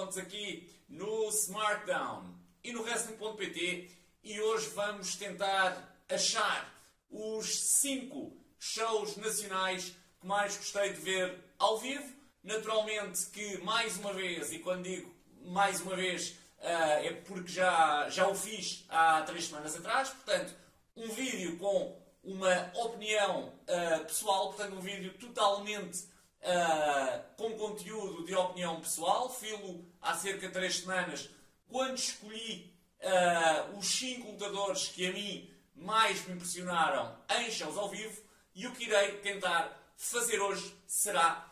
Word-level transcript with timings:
Fontes 0.00 0.16
aqui 0.16 0.66
no 0.88 1.28
Smartdown 1.28 2.24
e 2.64 2.72
no 2.72 2.80
Wrestling.pt 2.80 3.90
e 4.24 4.40
hoje 4.40 4.70
vamos 4.70 5.14
tentar 5.16 5.94
achar 6.08 6.74
os 7.10 7.80
5 7.82 8.34
shows 8.58 9.18
nacionais 9.18 9.94
que 10.18 10.26
mais 10.26 10.56
gostei 10.56 10.94
de 10.94 11.00
ver 11.02 11.38
ao 11.58 11.78
vivo. 11.78 12.14
Naturalmente 12.42 13.26
que 13.26 13.58
mais 13.58 13.98
uma 13.98 14.14
vez, 14.14 14.50
e 14.54 14.60
quando 14.60 14.84
digo 14.84 15.14
mais 15.44 15.82
uma 15.82 15.94
vez, 15.94 16.30
uh, 16.30 17.04
é 17.04 17.12
porque 17.26 17.52
já, 17.52 18.08
já 18.08 18.26
o 18.26 18.34
fiz 18.34 18.86
há 18.88 19.20
3 19.20 19.44
semanas 19.44 19.76
atrás, 19.76 20.08
portanto, 20.08 20.54
um 20.96 21.10
vídeo 21.10 21.58
com 21.58 22.00
uma 22.24 22.72
opinião 22.74 23.48
uh, 23.48 24.04
pessoal, 24.06 24.46
portanto, 24.46 24.76
um 24.76 24.80
vídeo 24.80 25.12
totalmente 25.18 26.08
uh, 26.40 27.22
com 27.36 27.52
conteúdo 27.58 28.24
de 28.24 28.34
opinião 28.34 28.80
pessoal. 28.80 29.28
Filo 29.28 29.89
há 30.00 30.14
cerca 30.14 30.46
de 30.46 30.52
3 30.52 30.78
semanas, 30.78 31.30
quando 31.68 31.96
escolhi 31.96 32.74
uh, 33.00 33.78
os 33.78 33.86
5 33.86 34.32
lutadores 34.32 34.88
que 34.88 35.06
a 35.06 35.12
mim 35.12 35.50
mais 35.74 36.26
me 36.26 36.34
impressionaram 36.34 37.16
em 37.38 37.50
shows 37.50 37.76
ao 37.76 37.88
vivo, 37.88 38.20
e 38.54 38.66
o 38.66 38.72
que 38.72 38.84
irei 38.84 39.18
tentar 39.18 39.76
fazer 39.96 40.40
hoje 40.40 40.74
será 40.86 41.46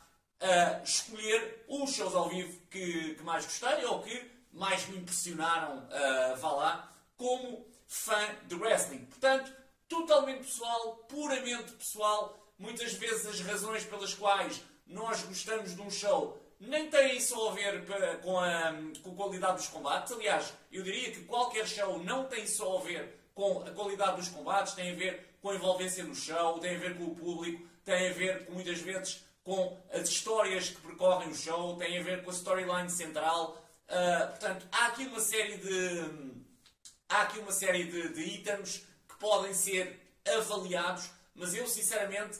escolher 0.85 1.65
os 1.69 1.93
shows 1.93 2.15
ao 2.15 2.29
vivo 2.29 2.61
que, 2.71 3.15
que, 3.15 3.23
mais 3.23 3.45
gostei 3.45 3.85
ou 3.87 4.03
que 4.03 4.31
mais 4.53 4.87
me 4.89 4.99
impressionaram, 4.99 5.89
vá 6.37 6.53
lá, 6.53 6.93
como 7.17 7.67
fã 7.87 8.37
de 8.47 8.55
wrestling. 8.55 9.05
Portanto, 9.07 9.53
totalmente 9.89 10.45
pessoal, 10.45 10.97
puramente 11.09 11.73
pessoal. 11.73 12.39
Muitas 12.59 12.93
vezes 12.95 13.27
as 13.27 13.41
razões 13.41 13.85
pelas 13.85 14.15
quais 14.15 14.63
nós 14.87 15.23
gostamos 15.23 15.75
de 15.75 15.81
um 15.81 15.91
show 15.91 16.38
nem 16.61 16.91
têm 16.91 17.21
só 17.21 17.51
a 17.51 17.55
ver 17.55 17.85
com 18.23 18.39
a, 18.39 18.75
com 19.03 19.13
a 19.13 19.15
qualidade 19.15 19.59
dos 19.59 19.69
combates. 19.69 20.13
Aliás, 20.13 20.53
eu 20.73 20.83
diria 20.83 21.13
que 21.13 21.25
qualquer 21.25 21.67
show 21.67 22.03
não 22.03 22.25
tem 22.25 22.47
só 22.47 22.79
a 22.79 22.81
ver 22.83 23.19
com 23.35 23.61
a 23.61 23.71
qualidade 23.71 24.17
dos 24.17 24.29
combates, 24.29 24.75
tem 24.75 24.93
a 24.93 24.95
ver 24.95 25.37
com 25.41 25.51
a 25.51 25.55
envolvência 25.55 26.03
no 26.03 26.15
show, 26.15 26.59
tem 26.59 26.77
a 26.77 26.79
ver 26.79 26.97
com 26.97 27.05
o 27.05 27.15
público, 27.15 27.67
tem 27.85 28.09
a 28.09 28.13
ver 28.13 28.49
muitas 28.51 28.81
vezes 28.81 29.25
com 29.45 29.81
as 29.93 30.09
histórias 30.09 30.71
que 30.71 30.81
percorrem 30.81 31.31
o 31.31 31.35
show, 31.35 31.77
tem 31.77 31.99
a 31.99 32.03
ver 32.03 32.23
com 32.23 32.31
a 32.31 32.35
storyline 32.35 32.91
central. 32.91 33.57
Uh, 33.89 34.29
portanto, 34.29 34.67
há 34.73 34.87
aqui 34.89 35.07
uma 35.07 35.21
série 35.21 35.57
de 35.57 36.39
há 37.09 37.23
aqui 37.23 37.39
uma 37.39 37.53
série 37.53 37.85
de, 37.85 38.09
de 38.13 38.21
itens 38.21 38.87
podem 39.19 39.53
ser 39.53 39.99
avaliados, 40.27 41.11
mas 41.35 41.55
eu 41.55 41.67
sinceramente 41.67 42.39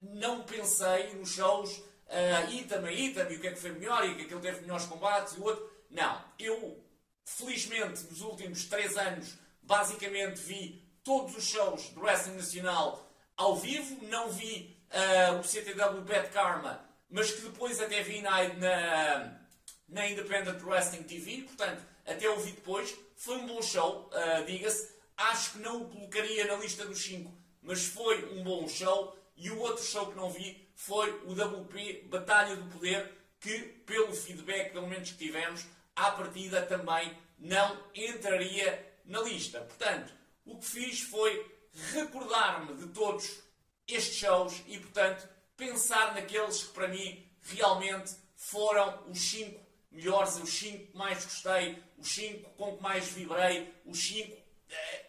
não 0.00 0.42
pensei 0.42 1.12
nos 1.14 1.30
shows 1.30 1.82
uh, 2.10 2.52
item 2.52 2.84
a 2.84 2.92
item 2.92 3.32
e 3.32 3.36
o 3.36 3.40
que 3.40 3.48
é 3.48 3.52
que 3.52 3.60
foi 3.60 3.72
melhor 3.72 4.04
e 4.04 4.12
é 4.12 4.14
que 4.24 4.34
ele 4.34 4.40
teve 4.40 4.60
melhores 4.60 4.84
combates 4.86 5.34
e 5.34 5.40
o 5.40 5.44
outro. 5.44 5.70
Não, 5.90 6.22
eu 6.38 6.84
felizmente 7.24 8.04
nos 8.04 8.20
últimos 8.20 8.64
3 8.64 8.96
anos 8.98 9.34
basicamente 9.62 10.40
vi 10.40 10.84
todos 11.02 11.36
os 11.36 11.44
shows 11.44 11.88
do 11.90 12.00
Wrestling 12.00 12.36
Nacional 12.36 13.08
ao 13.36 13.56
vivo, 13.56 14.04
não 14.06 14.30
vi 14.30 14.76
uh, 14.90 15.38
o 15.38 15.44
CTW 15.44 16.02
Bad 16.02 16.28
Karma, 16.28 16.84
mas 17.08 17.30
que 17.30 17.42
depois 17.42 17.80
até 17.80 18.02
vi 18.02 18.20
na, 18.20 18.48
na, 18.54 19.40
na 19.88 20.08
Independent 20.08 20.62
Wrestling 20.62 21.04
TV, 21.04 21.42
portanto 21.42 21.82
até 22.06 22.28
o 22.28 22.38
vi 22.38 22.52
depois. 22.52 22.94
Foi 23.16 23.36
um 23.36 23.46
bom 23.46 23.62
show, 23.62 24.10
uh, 24.12 24.44
diga-se. 24.44 24.90
Acho 25.16 25.52
que 25.52 25.58
não 25.58 25.82
o 25.82 25.88
colocaria 25.88 26.46
na 26.46 26.54
lista 26.54 26.86
dos 26.86 27.02
5, 27.02 27.32
mas 27.62 27.84
foi 27.84 28.24
um 28.32 28.42
bom 28.42 28.66
show. 28.68 29.16
E 29.36 29.50
o 29.50 29.58
outro 29.58 29.84
show 29.84 30.06
que 30.06 30.16
não 30.16 30.30
vi 30.30 30.69
foi 30.80 31.10
o 31.26 31.32
WP 31.32 32.06
Batalha 32.08 32.56
do 32.56 32.70
Poder, 32.70 33.12
que, 33.38 33.58
pelo 33.84 34.14
feedback, 34.14 34.72
pelo 34.72 34.86
menos 34.86 35.10
que 35.10 35.18
tivemos, 35.18 35.66
à 35.94 36.10
partida 36.12 36.62
também 36.62 37.14
não 37.38 37.78
entraria 37.94 38.98
na 39.04 39.20
lista. 39.20 39.60
Portanto, 39.60 40.10
o 40.42 40.58
que 40.58 40.64
fiz 40.64 41.02
foi 41.02 41.54
recordar-me 41.92 42.74
de 42.76 42.86
todos 42.94 43.40
estes 43.86 44.16
shows 44.16 44.62
e, 44.66 44.78
portanto, 44.78 45.28
pensar 45.54 46.14
naqueles 46.14 46.62
que 46.62 46.72
para 46.72 46.88
mim 46.88 47.30
realmente 47.42 48.16
foram 48.34 49.04
os 49.06 49.20
5 49.20 49.60
melhores, 49.92 50.36
os 50.36 50.50
5 50.50 50.92
que 50.92 50.96
mais 50.96 51.22
gostei, 51.22 51.82
os 51.98 52.08
5 52.08 52.50
com 52.56 52.78
que 52.78 52.82
mais 52.82 53.06
vibrei, 53.06 53.70
os 53.84 54.02
5 54.02 54.34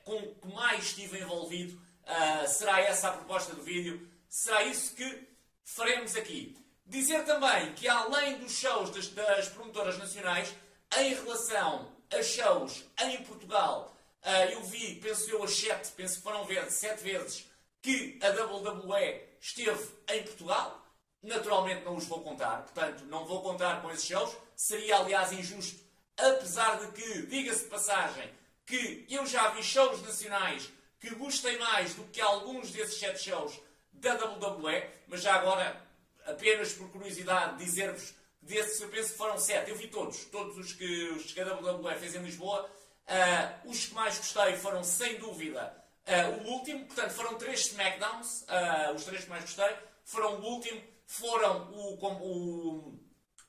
com 0.03 0.35
que 0.35 0.47
mais 0.53 0.83
estive 0.83 1.21
envolvido. 1.21 1.81
Uh, 2.03 2.45
será 2.45 2.81
essa 2.81 3.07
a 3.07 3.13
proposta 3.13 3.55
do 3.55 3.63
vídeo? 3.63 4.05
Será 4.27 4.63
isso 4.63 4.93
que 4.95 5.30
faremos 5.71 6.15
aqui. 6.15 6.57
Dizer 6.85 7.23
também 7.23 7.73
que 7.73 7.87
além 7.87 8.37
dos 8.39 8.51
shows 8.51 8.89
das, 8.89 9.07
das 9.07 9.47
promotoras 9.49 9.97
nacionais, 9.97 10.53
em 10.97 11.13
relação 11.13 11.89
a 12.13 12.21
shows 12.21 12.83
em 13.01 13.23
Portugal, 13.23 13.95
uh, 14.23 14.51
eu 14.51 14.61
vi, 14.63 14.95
penso 14.95 15.29
eu, 15.29 15.43
as 15.43 15.55
sete, 15.55 15.91
penso 15.91 16.17
que 16.17 16.23
foram 16.23 16.43
vezes, 16.45 16.73
sete 16.73 17.03
vezes, 17.03 17.45
que 17.81 18.19
a 18.21 18.29
WWE 18.43 19.21
esteve 19.39 19.89
em 20.09 20.23
Portugal. 20.23 20.85
Naturalmente 21.23 21.85
não 21.85 21.95
os 21.95 22.05
vou 22.05 22.21
contar, 22.21 22.63
portanto 22.63 23.05
não 23.05 23.25
vou 23.25 23.41
contar 23.41 23.81
com 23.81 23.89
esses 23.91 24.05
shows. 24.05 24.35
Seria, 24.55 24.97
aliás, 24.97 25.31
injusto, 25.31 25.79
apesar 26.17 26.79
de 26.79 26.91
que, 26.91 27.21
diga-se 27.27 27.63
de 27.63 27.69
passagem, 27.69 28.29
que 28.65 29.05
eu 29.09 29.25
já 29.25 29.49
vi 29.49 29.63
shows 29.63 30.01
nacionais 30.01 30.69
que 30.99 31.15
gostei 31.15 31.57
mais 31.57 31.95
do 31.95 32.03
que 32.05 32.19
alguns 32.19 32.71
desses 32.71 32.99
sete 32.99 33.23
shows 33.23 33.59
da 34.01 34.15
WWE, 34.15 34.83
mas 35.07 35.21
já 35.21 35.35
agora, 35.35 35.81
apenas 36.25 36.73
por 36.73 36.89
curiosidade, 36.89 37.63
dizer-vos 37.63 38.13
desses, 38.41 38.81
eu 38.81 38.89
penso 38.89 39.11
que 39.11 39.17
foram 39.17 39.37
sete. 39.37 39.69
Eu 39.69 39.77
vi 39.77 39.87
todos, 39.87 40.25
todos 40.25 40.57
os 40.57 40.73
que, 40.73 41.09
os 41.09 41.31
que 41.31 41.39
a 41.39 41.53
WWE 41.53 41.95
fez 41.95 42.15
em 42.15 42.23
Lisboa. 42.23 42.69
Uh, 43.07 43.69
os 43.69 43.85
que 43.85 43.93
mais 43.93 44.17
gostei 44.17 44.55
foram, 44.57 44.83
sem 44.83 45.17
dúvida, 45.17 45.75
uh, 46.07 46.43
o 46.43 46.51
último. 46.53 46.85
Portanto, 46.85 47.11
foram 47.11 47.37
três 47.37 47.67
SmackDowns. 47.67 48.43
Uh, 48.43 48.95
os 48.95 49.03
três 49.03 49.23
que 49.23 49.29
mais 49.29 49.43
gostei 49.43 49.75
foram 50.03 50.39
o 50.39 50.43
último. 50.43 50.81
Foram 51.05 51.71
o, 51.71 51.95
o, 51.95 52.99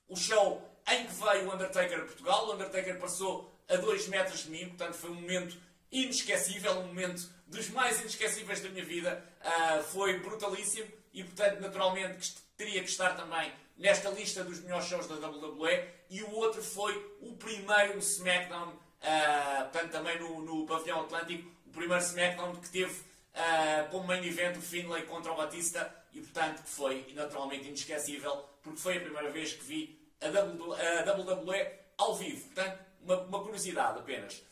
o 0.08 0.16
show 0.16 0.68
em 0.90 1.06
que 1.06 1.12
veio 1.12 1.48
o 1.48 1.54
Undertaker 1.54 2.00
a 2.00 2.04
Portugal. 2.04 2.48
O 2.48 2.54
Undertaker 2.54 2.98
passou 2.98 3.52
a 3.68 3.76
2 3.76 4.08
metros 4.08 4.44
de 4.44 4.50
mim, 4.50 4.68
portanto 4.68 4.94
foi 4.94 5.10
um 5.10 5.14
momento 5.14 5.56
inesquecível, 5.92 6.72
um 6.80 6.86
momento 6.86 7.28
dos 7.46 7.68
mais 7.68 8.00
inesquecíveis 8.00 8.60
da 8.60 8.70
minha 8.70 8.84
vida. 8.84 9.22
Uh, 9.44 9.82
foi 9.84 10.18
brutalíssimo 10.18 10.90
e, 11.12 11.22
portanto, 11.22 11.60
naturalmente 11.60 12.34
teria 12.56 12.82
que 12.82 12.88
estar 12.88 13.14
também 13.14 13.52
nesta 13.76 14.08
lista 14.10 14.42
dos 14.42 14.60
melhores 14.60 14.86
shows 14.86 15.06
da 15.06 15.14
WWE. 15.14 15.84
E 16.08 16.22
o 16.22 16.30
outro 16.32 16.62
foi 16.62 16.96
o 17.20 17.34
primeiro 17.34 17.98
SmackDown, 17.98 18.68
uh, 18.68 19.62
portanto, 19.70 19.90
também 19.90 20.18
no, 20.18 20.42
no 20.42 20.66
Pavilhão 20.66 21.02
Atlântico, 21.02 21.50
o 21.66 21.70
primeiro 21.70 22.02
SmackDown 22.02 22.56
que 22.56 22.70
teve 22.70 22.92
uh, 22.92 23.90
como 23.90 24.06
main 24.06 24.24
event 24.24 24.56
o 24.56 24.62
Finlay 24.62 25.02
contra 25.02 25.32
o 25.32 25.36
Batista 25.36 25.94
e, 26.12 26.20
portanto, 26.20 26.62
que 26.62 26.70
foi 26.70 27.12
naturalmente 27.14 27.68
inesquecível 27.68 28.44
porque 28.62 28.78
foi 28.78 28.96
a 28.96 29.00
primeira 29.00 29.30
vez 29.30 29.52
que 29.52 29.64
vi 29.64 29.98
a 30.20 30.28
WWE 30.28 31.66
ao 31.98 32.14
vivo. 32.14 32.46
Portanto, 32.46 32.78
uma, 33.02 33.20
uma 33.22 33.42
curiosidade 33.42 33.98
apenas. 33.98 34.42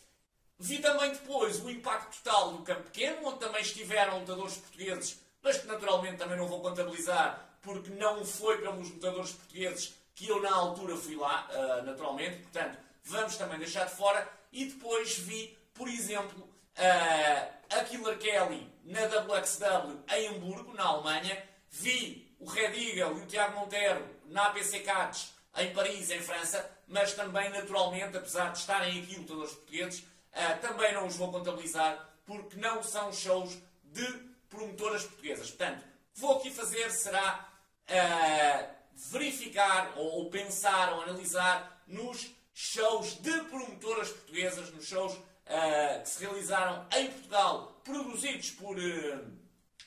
Vi 0.63 0.79
também 0.79 1.11
depois 1.11 1.59
o 1.65 1.71
impacto 1.71 2.23
total 2.23 2.53
do 2.53 2.63
campo 2.63 2.83
pequeno, 2.83 3.27
onde 3.27 3.39
também 3.39 3.63
estiveram 3.63 4.19
lutadores 4.19 4.59
portugueses, 4.59 5.19
mas 5.43 5.57
que 5.57 5.67
naturalmente 5.67 6.19
também 6.19 6.37
não 6.37 6.47
vou 6.47 6.61
contabilizar, 6.61 7.57
porque 7.63 7.89
não 7.95 8.23
foi 8.27 8.59
pelos 8.59 8.91
lutadores 8.91 9.33
portugueses 9.33 9.95
que 10.15 10.29
eu 10.29 10.43
na 10.43 10.55
altura 10.55 10.99
fui 10.99 11.17
lá, 11.17 11.49
uh, 11.51 11.83
naturalmente, 11.83 12.43
portanto, 12.43 12.77
vamos 13.05 13.37
também 13.37 13.59
deixar 13.59 13.87
de 13.87 13.95
fora. 13.95 14.29
E 14.53 14.67
depois 14.67 15.19
vi, 15.19 15.57
por 15.73 15.89
exemplo, 15.89 16.43
uh, 16.43 17.55
a 17.71 17.85
Killer 17.85 18.19
Kelly 18.19 18.71
na 18.85 19.07
WXW 19.07 20.05
em 20.15 20.29
Hamburgo, 20.29 20.75
na 20.75 20.85
Alemanha. 20.85 21.43
Vi 21.71 22.37
o 22.39 22.45
Red 22.45 22.75
Eagle 22.75 23.19
e 23.19 23.23
o 23.23 23.27
Tiago 23.27 23.59
Monteiro 23.59 24.05
na 24.27 24.49
APC 24.49 24.81
Cats 24.81 25.33
em 25.57 25.73
Paris, 25.73 26.11
em 26.11 26.21
França, 26.21 26.71
mas 26.87 27.15
também, 27.15 27.49
naturalmente, 27.49 28.17
apesar 28.17 28.53
de 28.53 28.59
estarem 28.59 29.03
aqui 29.03 29.17
lutadores 29.17 29.53
portugueses, 29.53 30.05
uh, 30.33 30.61
também 30.61 30.93
não 30.95 31.07
os 31.07 31.17
vou 31.17 31.31
contabilizar 31.31 32.09
porque 32.25 32.57
não 32.57 32.83
são 32.83 33.13
shows 33.13 33.57
de 33.85 34.07
promotoras 34.49 35.05
portuguesas. 35.05 35.49
Portanto, 35.49 35.85
vou 36.15 36.37
aqui 36.37 36.51
fazer 36.51 36.91
será 36.91 37.49
uh, 37.89 38.75
verificar 38.95 39.93
ou, 39.97 40.25
ou, 40.25 40.31
pensar 40.31 40.93
ou 40.93 41.03
analisar 41.03 41.83
nos 41.87 42.31
shows 42.53 43.15
de 43.21 43.33
promotoras 43.45 44.11
portuguesas, 44.11 44.71
nos 44.73 44.87
shows 44.87 45.13
uh, 45.15 46.03
que 46.03 46.09
se 46.09 46.25
realizaram 46.25 46.87
em 46.97 47.11
Portugal, 47.11 47.81
produzidos 47.85 48.51
por, 48.51 48.77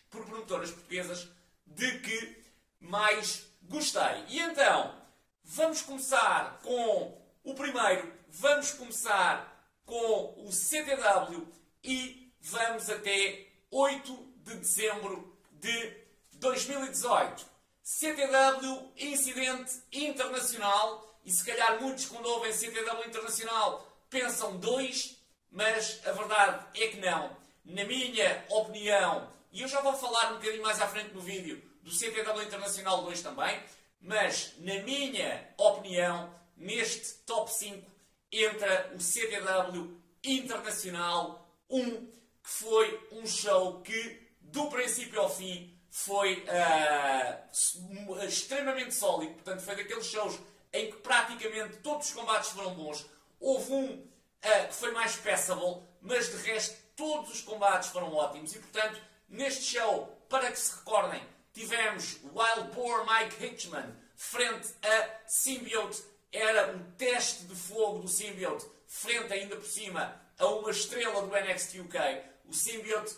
por 0.09 0.25
promotoras 0.25 0.71
portuguesas, 0.71 1.27
de 1.65 1.99
que 1.99 2.43
mais 2.79 3.45
gostei. 3.63 4.25
E 4.27 4.39
então, 4.39 5.03
Vamos 5.45 5.81
começar 5.81 6.59
com 6.63 7.21
o 7.43 7.53
primeiro, 7.53 8.11
vamos 8.29 8.71
começar 8.71 9.52
com 9.85 10.33
o 10.45 10.51
CTW 10.51 11.47
e 11.83 12.31
vamos 12.41 12.89
até 12.89 13.47
8 13.71 14.33
de 14.44 14.56
dezembro 14.56 15.38
de 15.51 15.94
2018. 16.33 17.45
CTW 17.83 18.91
Incidente 18.97 19.74
Internacional. 19.91 21.09
E 21.25 21.31
se 21.31 21.45
calhar 21.45 21.81
muitos 21.81 22.06
quando 22.06 22.25
ouvem 22.25 22.51
CTW 22.51 23.07
Internacional 23.07 23.88
pensam 24.09 24.57
dois, 24.57 25.18
mas 25.51 26.00
a 26.06 26.12
verdade 26.12 26.65
é 26.81 26.88
que 26.88 26.97
não. 26.97 27.36
Na 27.65 27.83
minha 27.86 28.45
opinião, 28.50 29.31
e 29.51 29.62
eu 29.62 29.68
já 29.68 29.81
vou 29.81 29.94
falar 29.94 30.31
um 30.31 30.36
bocadinho 30.36 30.63
mais 30.63 30.81
à 30.81 30.88
frente 30.88 31.13
no 31.13 31.21
vídeo 31.21 31.63
do 31.81 31.91
CTW 31.91 32.44
Internacional 32.44 33.03
2 33.03 33.21
também, 33.21 33.62
mas 34.01 34.53
na 34.59 34.75
minha 34.83 35.47
opinião, 35.57 36.33
neste 36.57 37.13
top 37.25 37.51
5 37.51 37.92
entra 38.33 38.91
o 38.95 39.00
CTW 39.00 40.01
Internacional 40.24 41.47
1, 41.69 42.06
que 42.44 42.50
foi 42.50 43.07
um 43.12 43.27
show 43.27 43.81
que, 43.81 44.21
do 44.41 44.69
princípio 44.69 45.19
ao 45.19 45.30
fim, 45.30 45.77
foi 45.89 46.44
uh, 46.47 48.25
extremamente 48.25 48.95
sólido. 48.95 49.33
Portanto, 49.33 49.62
foi 49.62 49.75
daqueles 49.75 50.06
shows 50.06 50.39
em 50.71 50.89
que 50.91 50.97
praticamente 50.97 51.77
todos 51.77 52.07
os 52.07 52.13
combates 52.13 52.50
foram 52.50 52.74
bons. 52.74 53.06
Houve 53.39 53.74
um 53.74 53.94
uh, 53.94 54.68
que 54.68 54.74
foi 54.74 54.91
mais 54.91 55.15
passable, 55.18 55.83
mas 56.01 56.29
de 56.31 56.38
resto 56.50 56.75
todos 56.95 57.31
os 57.31 57.41
combates 57.41 57.89
foram 57.89 58.13
ótimos. 58.13 58.56
E, 58.56 58.59
portanto, 58.59 59.00
neste 59.29 59.77
show, 59.77 60.07
para 60.29 60.51
que 60.51 60.59
se 60.59 60.75
recordem, 60.77 61.21
tivemos 61.53 62.19
Wild 62.24 62.71
Boar 62.74 63.06
Mike 63.06 63.45
Hitchman 63.45 63.95
frente 64.15 64.69
a 64.83 65.09
Symbiote. 65.27 66.01
Era 66.33 66.75
um 66.75 66.83
teste 66.94 67.44
de 67.44 67.56
fogo 67.56 68.00
do 68.00 68.07
Symbiote, 68.07 68.65
frente 68.88 69.31
ainda 69.31 69.56
por 69.56 69.68
cima 69.68 70.19
a 70.39 70.47
uma 70.47 70.71
estrela 70.71 71.21
do 71.21 71.27
NXT 71.27 71.80
UK. 71.81 71.97
O 72.45 72.53
Symbiote 72.53 73.15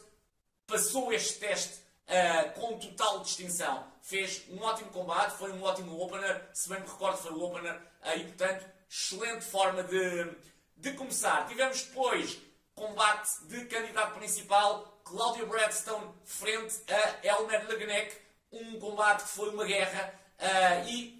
passou 0.68 1.14
este 1.14 1.40
teste 1.40 1.80
uh, 2.08 2.60
com 2.60 2.78
total 2.78 3.22
distinção. 3.22 3.88
Fez 4.02 4.44
um 4.50 4.62
ótimo 4.62 4.92
combate, 4.92 5.38
foi 5.38 5.52
um 5.54 5.64
ótimo 5.64 5.98
opener, 5.98 6.50
se 6.54 6.68
bem 6.68 6.82
me 6.82 6.86
recordo 6.86 7.18
foi 7.18 7.32
o 7.32 7.42
opener, 7.42 7.76
uh, 7.76 8.18
e 8.18 8.26
portanto, 8.26 8.66
excelente 8.90 9.46
forma 9.46 9.82
de, 9.84 10.36
de 10.76 10.92
começar. 10.94 11.48
Tivemos 11.48 11.84
depois 11.84 12.38
combate 12.76 13.30
de 13.46 13.66
candidato 13.66 14.14
principal, 14.16 15.00
Claudio 15.06 15.48
Bradstone 15.48 16.14
frente 16.26 16.76
a 16.90 17.26
Elmer 17.26 17.66
Leganek, 17.68 18.18
um 18.52 18.78
combate 18.78 19.24
que 19.24 19.30
foi 19.30 19.50
uma 19.50 19.64
guerra 19.64 20.14
uh, 20.38 20.90
e 20.90 21.15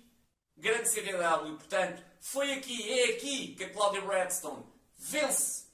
grande 0.58 0.90
CDW. 0.90 1.56
Portanto, 1.58 2.04
foi 2.20 2.54
aqui, 2.54 3.00
é 3.00 3.12
aqui 3.12 3.56
que 3.56 3.64
a 3.64 3.70
Claudia 3.70 4.02
Bradstone 4.02 4.64
vence 4.98 5.66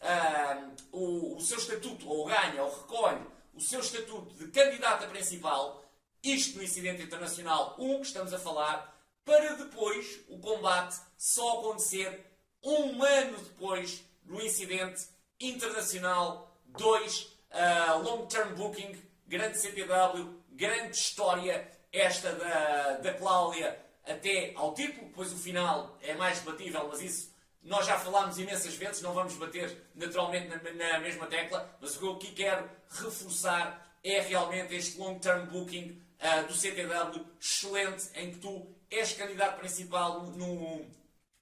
o, 0.92 1.38
o, 1.38 1.42
seu 1.42 1.58
estatuto, 1.58 2.10
ou 2.10 2.26
ganha, 2.26 2.64
ou 2.64 2.82
recolhe 2.82 3.26
o 3.54 3.62
seu 3.62 3.80
estatuto 3.80 4.34
de 4.36 4.52
candidata 4.52 5.08
principal, 5.08 5.84
isto 6.24 6.58
no 6.58 6.64
incidente 6.64 7.04
internacional 7.04 7.76
1 7.80 8.02
que 8.02 8.08
estamos 8.08 8.34
a 8.34 8.40
falar, 8.40 8.92
para 9.24 9.56
depois 9.56 10.20
o 10.28 10.40
combate 10.40 11.00
só 11.18 11.60
acontecer 11.60 12.26
um 12.64 13.04
ano 13.04 13.38
depois 13.38 14.04
do 14.24 14.42
incidente 14.42 15.08
internacional 15.40 16.56
2, 16.66 17.22
uh, 17.22 18.04
Long 18.04 18.26
Term 18.28 18.54
Booking, 18.56 19.02
grande 19.28 19.58
CPW, 19.58 20.42
grande 20.52 20.96
história 20.96 21.70
esta 21.92 22.32
da, 22.34 22.98
da 22.98 23.14
Cláudia 23.14 23.78
até 24.06 24.54
ao 24.56 24.74
título, 24.74 25.08
depois 25.08 25.32
o 25.32 25.38
final 25.38 25.98
é 26.02 26.14
mais 26.14 26.40
debatível, 26.40 26.88
mas 26.88 27.02
isso 27.02 27.32
nós 27.64 27.86
já 27.86 28.00
falámos 28.00 28.40
imensas 28.40 28.74
vezes, 28.74 29.02
não 29.02 29.14
vamos 29.14 29.36
bater 29.36 29.90
naturalmente 29.94 30.48
na, 30.48 30.72
na 30.74 31.00
mesma 31.00 31.28
tecla, 31.28 31.78
mas 31.80 31.96
o 31.96 32.00
que 32.00 32.06
eu 32.06 32.14
aqui 32.14 32.32
quero 32.32 32.70
reforçar 32.90 34.00
é 34.04 34.20
realmente 34.22 34.74
este 34.74 34.98
long-term 34.98 35.46
booking 35.46 36.02
uh, 36.20 36.48
do 36.48 36.54
CTW 36.54 37.26
excelente, 37.40 38.10
em 38.16 38.32
que 38.32 38.40
tu 38.40 38.68
és 38.90 39.14
candidato 39.14 39.60
principal 39.60 40.24
no, 40.24 40.86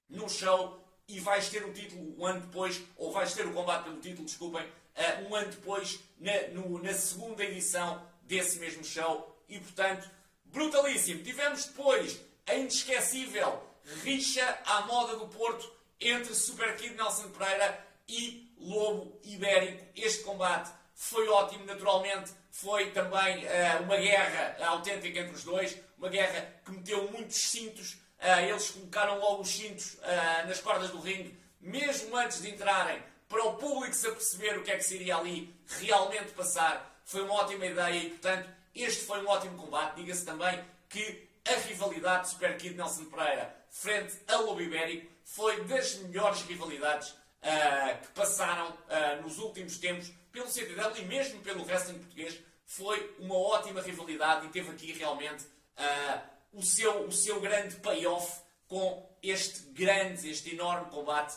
no 0.08 0.28
show 0.28 0.78
e 1.08 1.18
vais 1.18 1.48
ter 1.48 1.64
o 1.64 1.72
título 1.72 2.14
um 2.18 2.26
ano 2.26 2.40
depois, 2.42 2.80
ou 2.96 3.10
vais 3.10 3.32
ter 3.32 3.46
o 3.46 3.52
combate 3.52 3.84
pelo 3.84 4.00
título, 4.00 4.26
desculpem, 4.26 4.62
uh, 4.62 5.28
um 5.28 5.34
ano 5.34 5.50
depois, 5.50 6.00
na, 6.18 6.48
no, 6.48 6.82
na 6.82 6.92
segunda 6.92 7.42
edição 7.42 8.06
desse 8.22 8.58
mesmo 8.58 8.84
show. 8.84 9.36
E 9.48 9.58
portanto, 9.58 10.08
brutalíssimo. 10.44 11.22
Tivemos 11.22 11.64
depois 11.64 12.20
a 12.50 12.56
inesquecível 12.56 13.62
rixa 14.02 14.58
à 14.66 14.82
moda 14.82 15.16
do 15.16 15.28
Porto 15.28 15.72
entre 16.00 16.34
Super 16.34 16.76
Kid 16.76 16.96
Nelson 16.96 17.30
Pereira 17.30 17.86
e 18.08 18.52
Lobo 18.58 19.20
Ibérico. 19.24 19.86
Este 19.94 20.24
combate 20.24 20.70
foi 20.94 21.28
ótimo, 21.28 21.64
naturalmente. 21.64 22.32
Foi 22.50 22.90
também 22.90 23.44
uh, 23.44 23.82
uma 23.84 23.96
guerra 23.96 24.56
autêntica 24.66 25.20
entre 25.20 25.34
os 25.34 25.44
dois, 25.44 25.78
uma 25.96 26.08
guerra 26.08 26.60
que 26.64 26.72
meteu 26.72 27.08
muitos 27.12 27.36
cintos. 27.36 27.92
Uh, 28.20 28.40
eles 28.48 28.70
colocaram 28.70 29.18
logo 29.20 29.42
os 29.42 29.48
cintos 29.48 29.94
uh, 29.94 30.48
nas 30.48 30.60
cordas 30.60 30.90
do 30.90 31.00
ringue, 31.00 31.38
mesmo 31.60 32.16
antes 32.16 32.42
de 32.42 32.50
entrarem, 32.50 33.00
para 33.28 33.44
o 33.44 33.54
público 33.54 33.94
se 33.94 34.08
aperceber 34.08 34.58
o 34.58 34.64
que 34.64 34.72
é 34.72 34.76
que 34.76 34.82
seria 34.82 35.16
ali 35.16 35.54
realmente 35.78 36.32
passar. 36.32 37.00
Foi 37.04 37.22
uma 37.22 37.34
ótima 37.34 37.64
ideia 37.64 37.96
e, 37.96 38.10
portanto, 38.10 38.50
este 38.74 39.04
foi 39.04 39.24
um 39.24 39.28
ótimo 39.28 39.56
combate. 39.56 39.96
Diga-se 39.96 40.24
também 40.24 40.62
que 40.88 41.29
a 41.50 41.58
rivalidade 41.66 42.24
de 42.24 42.30
Super 42.30 42.56
Kid 42.56 42.76
Nelson 42.76 43.06
Pereira 43.06 43.54
frente 43.70 44.16
a 44.28 44.36
Lobo 44.36 44.60
Ibérico 44.60 45.10
foi 45.24 45.64
das 45.64 45.96
melhores 45.96 46.42
rivalidades 46.42 47.08
uh, 47.10 48.00
que 48.00 48.08
passaram 48.14 48.68
uh, 48.68 49.22
nos 49.22 49.38
últimos 49.38 49.78
tempos 49.78 50.12
pelo 50.30 50.46
CTW 50.46 50.98
e 50.98 51.04
mesmo 51.06 51.40
pelo 51.40 51.64
wrestling 51.64 51.98
português. 51.98 52.38
Foi 52.64 53.16
uma 53.18 53.36
ótima 53.36 53.82
rivalidade 53.82 54.46
e 54.46 54.50
teve 54.50 54.70
aqui 54.70 54.92
realmente 54.92 55.44
uh, 55.44 56.20
o, 56.52 56.62
seu, 56.62 57.06
o 57.06 57.12
seu 57.12 57.40
grande 57.40 57.76
payoff 57.76 58.42
com 58.68 59.08
este 59.20 59.62
grande, 59.72 60.30
este 60.30 60.54
enorme 60.54 60.88
combate 60.90 61.36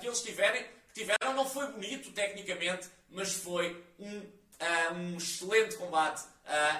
que 0.00 0.06
eles 0.06 0.22
tiverem, 0.22 0.64
tiveram. 0.94 1.34
Não 1.34 1.46
foi 1.46 1.66
bonito 1.72 2.10
tecnicamente, 2.12 2.88
mas 3.10 3.32
foi 3.32 3.84
um, 3.98 4.22
um 4.94 5.16
excelente 5.16 5.76
combate, 5.76 6.22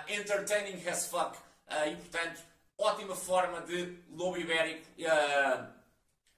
entertaining 0.08 0.86
as 0.88 1.06
fuck. 1.06 1.36
E 1.68 1.96
portanto, 1.96 2.42
ótima 2.78 3.14
forma 3.16 3.60
de 3.62 3.98
Lobo 4.10 4.38
Ibérico 4.38 4.86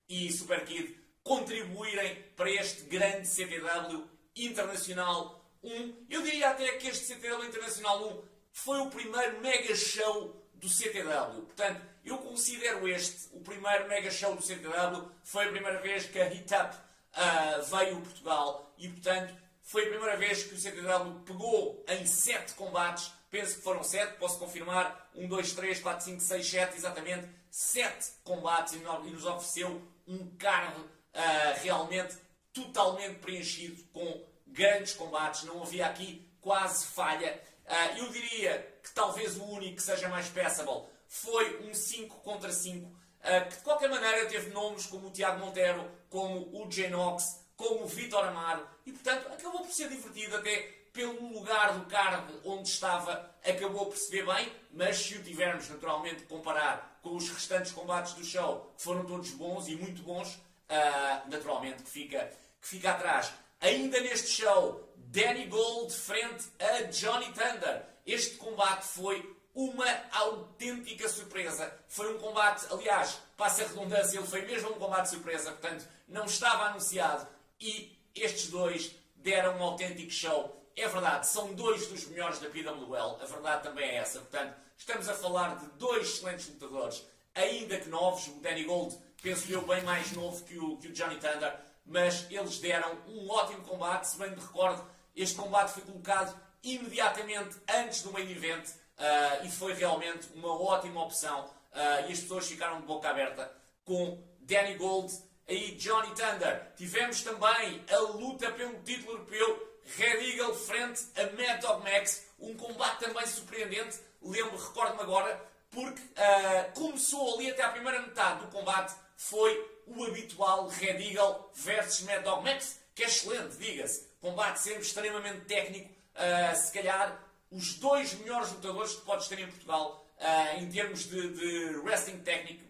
e 0.08 0.32
Super 0.32 0.64
Kid 0.64 0.96
contribuírem 1.22 2.22
para 2.36 2.50
este 2.50 2.84
grande 2.84 3.28
CTW 3.28 4.08
Internacional 4.34 5.44
1. 5.62 6.06
Eu 6.08 6.22
diria 6.22 6.50
até 6.50 6.72
que 6.72 6.88
este 6.88 7.04
CTW 7.06 7.44
Internacional 7.44 8.02
1 8.08 8.22
foi 8.52 8.78
o 8.80 8.90
primeiro 8.90 9.40
mega 9.40 9.74
show 9.74 10.34
do 10.54 10.68
CTW. 10.68 11.42
Portanto, 11.42 11.80
eu 12.04 12.18
considero 12.18 12.88
este 12.88 13.28
o 13.32 13.40
primeiro 13.40 13.88
mega 13.88 14.10
show 14.10 14.34
do 14.34 14.42
CTW. 14.42 15.10
Foi 15.22 15.46
a 15.46 15.50
primeira 15.50 15.80
vez 15.80 16.06
que 16.06 16.18
a 16.18 16.28
Hit 16.28 16.52
Up 16.54 16.74
uh, 16.74 17.62
veio 17.62 17.98
a 17.98 18.00
Portugal 18.00 18.74
e, 18.78 18.88
portanto, 18.88 19.34
foi 19.62 19.84
a 19.84 19.90
primeira 19.90 20.16
vez 20.16 20.44
que 20.44 20.54
o 20.54 20.58
CTW 20.58 21.20
pegou 21.26 21.84
em 21.88 22.06
7 22.06 22.54
combates. 22.54 23.12
Penso 23.30 23.56
que 23.56 23.62
foram 23.62 23.82
7, 23.82 24.18
posso 24.18 24.38
confirmar. 24.38 25.10
1, 25.14 25.28
2, 25.28 25.52
3, 25.52 25.80
4, 25.80 26.04
5, 26.04 26.20
6, 26.20 26.50
7, 26.50 26.76
exatamente. 26.76 27.28
7 27.50 28.12
combates 28.24 28.74
e 28.74 28.78
nos 28.78 29.24
ofereceu 29.24 29.82
um 30.06 30.36
card 30.36 30.80
uh, 30.80 31.62
realmente 31.62 32.16
totalmente 32.52 33.18
preenchido 33.18 33.82
com 33.92 34.24
grandes 34.46 34.94
combates. 34.94 35.44
Não 35.44 35.62
havia 35.62 35.86
aqui 35.86 36.30
quase 36.40 36.86
falha. 36.86 37.40
Uh, 37.66 37.98
eu 37.98 38.08
diria 38.10 38.80
que 38.82 38.90
talvez 38.92 39.36
o 39.36 39.44
único 39.44 39.76
que 39.76 39.82
seja 39.82 40.08
mais 40.08 40.28
passable 40.28 40.84
foi 41.06 41.68
um 41.68 41.74
5 41.74 42.16
contra 42.20 42.50
5, 42.50 42.86
uh, 42.86 42.96
ah, 43.22 43.40
que 43.42 43.56
de 43.56 43.62
qualquer 43.62 43.90
maneira 43.90 44.26
teve 44.26 44.50
nomes 44.50 44.86
como 44.86 45.08
o 45.08 45.10
Tiago 45.10 45.40
Monteiro, 45.40 45.90
como 46.08 46.62
o 46.62 46.70
Genox, 46.70 47.44
como 47.56 47.84
o 47.84 47.86
Vitor 47.86 48.24
Amaro, 48.24 48.66
e 48.86 48.92
portanto 48.92 49.26
acabou 49.32 49.62
por 49.62 49.72
ser 49.72 49.88
divertido 49.88 50.36
até 50.36 50.77
pelo 50.92 51.32
lugar 51.32 51.78
do 51.78 51.86
card 51.86 52.32
onde 52.44 52.68
estava, 52.68 53.34
acabou 53.44 53.86
por 53.86 53.96
se 53.96 54.10
ver 54.10 54.26
bem, 54.26 54.52
mas 54.72 54.96
se 54.96 55.14
o 55.14 55.22
tivermos 55.22 55.68
naturalmente 55.68 56.24
comparar 56.24 56.98
com 57.02 57.16
os 57.16 57.28
restantes 57.30 57.72
combates 57.72 58.14
do 58.14 58.24
show, 58.24 58.72
que 58.76 58.82
foram 58.82 59.04
todos 59.04 59.30
bons 59.30 59.68
e 59.68 59.76
muito 59.76 60.02
bons, 60.02 60.34
uh, 60.34 61.28
naturalmente 61.28 61.82
que 61.82 61.90
fica, 61.90 62.32
que 62.60 62.68
fica 62.68 62.90
atrás. 62.90 63.32
Ainda 63.60 64.00
neste 64.00 64.28
show, 64.28 64.92
Danny 64.96 65.46
Gold 65.46 65.92
frente 65.92 66.44
a 66.58 66.82
Johnny 66.82 67.32
Thunder. 67.32 67.84
Este 68.06 68.36
combate 68.36 68.84
foi 68.84 69.36
uma 69.54 69.86
autêntica 70.12 71.08
surpresa. 71.08 71.72
Foi 71.88 72.14
um 72.14 72.18
combate, 72.18 72.66
aliás, 72.70 73.18
passa 73.36 73.64
a 73.64 73.66
redundância, 73.66 74.18
ele 74.18 74.26
foi 74.26 74.42
mesmo 74.42 74.70
um 74.70 74.78
combate 74.78 75.10
surpresa, 75.10 75.50
portanto, 75.50 75.88
não 76.06 76.26
estava 76.26 76.64
anunciado. 76.64 77.26
E 77.60 77.98
estes 78.14 78.48
dois 78.50 78.94
deram 79.16 79.58
um 79.58 79.62
autêntico 79.62 80.12
show. 80.12 80.57
É 80.80 80.86
verdade, 80.86 81.26
são 81.26 81.52
dois 81.54 81.88
dos 81.88 82.06
melhores 82.06 82.38
da 82.38 82.48
PWL, 82.48 83.20
a 83.20 83.26
verdade 83.26 83.64
também 83.64 83.84
é 83.84 83.96
essa. 83.96 84.20
Portanto, 84.20 84.54
estamos 84.76 85.08
a 85.08 85.14
falar 85.14 85.56
de 85.56 85.66
dois 85.72 86.06
excelentes 86.06 86.48
lutadores, 86.48 87.04
ainda 87.34 87.80
que 87.80 87.88
novos. 87.88 88.28
O 88.28 88.40
Danny 88.40 88.62
Gold, 88.62 88.96
penso 89.20 89.50
eu, 89.50 89.66
bem 89.66 89.82
mais 89.82 90.12
novo 90.12 90.44
que 90.44 90.56
o, 90.56 90.76
que 90.76 90.86
o 90.86 90.92
Johnny 90.92 91.16
Thunder, 91.16 91.58
mas 91.84 92.30
eles 92.30 92.60
deram 92.60 92.96
um 93.08 93.28
ótimo 93.28 93.62
combate. 93.62 94.06
Se 94.06 94.18
bem 94.18 94.30
me 94.30 94.36
recordo, 94.36 94.88
este 95.16 95.34
combate 95.34 95.72
foi 95.72 95.82
colocado 95.82 96.40
imediatamente 96.62 97.56
antes 97.68 98.02
do 98.02 98.12
main 98.12 98.30
event. 98.30 98.68
uh, 98.98 99.44
e 99.44 99.50
foi 99.50 99.74
realmente 99.74 100.28
uma 100.34 100.60
ótima 100.62 101.02
opção 101.02 101.44
uh, 101.44 102.08
e 102.08 102.12
as 102.12 102.20
pessoas 102.20 102.46
ficaram 102.46 102.80
de 102.80 102.86
boca 102.86 103.08
aberta 103.08 103.52
com 103.84 104.22
Danny 104.40 104.74
Gold 104.74 105.12
e 105.48 105.72
Johnny 105.72 106.14
Thunder. 106.14 106.72
Tivemos 106.76 107.22
também 107.22 107.84
a 107.90 107.98
luta 107.98 108.52
pelo 108.52 108.80
título 108.82 109.12
europeu 109.12 109.67
Red 109.96 110.32
Eagle 110.32 110.54
frente 110.54 111.02
a 111.16 111.22
Mad 111.32 111.60
Dog 111.60 111.82
Max, 111.82 112.26
um 112.38 112.54
combate 112.54 113.04
também 113.04 113.26
surpreendente, 113.26 113.98
lembro, 114.22 114.56
recordo-me 114.56 115.02
agora, 115.02 115.48
porque 115.70 116.00
uh, 116.00 116.72
começou 116.74 117.34
ali 117.34 117.50
até 117.50 117.62
a 117.62 117.70
primeira 117.70 118.02
metade 118.02 118.44
do 118.44 118.48
combate, 118.48 118.94
foi 119.16 119.80
o 119.86 120.04
habitual 120.04 120.68
Red 120.68 121.02
Eagle 121.02 121.50
versus 121.54 122.02
Mad 122.02 122.22
Dog 122.22 122.44
Max, 122.44 122.80
que 122.94 123.02
é 123.02 123.06
excelente, 123.06 123.56
diga-se. 123.56 124.06
Combate 124.20 124.60
sempre 124.60 124.82
extremamente 124.82 125.46
técnico, 125.46 125.90
uh, 125.90 126.56
se 126.56 126.72
calhar 126.72 127.24
os 127.50 127.74
dois 127.74 128.12
melhores 128.14 128.52
lutadores 128.52 128.94
que 128.94 129.02
podes 129.02 129.26
ter 129.26 129.38
em 129.38 129.46
Portugal 129.46 130.06
uh, 130.18 130.58
em 130.58 130.70
termos 130.70 131.04
de, 131.08 131.32
de 131.32 131.76
wrestling 131.78 132.20
técnico 132.20 132.68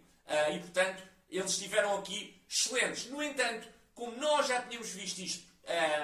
e, 0.52 0.58
portanto, 0.58 1.02
eles 1.30 1.52
estiveram 1.52 1.96
aqui 1.96 2.38
excelentes. 2.46 3.06
No 3.06 3.22
entanto, 3.22 3.66
como 3.94 4.14
nós 4.18 4.46
já 4.46 4.60
tínhamos 4.60 4.90
visto 4.90 5.20
isto 5.20 5.48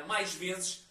mais 0.07 0.33
vezes, 0.33 0.84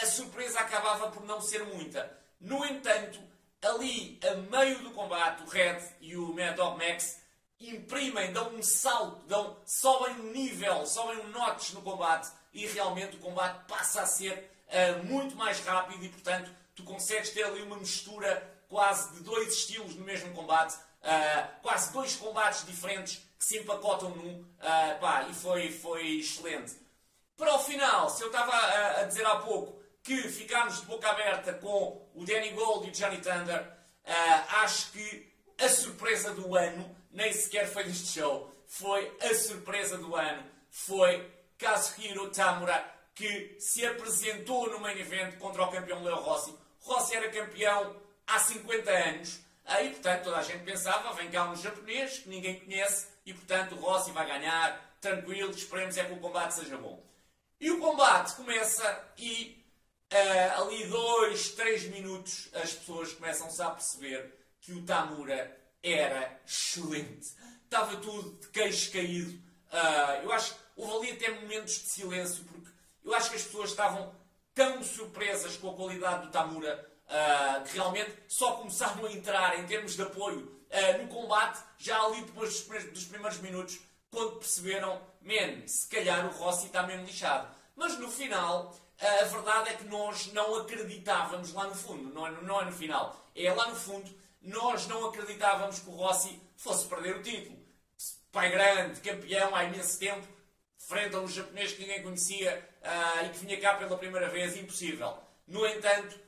a 0.00 0.06
surpresa 0.06 0.60
acabava 0.60 1.10
por 1.10 1.24
não 1.24 1.40
ser 1.40 1.64
muita. 1.64 2.18
No 2.40 2.64
entanto, 2.64 3.20
ali 3.60 4.18
a 4.22 4.34
meio 4.34 4.78
do 4.80 4.90
combate, 4.90 5.42
o 5.42 5.46
Red 5.46 5.80
e 6.00 6.16
o 6.16 6.32
Mad 6.34 6.56
Dog 6.56 6.78
Max 6.78 7.20
imprimem, 7.60 8.32
dão 8.32 8.52
um 8.54 8.62
salto, 8.62 9.24
dão, 9.26 9.56
sobem 9.64 10.14
um 10.16 10.32
nível, 10.32 10.84
sobem 10.86 11.18
um 11.18 11.28
notch 11.28 11.72
no 11.72 11.82
combate 11.82 12.28
e 12.52 12.66
realmente 12.66 13.16
o 13.16 13.20
combate 13.20 13.64
passa 13.66 14.02
a 14.02 14.06
ser 14.06 14.50
uh, 14.66 15.04
muito 15.04 15.36
mais 15.36 15.60
rápido 15.60 16.04
e, 16.04 16.08
portanto, 16.08 16.50
tu 16.74 16.82
consegues 16.82 17.30
ter 17.30 17.44
ali 17.44 17.62
uma 17.62 17.76
mistura 17.76 18.50
quase 18.68 19.12
de 19.14 19.20
dois 19.20 19.54
estilos 19.54 19.94
no 19.94 20.04
mesmo 20.04 20.32
combate, 20.34 20.74
uh, 20.74 21.60
quase 21.62 21.92
dois 21.92 22.16
combates 22.16 22.66
diferentes 22.66 23.22
que 23.38 23.44
se 23.44 23.58
empacotam 23.58 24.10
num, 24.10 24.40
uh, 24.40 25.00
pá, 25.00 25.26
e 25.30 25.34
foi, 25.34 25.70
foi 25.70 26.18
excelente. 26.18 26.74
Para 27.36 27.54
o 27.54 27.58
final, 27.58 28.08
se 28.10 28.22
eu 28.22 28.28
estava 28.28 28.52
a, 28.52 29.00
a 29.00 29.04
dizer 29.04 29.26
há 29.26 29.36
pouco 29.36 29.81
que 30.02 30.16
ficámos 30.28 30.80
de 30.80 30.86
boca 30.86 31.08
aberta 31.08 31.54
com 31.54 32.08
o 32.14 32.24
Danny 32.24 32.50
Gold 32.50 32.86
e 32.86 32.90
o 32.90 32.92
Johnny 32.92 33.18
Thunder, 33.18 33.60
uh, 33.60 34.62
acho 34.62 34.92
que 34.92 35.32
a 35.58 35.68
surpresa 35.68 36.34
do 36.34 36.56
ano 36.56 36.96
nem 37.10 37.32
sequer 37.32 37.68
foi 37.68 37.84
deste 37.84 38.18
show. 38.18 38.52
Foi 38.66 39.16
a 39.20 39.34
surpresa 39.34 39.98
do 39.98 40.16
ano. 40.16 40.44
Foi 40.70 41.30
Kazuhiro 41.58 42.30
Tamura 42.30 42.92
que 43.14 43.56
se 43.60 43.84
apresentou 43.86 44.70
no 44.70 44.80
main 44.80 44.98
event 44.98 45.36
contra 45.38 45.62
o 45.62 45.70
campeão 45.70 46.02
Leo 46.02 46.16
Rossi. 46.16 46.54
Rossi 46.80 47.14
era 47.14 47.30
campeão 47.30 47.94
há 48.26 48.38
50 48.38 48.90
anos. 48.90 49.40
Aí, 49.64 49.90
portanto, 49.90 50.24
toda 50.24 50.38
a 50.38 50.42
gente 50.42 50.64
pensava, 50.64 51.12
vem 51.12 51.30
cá 51.30 51.48
um 51.48 51.54
japonês 51.54 52.18
que 52.18 52.28
ninguém 52.28 52.58
conhece 52.58 53.08
e, 53.24 53.32
portanto, 53.32 53.76
o 53.76 53.78
Rossi 53.78 54.10
vai 54.10 54.26
ganhar, 54.26 54.96
tranquilo, 55.00 55.50
esperemos 55.50 55.96
é 55.96 56.04
que 56.04 56.12
o 56.12 56.18
combate 56.18 56.54
seja 56.54 56.76
bom. 56.76 57.00
E 57.60 57.70
o 57.70 57.78
combate 57.78 58.34
começa 58.34 59.12
e 59.16 59.61
uh, 60.12 60.62
ali 60.62 60.86
dois, 60.86 61.50
três 61.50 61.84
minutos, 61.84 62.48
as 62.54 62.72
pessoas 62.72 63.12
começam-se 63.12 63.62
a 63.62 63.70
perceber 63.70 64.34
que 64.60 64.72
o 64.72 64.82
Tamura 64.82 65.58
era 65.82 66.40
excelente. 66.46 67.34
Estava 67.64 67.96
tudo 67.96 68.38
de 68.38 68.48
queixo 68.48 68.92
caído. 68.92 69.32
Uh, 69.72 70.24
eu 70.24 70.32
acho 70.32 70.54
que 70.54 70.60
houve 70.76 71.08
ali 71.08 71.16
até 71.16 71.40
momentos 71.40 71.74
de 71.74 71.88
silêncio, 71.88 72.44
porque 72.44 72.70
eu 73.04 73.14
acho 73.14 73.30
que 73.30 73.36
as 73.36 73.42
pessoas 73.42 73.70
estavam 73.70 74.14
tão 74.54 74.82
surpresas 74.82 75.56
com 75.56 75.70
a 75.70 75.74
qualidade 75.74 76.26
do 76.26 76.30
Tamura 76.30 76.86
uh, 77.06 77.64
que 77.64 77.74
realmente 77.74 78.12
só 78.28 78.52
começaram 78.56 79.06
a 79.06 79.12
entrar 79.12 79.58
em 79.58 79.66
termos 79.66 79.96
de 79.96 80.02
apoio 80.02 80.40
uh, 80.70 81.02
no 81.02 81.08
combate 81.08 81.62
já 81.78 82.00
ali 82.00 82.22
depois 82.22 82.60
dos 82.60 83.04
primeiros 83.04 83.38
minutos, 83.38 83.80
quando 84.10 84.36
perceberam, 84.36 85.00
man, 85.22 85.66
se 85.66 85.88
calhar 85.88 86.26
o 86.26 86.30
Rossi 86.30 86.66
está 86.66 86.82
mesmo 86.82 87.06
lixado. 87.06 87.52
Mas 87.74 87.98
no 87.98 88.10
final, 88.10 88.76
a 89.00 89.24
verdade 89.24 89.70
é 89.70 89.74
que 89.74 89.84
nós 89.84 90.32
não 90.32 90.56
acreditávamos 90.56 91.52
lá 91.52 91.66
no 91.66 91.74
fundo, 91.74 92.12
não 92.14 92.26
é, 92.26 92.30
não 92.42 92.60
é 92.60 92.64
no 92.66 92.72
final, 92.72 93.28
é 93.34 93.52
lá 93.52 93.68
no 93.68 93.76
fundo, 93.76 94.08
nós 94.40 94.86
não 94.86 95.06
acreditávamos 95.06 95.80
que 95.80 95.88
o 95.88 95.92
Rossi 95.92 96.40
fosse 96.56 96.86
perder 96.86 97.16
o 97.16 97.22
título. 97.22 97.58
Pai 98.30 98.50
grande, 98.50 99.00
campeão 99.00 99.54
há 99.54 99.64
imenso 99.64 99.98
tempo, 99.98 100.26
frente 100.78 101.14
a 101.14 101.20
um 101.20 101.28
japonês 101.28 101.72
que 101.72 101.82
ninguém 101.82 102.02
conhecia 102.02 102.68
uh, 102.82 103.26
e 103.26 103.28
que 103.30 103.38
vinha 103.38 103.60
cá 103.60 103.74
pela 103.74 103.96
primeira 103.96 104.28
vez, 104.28 104.56
impossível. 104.56 105.18
No 105.46 105.66
entanto, 105.66 106.18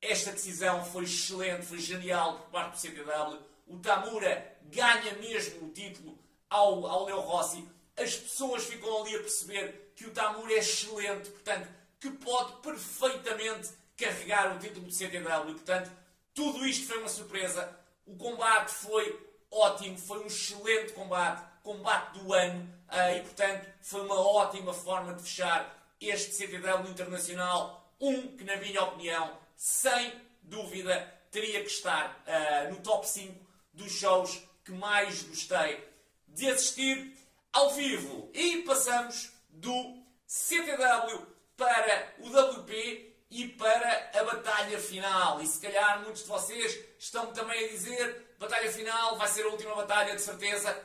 esta 0.00 0.32
decisão 0.32 0.84
foi 0.84 1.04
excelente, 1.04 1.66
foi 1.66 1.78
genial 1.78 2.38
por 2.38 2.50
parte 2.50 2.72
do 2.72 2.78
CTW. 2.78 3.38
O 3.66 3.78
Tamura 3.78 4.56
ganha 4.64 5.14
mesmo 5.14 5.66
o 5.66 5.72
título 5.72 6.18
ao, 6.48 6.86
ao 6.86 7.04
Leo 7.04 7.20
Rossi. 7.20 7.66
As 7.96 8.14
pessoas 8.14 8.64
ficam 8.64 9.02
ali 9.02 9.16
a 9.16 9.20
perceber 9.20 9.92
que 9.94 10.06
o 10.06 10.10
Tamura 10.10 10.52
é 10.52 10.58
excelente, 10.58 11.30
portanto, 11.30 11.68
que 12.00 12.10
pode 12.10 12.60
perfeitamente 12.60 13.70
carregar 13.96 14.54
o 14.54 14.58
título 14.58 14.86
de 14.86 14.94
CTW. 14.94 15.54
Portanto, 15.54 15.90
tudo 16.34 16.66
isto 16.66 16.86
foi 16.86 16.98
uma 16.98 17.08
surpresa. 17.08 17.76
O 18.04 18.16
combate 18.16 18.70
foi 18.70 19.26
ótimo, 19.50 19.98
foi 19.98 20.22
um 20.22 20.26
excelente 20.26 20.92
combate, 20.92 21.42
combate 21.62 22.18
do 22.18 22.32
ano, 22.32 22.62
uh, 22.88 23.16
e 23.16 23.20
portanto 23.22 23.66
foi 23.80 24.02
uma 24.02 24.20
ótima 24.20 24.72
forma 24.72 25.14
de 25.14 25.22
fechar 25.22 25.94
este 26.00 26.32
CTW 26.32 26.90
Internacional. 26.90 27.94
Um 27.98 28.36
que, 28.36 28.44
na 28.44 28.56
minha 28.56 28.82
opinião, 28.82 29.38
sem 29.56 30.12
dúvida, 30.42 31.00
teria 31.30 31.62
que 31.62 31.70
estar 31.70 32.22
uh, 32.26 32.70
no 32.70 32.80
top 32.80 33.08
5 33.08 33.34
dos 33.72 33.92
shows 33.92 34.42
que 34.64 34.72
mais 34.72 35.22
gostei 35.22 35.82
de 36.28 36.50
assistir 36.50 37.16
ao 37.52 37.70
vivo. 37.70 38.30
E 38.34 38.62
passamos 38.62 39.32
do 39.48 40.02
CTW 40.26 41.35
para 41.56 42.14
o 42.18 42.28
WP 42.28 43.14
e 43.30 43.48
para 43.48 44.10
a 44.14 44.24
batalha 44.24 44.78
final. 44.78 45.40
E 45.40 45.46
se 45.46 45.60
calhar 45.60 46.02
muitos 46.02 46.22
de 46.22 46.28
vocês 46.28 46.78
estão 46.98 47.32
também 47.32 47.64
a 47.64 47.68
dizer: 47.68 48.34
batalha 48.38 48.70
final 48.70 49.16
vai 49.16 49.28
ser 49.28 49.44
a 49.44 49.48
última 49.48 49.74
batalha, 49.74 50.14
de 50.14 50.22
certeza. 50.22 50.78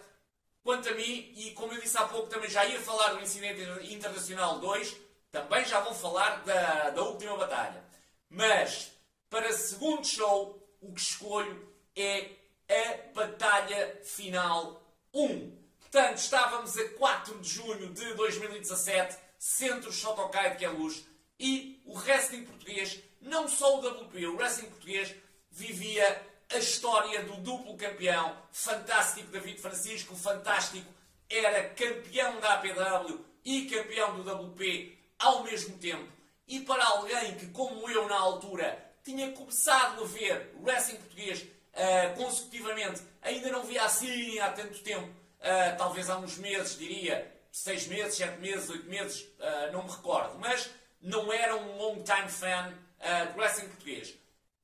Quanto 0.63 0.89
a 0.89 0.93
mim, 0.93 1.33
e 1.35 1.51
como 1.51 1.73
eu 1.73 1.81
disse 1.81 1.97
há 1.97 2.07
pouco, 2.07 2.29
também 2.29 2.49
já 2.49 2.63
ia 2.65 2.79
falar 2.79 3.13
do 3.13 3.21
Incidente 3.21 3.61
Internacional 3.93 4.59
2, 4.59 4.95
também 5.31 5.65
já 5.65 5.79
vou 5.79 5.93
falar 5.93 6.43
da, 6.43 6.91
da 6.91 7.01
última 7.01 7.35
batalha. 7.35 7.83
Mas, 8.29 8.91
para 9.27 9.51
segundo 9.53 10.05
show, 10.05 10.61
o 10.79 10.93
que 10.93 11.01
escolho 11.01 11.67
é 11.95 12.29
a 12.69 13.13
Batalha 13.13 13.99
Final 14.03 14.81
1. 15.13 15.57
Portanto, 15.79 16.17
estávamos 16.17 16.77
a 16.77 16.89
4 16.89 17.39
de 17.39 17.49
junho 17.49 17.93
de 17.93 18.13
2017 18.13 19.17
Centro 19.41 19.91
Shotokai 19.91 20.51
de 20.51 20.57
Queluz 20.57 21.03
e 21.39 21.81
o 21.83 21.97
wrestling 21.97 22.45
português, 22.45 22.99
não 23.19 23.47
só 23.47 23.79
o 23.79 23.79
WP, 23.79 24.27
o 24.27 24.35
wrestling 24.35 24.69
português 24.69 25.15
vivia 25.49 26.21
a 26.47 26.59
história 26.59 27.23
do 27.23 27.37
duplo 27.37 27.75
campeão, 27.75 28.37
fantástico 28.51 29.31
David 29.31 29.59
Francisco, 29.59 30.15
fantástico, 30.15 30.87
era 31.27 31.69
campeão 31.69 32.39
da 32.39 32.53
APW 32.53 33.25
e 33.43 33.65
campeão 33.65 34.21
do 34.21 34.31
WP 34.31 34.95
ao 35.17 35.43
mesmo 35.43 35.75
tempo. 35.79 36.07
E 36.47 36.59
para 36.59 36.85
alguém 36.85 37.33
que, 37.33 37.47
como 37.47 37.89
eu 37.89 38.07
na 38.07 38.19
altura, 38.19 38.93
tinha 39.03 39.31
começado 39.31 40.03
a 40.03 40.05
ver 40.05 40.53
wrestling 40.61 40.97
português 40.97 41.41
uh, 41.41 42.15
consecutivamente, 42.15 43.01
ainda 43.23 43.49
não 43.49 43.63
via 43.63 43.85
assim 43.85 44.37
há 44.37 44.51
tanto 44.51 44.77
tempo, 44.83 45.07
uh, 45.07 45.77
talvez 45.79 46.11
há 46.11 46.17
uns 46.19 46.37
meses, 46.37 46.77
diria, 46.77 47.40
seis 47.51 47.87
meses, 47.87 48.15
sete 48.15 48.39
meses, 48.39 48.69
oito 48.69 48.89
meses, 48.89 49.21
uh, 49.39 49.71
não 49.71 49.83
me 49.83 49.91
recordo, 49.91 50.39
mas 50.39 50.69
não 51.01 51.31
era 51.31 51.55
um 51.55 51.77
long 51.77 52.03
time 52.03 52.29
fan 52.29 52.73
uh, 52.99 53.33
de 53.33 53.39
wrestling 53.39 53.67
português. 53.67 54.15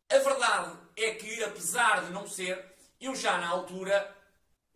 A 0.10 0.18
verdade 0.20 0.78
é 0.96 1.12
que, 1.16 1.44
apesar 1.44 2.06
de 2.06 2.12
não 2.12 2.26
ser, 2.28 2.64
eu 3.00 3.14
já 3.14 3.38
na 3.38 3.50
altura 3.50 4.16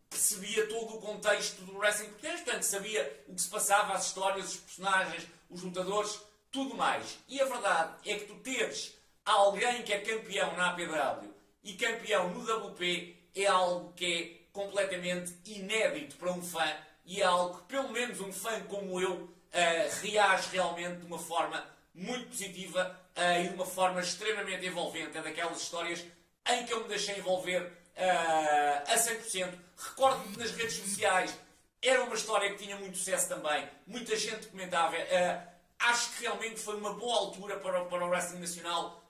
percebia 0.09 0.67
todo 0.67 0.97
o 0.97 1.01
contexto 1.01 1.61
do 1.61 1.77
wrestling 1.77 2.09
português, 2.09 2.41
portanto 2.41 2.63
sabia 2.63 3.23
o 3.27 3.33
que 3.33 3.41
se 3.41 3.49
passava, 3.49 3.93
as 3.93 4.07
histórias, 4.07 4.49
os 4.49 4.57
personagens, 4.57 5.27
os 5.49 5.63
lutadores, 5.63 6.19
tudo 6.51 6.75
mais. 6.75 7.17
E 7.29 7.39
a 7.39 7.45
verdade 7.45 8.09
é 8.09 8.15
que 8.17 8.25
tu 8.25 8.35
teres 8.39 8.93
alguém 9.23 9.83
que 9.83 9.93
é 9.93 9.99
campeão 9.99 10.55
na 10.57 10.71
APW 10.71 11.33
e 11.63 11.73
campeão 11.73 12.29
no 12.29 12.67
WP 12.67 13.15
é 13.35 13.45
algo 13.45 13.93
que 13.93 14.05
é 14.05 14.51
completamente 14.51 15.33
inédito 15.45 16.17
para 16.17 16.31
um 16.31 16.41
fã 16.41 16.75
e 17.05 17.21
é 17.21 17.25
algo 17.25 17.57
que 17.59 17.63
pelo 17.63 17.89
menos 17.89 18.19
um 18.19 18.31
fã 18.31 18.61
como 18.63 18.99
eu 18.99 19.13
uh, 19.13 20.01
reage 20.01 20.49
realmente 20.51 20.99
de 20.99 21.05
uma 21.05 21.19
forma 21.19 21.65
muito 21.93 22.27
positiva 22.29 22.99
uh, 23.15 23.41
e 23.43 23.49
de 23.49 23.55
uma 23.55 23.65
forma 23.65 23.99
extremamente 23.99 24.65
envolvente. 24.65 25.17
É 25.17 25.21
daquelas 25.21 25.61
histórias 25.61 26.03
em 26.49 26.65
que 26.65 26.73
eu 26.73 26.81
me 26.81 26.87
deixei 26.87 27.17
envolver 27.17 27.61
uh, 27.61 28.91
a 28.91 28.95
100%. 28.95 29.53
Recordo-me 29.77 30.33
que 30.33 30.39
nas 30.39 30.51
redes 30.51 30.75
sociais 30.75 31.37
era 31.81 32.03
uma 32.03 32.15
história 32.15 32.51
que 32.51 32.63
tinha 32.63 32.77
muito 32.77 32.97
sucesso 32.97 33.27
também. 33.27 33.67
Muita 33.87 34.15
gente 34.15 34.47
comentava. 34.47 34.95
acho 35.79 36.11
que 36.11 36.21
realmente 36.21 36.59
foi 36.59 36.75
uma 36.75 36.93
boa 36.93 37.17
altura 37.17 37.57
para, 37.57 37.83
para 37.85 38.05
o 38.05 38.09
Wrestling 38.09 38.39
Nacional, 38.39 39.03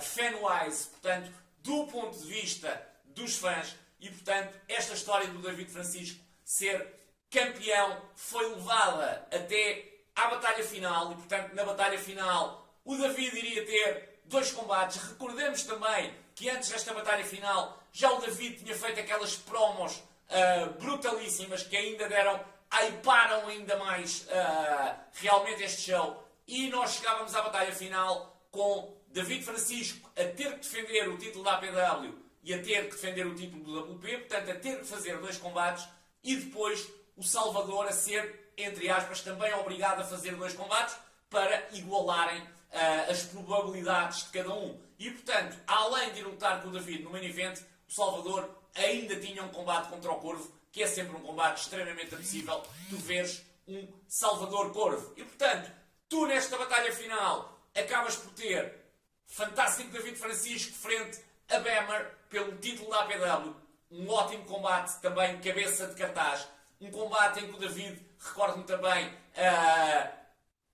fan-wise, 0.00 0.86
portanto, 0.90 1.32
do 1.58 1.88
ponto 1.88 2.16
de 2.16 2.24
vista 2.28 2.88
dos 3.06 3.36
fãs 3.36 3.74
e, 3.98 4.08
portanto, 4.08 4.54
esta 4.68 4.94
história 4.94 5.26
do 5.26 5.40
David 5.40 5.72
Francisco 5.72 6.21
ser 6.52 6.86
campeão 7.30 8.02
foi 8.14 8.46
levada 8.54 9.26
até 9.32 9.90
à 10.14 10.28
batalha 10.28 10.62
final 10.62 11.12
e, 11.12 11.14
portanto, 11.14 11.54
na 11.54 11.64
batalha 11.64 11.98
final 11.98 12.68
o 12.84 12.94
David 12.94 13.38
iria 13.38 13.64
ter 13.64 14.20
dois 14.26 14.52
combates. 14.52 15.02
Recordemos 15.02 15.62
também 15.62 16.14
que 16.34 16.50
antes 16.50 16.68
desta 16.68 16.92
batalha 16.92 17.24
final 17.24 17.82
já 17.90 18.10
o 18.12 18.20
David 18.20 18.62
tinha 18.62 18.76
feito 18.76 19.00
aquelas 19.00 19.34
promos 19.34 19.96
uh, 19.96 20.72
brutalíssimas 20.78 21.62
que 21.62 21.74
ainda 21.74 22.06
deram, 22.06 22.38
aiparam 22.70 23.48
ainda 23.48 23.76
mais 23.78 24.26
uh, 24.26 24.94
realmente 25.14 25.62
este 25.62 25.90
show. 25.90 26.22
E 26.46 26.68
nós 26.68 26.96
chegávamos 26.96 27.34
à 27.34 27.40
batalha 27.40 27.72
final 27.72 28.46
com 28.50 28.94
David 29.08 29.42
Francisco 29.42 30.10
a 30.10 30.24
ter 30.24 30.58
que 30.58 30.68
defender 30.68 31.08
o 31.08 31.16
título 31.16 31.44
da 31.44 31.54
APW 31.54 32.14
e 32.44 32.52
a 32.52 32.62
ter 32.62 32.88
que 32.88 32.90
defender 32.90 33.26
o 33.26 33.34
título 33.34 33.62
do 33.62 33.94
WP, 33.94 34.18
portanto, 34.18 34.50
a 34.50 34.54
ter 34.56 34.80
que 34.80 34.84
fazer 34.84 35.16
dois 35.18 35.38
combates 35.38 35.88
e 36.22 36.36
depois 36.36 36.88
o 37.16 37.22
Salvador 37.22 37.86
a 37.86 37.92
ser, 37.92 38.52
entre 38.56 38.88
aspas, 38.88 39.20
também 39.20 39.52
obrigado 39.54 40.00
a 40.00 40.04
fazer 40.04 40.34
dois 40.36 40.54
combates 40.54 40.96
para 41.28 41.68
igualarem 41.72 42.40
uh, 42.40 43.10
as 43.10 43.22
probabilidades 43.24 44.24
de 44.24 44.30
cada 44.30 44.54
um. 44.54 44.78
E, 44.98 45.10
portanto, 45.10 45.56
além 45.66 46.12
de 46.12 46.22
lutar 46.22 46.62
com 46.62 46.68
o 46.68 46.72
David 46.72 47.02
no 47.02 47.10
main 47.10 47.24
event, 47.24 47.58
o 47.88 47.92
Salvador 47.92 48.48
ainda 48.74 49.18
tinha 49.18 49.42
um 49.42 49.48
combate 49.48 49.88
contra 49.88 50.10
o 50.10 50.20
Corvo, 50.20 50.50
que 50.70 50.82
é 50.82 50.86
sempre 50.86 51.16
um 51.16 51.20
combate 51.20 51.62
extremamente 51.62 52.14
apetecível, 52.14 52.62
tu 52.88 52.96
veres 52.96 53.42
um 53.66 53.86
Salvador 54.06 54.72
Corvo. 54.72 55.12
E, 55.16 55.24
portanto, 55.24 55.70
tu 56.08 56.26
nesta 56.26 56.56
batalha 56.56 56.92
final 56.92 57.58
acabas 57.74 58.16
por 58.16 58.32
ter 58.32 58.82
fantástico 59.26 59.90
David 59.90 60.16
Francisco 60.16 60.72
frente 60.74 61.18
a 61.50 61.58
Bemer 61.58 62.10
pelo 62.28 62.56
título 62.58 62.90
da 62.90 63.00
APW. 63.00 63.54
Um 63.92 64.08
ótimo 64.10 64.44
combate 64.46 64.98
também, 65.02 65.38
cabeça 65.40 65.86
de 65.86 65.94
cartaz. 65.94 66.48
Um 66.80 66.90
combate 66.90 67.40
em 67.40 67.48
que 67.48 67.54
o 67.54 67.58
David, 67.58 68.02
recordo-me 68.18 68.64
também, 68.64 69.06
uh, 69.06 70.12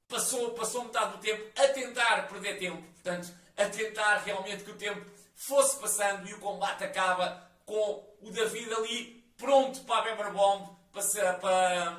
passou, 0.07 0.53
passou 0.53 0.85
metade 0.85 1.13
do 1.13 1.19
tempo 1.19 1.51
a 1.61 1.69
tentar 1.69 2.29
perder 2.29 2.59
tempo. 2.59 2.81
Portanto, 2.95 3.35
a 3.57 3.65
tentar 3.67 4.19
realmente 4.19 4.63
que 4.63 4.71
o 4.71 4.77
tempo 4.77 5.05
fosse 5.35 5.81
passando 5.81 6.29
e 6.29 6.35
o 6.35 6.39
combate 6.39 6.85
acaba 6.85 7.45
com 7.67 8.05
o 8.23 8.31
David 8.31 8.73
ali 8.73 9.25
pronto 9.37 9.81
para 9.81 9.99
a 9.99 10.03
Bemer 10.03 10.33
Bomb, 10.33 10.69
para, 10.93 11.35
para, 11.35 11.97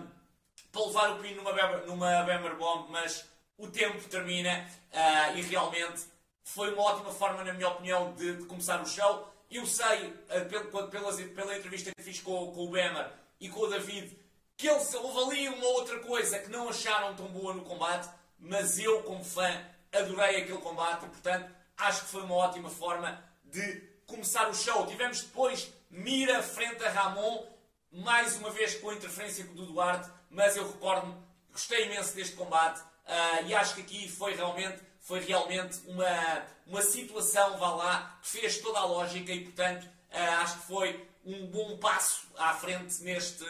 para 0.72 0.86
levar 0.86 1.12
o 1.12 1.20
pino 1.20 1.44
numa 1.44 1.54
Bemer, 1.54 1.86
numa 1.86 2.24
Bemer 2.24 2.56
Bomb, 2.56 2.90
mas 2.90 3.26
o 3.58 3.68
tempo 3.68 4.02
termina 4.08 4.66
uh, 4.94 5.38
e 5.38 5.42
realmente 5.42 6.06
foi 6.44 6.74
uma 6.74 6.84
ótima 6.84 7.12
forma, 7.12 7.44
na 7.44 7.54
minha 7.54 7.68
opinião, 7.68 8.14
de, 8.14 8.38
de 8.38 8.46
começar 8.46 8.82
o 8.82 8.86
show. 8.86 9.29
Eu 9.50 9.66
sei, 9.66 10.08
uh, 10.08 10.46
pela, 10.48 10.88
pela, 10.88 11.58
entrevista 11.58 11.92
que 11.96 12.04
fiz 12.04 12.22
com, 12.22 12.52
com 12.52 12.66
o 12.66 12.70
Bemer 12.70 13.12
e 13.40 13.50
com 13.50 13.62
o 13.62 13.68
David, 13.68 14.16
que 14.56 14.68
eles, 14.68 14.94
houve 14.94 15.38
ali 15.38 15.50
uma 15.50 15.66
outra 15.68 16.00
coisa 16.00 16.38
que 16.40 16.50
não 16.50 16.70
acharam 16.70 17.16
tão 17.16 17.28
boa 17.28 17.54
no 17.54 17.64
combate, 17.64 18.10
mas 18.38 18.78
eu, 18.78 19.02
como 19.04 19.24
fã, 19.24 19.50
adorei 19.92 20.42
aquele 20.42 20.60
combate 20.60 21.06
e, 21.06 21.10
portanto, 21.10 21.50
acho 21.78 22.02
que 22.02 22.12
foi 22.12 22.22
uma 22.24 22.36
ótima 22.36 22.70
forma 22.70 23.24
de 23.46 23.82
começar 24.06 24.50
o 24.50 24.54
show. 24.54 24.86
Tivemos 24.86 25.22
depois 25.22 25.72
Mira 25.90 26.44
frente 26.44 26.84
a 26.84 26.90
Ramon, 26.90 27.48
mais 27.92 28.36
uma 28.38 28.52
vez 28.52 28.76
com 28.76 28.92
a 28.92 28.94
interferência 28.94 29.44
do 29.46 29.66
Duarte, 29.66 30.10
mas 30.30 30.56
eu 30.56 30.68
recordo-me, 30.68 31.16
gostei 31.52 31.86
imenso 31.86 32.16
deste 32.16 32.36
combate 32.36 32.80
uh, 32.80 33.48
e 33.48 33.56
acho 33.56 33.74
que 33.74 33.82
aqui 33.82 34.08
foi 34.08 34.36
realmente, 34.36 34.80
foi 35.10 35.22
realmente 35.22 35.80
uma, 35.88 36.46
uma 36.68 36.84
situação, 36.84 37.58
vá 37.58 37.74
lá, 37.74 38.20
que 38.22 38.30
fez 38.30 38.60
toda 38.60 38.78
a 38.78 38.86
lógica 38.86 39.32
e, 39.32 39.46
portanto, 39.46 39.86
uh, 39.86 40.42
acho 40.42 40.60
que 40.60 40.68
foi 40.68 41.10
um 41.26 41.48
bom 41.48 41.80
passo 41.80 42.28
à 42.38 42.54
frente 42.54 43.02
neste, 43.02 43.44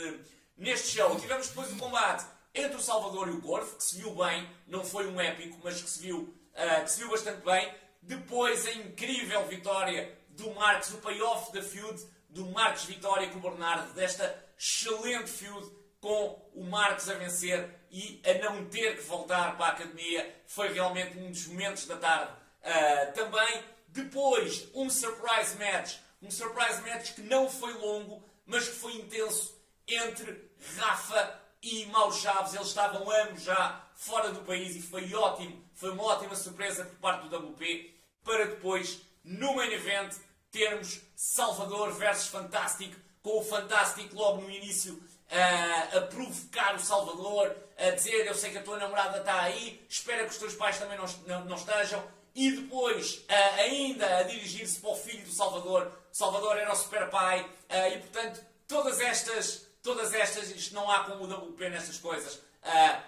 neste 0.57 0.95
show. 0.95 1.19
Tivemos 1.19 1.49
depois 1.49 1.69
o 1.73 1.75
combate 1.75 2.25
entre 2.55 2.77
o 2.77 2.81
Salvador 2.81 3.27
e 3.27 3.31
o 3.31 3.41
Corvo, 3.41 3.75
que 3.75 3.83
se 3.83 3.97
viu 3.97 4.15
bem, 4.15 4.49
não 4.67 4.85
foi 4.85 5.05
um 5.07 5.19
épico, 5.19 5.59
mas 5.61 5.81
que 5.81 5.89
se 5.89 5.99
viu, 5.99 6.33
uh, 6.53 6.83
que 6.85 6.91
se 6.93 6.99
viu 6.99 7.09
bastante 7.09 7.43
bem. 7.43 7.75
Depois 8.01 8.65
a 8.65 8.71
incrível 8.71 9.45
vitória 9.45 10.17
do 10.29 10.51
Marcos, 10.51 10.93
o 10.93 10.99
payoff 10.99 11.51
da 11.51 11.61
feud 11.61 12.01
do 12.29 12.45
Marcos 12.51 12.85
Vitória 12.85 13.27
com 13.27 13.39
o 13.39 13.41
Bernardo, 13.41 13.93
desta 13.93 14.45
excelente 14.57 15.29
feud 15.29 15.69
com 15.99 16.49
o 16.53 16.63
Marcos 16.63 17.09
a 17.09 17.15
vencer 17.15 17.69
e 17.91 18.21
a 18.25 18.33
não 18.43 18.65
ter 18.65 18.97
que 18.97 19.03
voltar 19.03 19.57
para 19.57 19.67
a 19.67 19.69
academia, 19.69 20.41
foi 20.47 20.71
realmente 20.71 21.17
um 21.17 21.31
dos 21.31 21.47
momentos 21.47 21.85
da 21.85 21.97
tarde. 21.97 22.31
Uh, 22.61 23.13
também, 23.13 23.63
depois, 23.87 24.67
um 24.73 24.89
surprise 24.89 25.55
match, 25.57 25.97
um 26.21 26.29
surprise 26.29 26.81
match 26.81 27.13
que 27.15 27.21
não 27.21 27.49
foi 27.49 27.73
longo, 27.73 28.23
mas 28.45 28.67
que 28.67 28.75
foi 28.75 28.93
intenso 28.95 29.57
entre 29.87 30.49
Rafa 30.77 31.39
e 31.61 31.85
Mauro 31.87 32.13
Chaves. 32.13 32.53
Eles 32.53 32.67
estavam 32.67 33.09
ambos 33.09 33.43
já 33.43 33.85
fora 33.95 34.31
do 34.31 34.41
país 34.41 34.75
e 34.75 34.81
foi 34.81 35.13
ótimo, 35.13 35.63
foi 35.73 35.91
uma 35.91 36.03
ótima 36.03 36.35
surpresa 36.35 36.85
por 36.85 36.97
parte 36.97 37.27
do 37.27 37.35
WP 37.35 37.99
para 38.23 38.45
depois, 38.45 39.01
no 39.23 39.55
main 39.55 39.71
event, 39.71 40.13
termos 40.51 41.01
Salvador 41.15 41.91
versus 41.93 42.27
Fantástico, 42.27 42.95
com 43.21 43.39
o 43.39 43.43
Fantástico 43.43 44.15
logo 44.15 44.41
no 44.41 44.49
início 44.49 45.01
uh, 45.31 45.97
a 45.97 46.01
provocar 46.01 46.75
o 46.75 46.79
Salvador, 46.79 47.55
a 47.77 47.91
dizer 47.91 48.25
eu 48.25 48.35
sei 48.35 48.51
que 48.51 48.57
a 48.57 48.63
tua 48.63 48.77
namorada 48.77 49.19
está 49.19 49.41
aí, 49.41 49.85
espera 49.87 50.23
que 50.23 50.31
os 50.31 50.37
teus 50.37 50.55
pais 50.55 50.77
também 50.77 50.97
não, 50.97 51.05
não, 51.27 51.45
não 51.45 51.55
estejam, 51.55 52.03
e 52.35 52.51
depois 52.51 53.25
uh, 53.29 53.59
ainda 53.59 54.17
a 54.17 54.23
dirigir-se 54.23 54.79
para 54.79 54.89
o 54.91 54.95
filho 54.95 55.23
do 55.23 55.31
Salvador. 55.31 55.91
Salvador 56.11 56.57
era 56.57 56.71
o 56.71 56.75
super 56.75 57.09
pai, 57.09 57.41
uh, 57.41 57.93
e 57.93 57.97
portanto 57.99 58.41
todas 58.67 58.99
estas, 58.99 59.65
todas 59.81 60.13
estas, 60.13 60.49
isto 60.51 60.73
não 60.73 60.89
há 60.89 61.03
como 61.03 61.23
o 61.23 61.51
WP 61.51 61.69
nestas 61.69 61.97
coisas, 61.97 62.39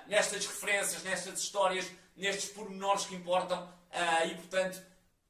nestas 0.07 0.47
referências, 0.47 1.03
nestas 1.03 1.39
histórias, 1.39 1.85
nestes 2.15 2.49
pormenores 2.49 3.05
que 3.05 3.13
importam, 3.13 3.71
e 4.25 4.33
portanto 4.35 4.81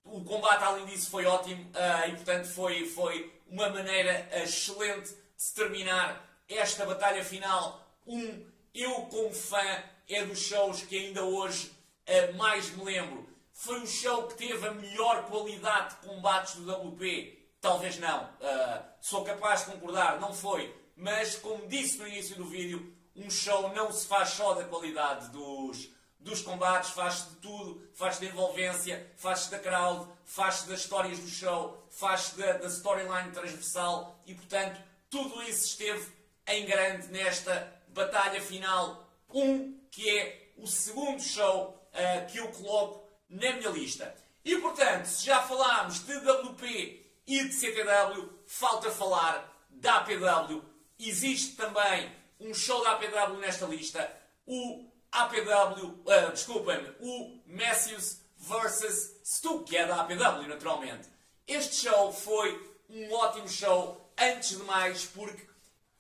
o 0.06 0.24
combate, 0.24 0.64
além 0.64 0.86
disso, 0.86 1.10
foi 1.10 1.26
ótimo 1.26 1.70
e, 2.08 2.12
portanto, 2.12 2.48
foi, 2.48 2.88
foi 2.88 3.34
uma 3.48 3.70
maneira 3.70 4.30
excelente 4.42 5.10
de 5.10 5.18
se 5.36 5.54
terminar 5.54 6.31
esta 6.58 6.86
batalha 6.86 7.24
final. 7.24 7.82
Um, 8.06 8.46
eu, 8.74 8.94
como 9.04 9.34
fã, 9.34 9.84
é 10.10 10.24
dos 10.26 10.40
shows 10.40 10.82
que 10.84 10.98
ainda 10.98 11.24
hoje 11.24 11.72
uh, 12.08 12.38
mais 12.38 12.70
me 12.76 12.84
lembro. 12.84 13.30
Foi 13.54 13.80
um 13.80 13.88
show 13.88 14.28
que 14.28 14.36
teve 14.36 14.68
a 14.68 14.72
melhor 14.72 15.26
qualidade 15.26 15.96
de 15.96 16.08
combates 16.08 16.56
do 16.56 16.72
WP. 16.72 17.38
Talvez 17.60 17.98
não. 18.00 18.24
Uh, 18.24 18.84
sou 19.00 19.24
capaz 19.24 19.66
de 19.66 19.72
concordar, 19.72 20.20
não 20.20 20.34
foi. 20.34 20.76
Mas, 20.96 21.36
como 21.36 21.68
disse 21.68 21.98
no 21.98 22.08
início 22.08 22.36
do 22.36 22.46
vídeo, 22.46 22.96
um 23.16 23.30
show 23.30 23.74
não 23.74 23.92
se 23.92 24.08
faz 24.08 24.30
só 24.30 24.54
da 24.54 24.64
qualidade 24.64 25.30
dos, 25.30 25.90
dos 26.20 26.42
combates, 26.42 26.92
faz-se 26.92 27.30
de 27.30 27.36
tudo, 27.38 27.88
faz-se 27.94 28.22
da 28.22 28.28
envolvência, 28.28 29.12
faz-se 29.18 29.52
da 29.52 29.60
crowd, 29.60 30.08
faz-se 30.26 30.68
das 30.68 30.82
histórias 30.82 31.20
do 31.20 31.28
show, 31.28 31.86
faz-se 31.90 32.38
da, 32.38 32.54
da 32.54 32.68
storyline 32.68 33.32
transversal 33.32 34.20
e, 34.26 34.34
portanto, 34.34 34.82
tudo 35.10 35.42
isso 35.44 35.66
esteve 35.66 36.21
em 36.54 36.66
grande 36.66 37.08
nesta 37.08 37.74
batalha 37.90 38.42
final 38.42 39.08
1, 39.30 39.42
um, 39.42 39.80
que 39.90 40.10
é 40.18 40.52
o 40.58 40.68
segundo 40.68 41.22
show 41.22 41.90
uh, 41.94 42.32
que 42.32 42.38
eu 42.38 42.48
coloco 42.50 43.08
na 43.30 43.54
minha 43.54 43.70
lista. 43.70 44.14
E, 44.44 44.58
portanto, 44.58 45.06
se 45.06 45.26
já 45.26 45.42
falámos 45.42 46.06
de 46.06 46.14
WP 46.18 47.02
e 47.28 47.48
de 47.48 47.54
CTW, 47.54 48.30
falta 48.46 48.92
falar 48.92 49.50
da 49.70 49.98
APW. 49.98 50.62
Existe 51.00 51.56
também 51.56 52.12
um 52.40 52.54
show 52.54 52.84
da 52.84 52.92
APW 52.92 53.38
nesta 53.38 53.66
lista, 53.66 54.12
o 54.46 54.86
APW, 55.12 55.86
uh, 55.86 56.12
eh, 56.12 56.32
desculpem-me, 56.32 56.90
o 57.00 57.40
Matthews 57.46 58.20
versus 58.38 59.20
Stu, 59.24 59.64
que 59.64 59.78
é 59.78 59.86
da 59.86 60.02
APW, 60.02 60.48
naturalmente. 60.48 61.08
Este 61.48 61.88
show 61.88 62.12
foi 62.12 62.72
um 62.90 63.14
ótimo 63.14 63.48
show, 63.48 64.12
antes 64.18 64.58
de 64.58 64.64
mais, 64.64 65.06
porque 65.06 65.51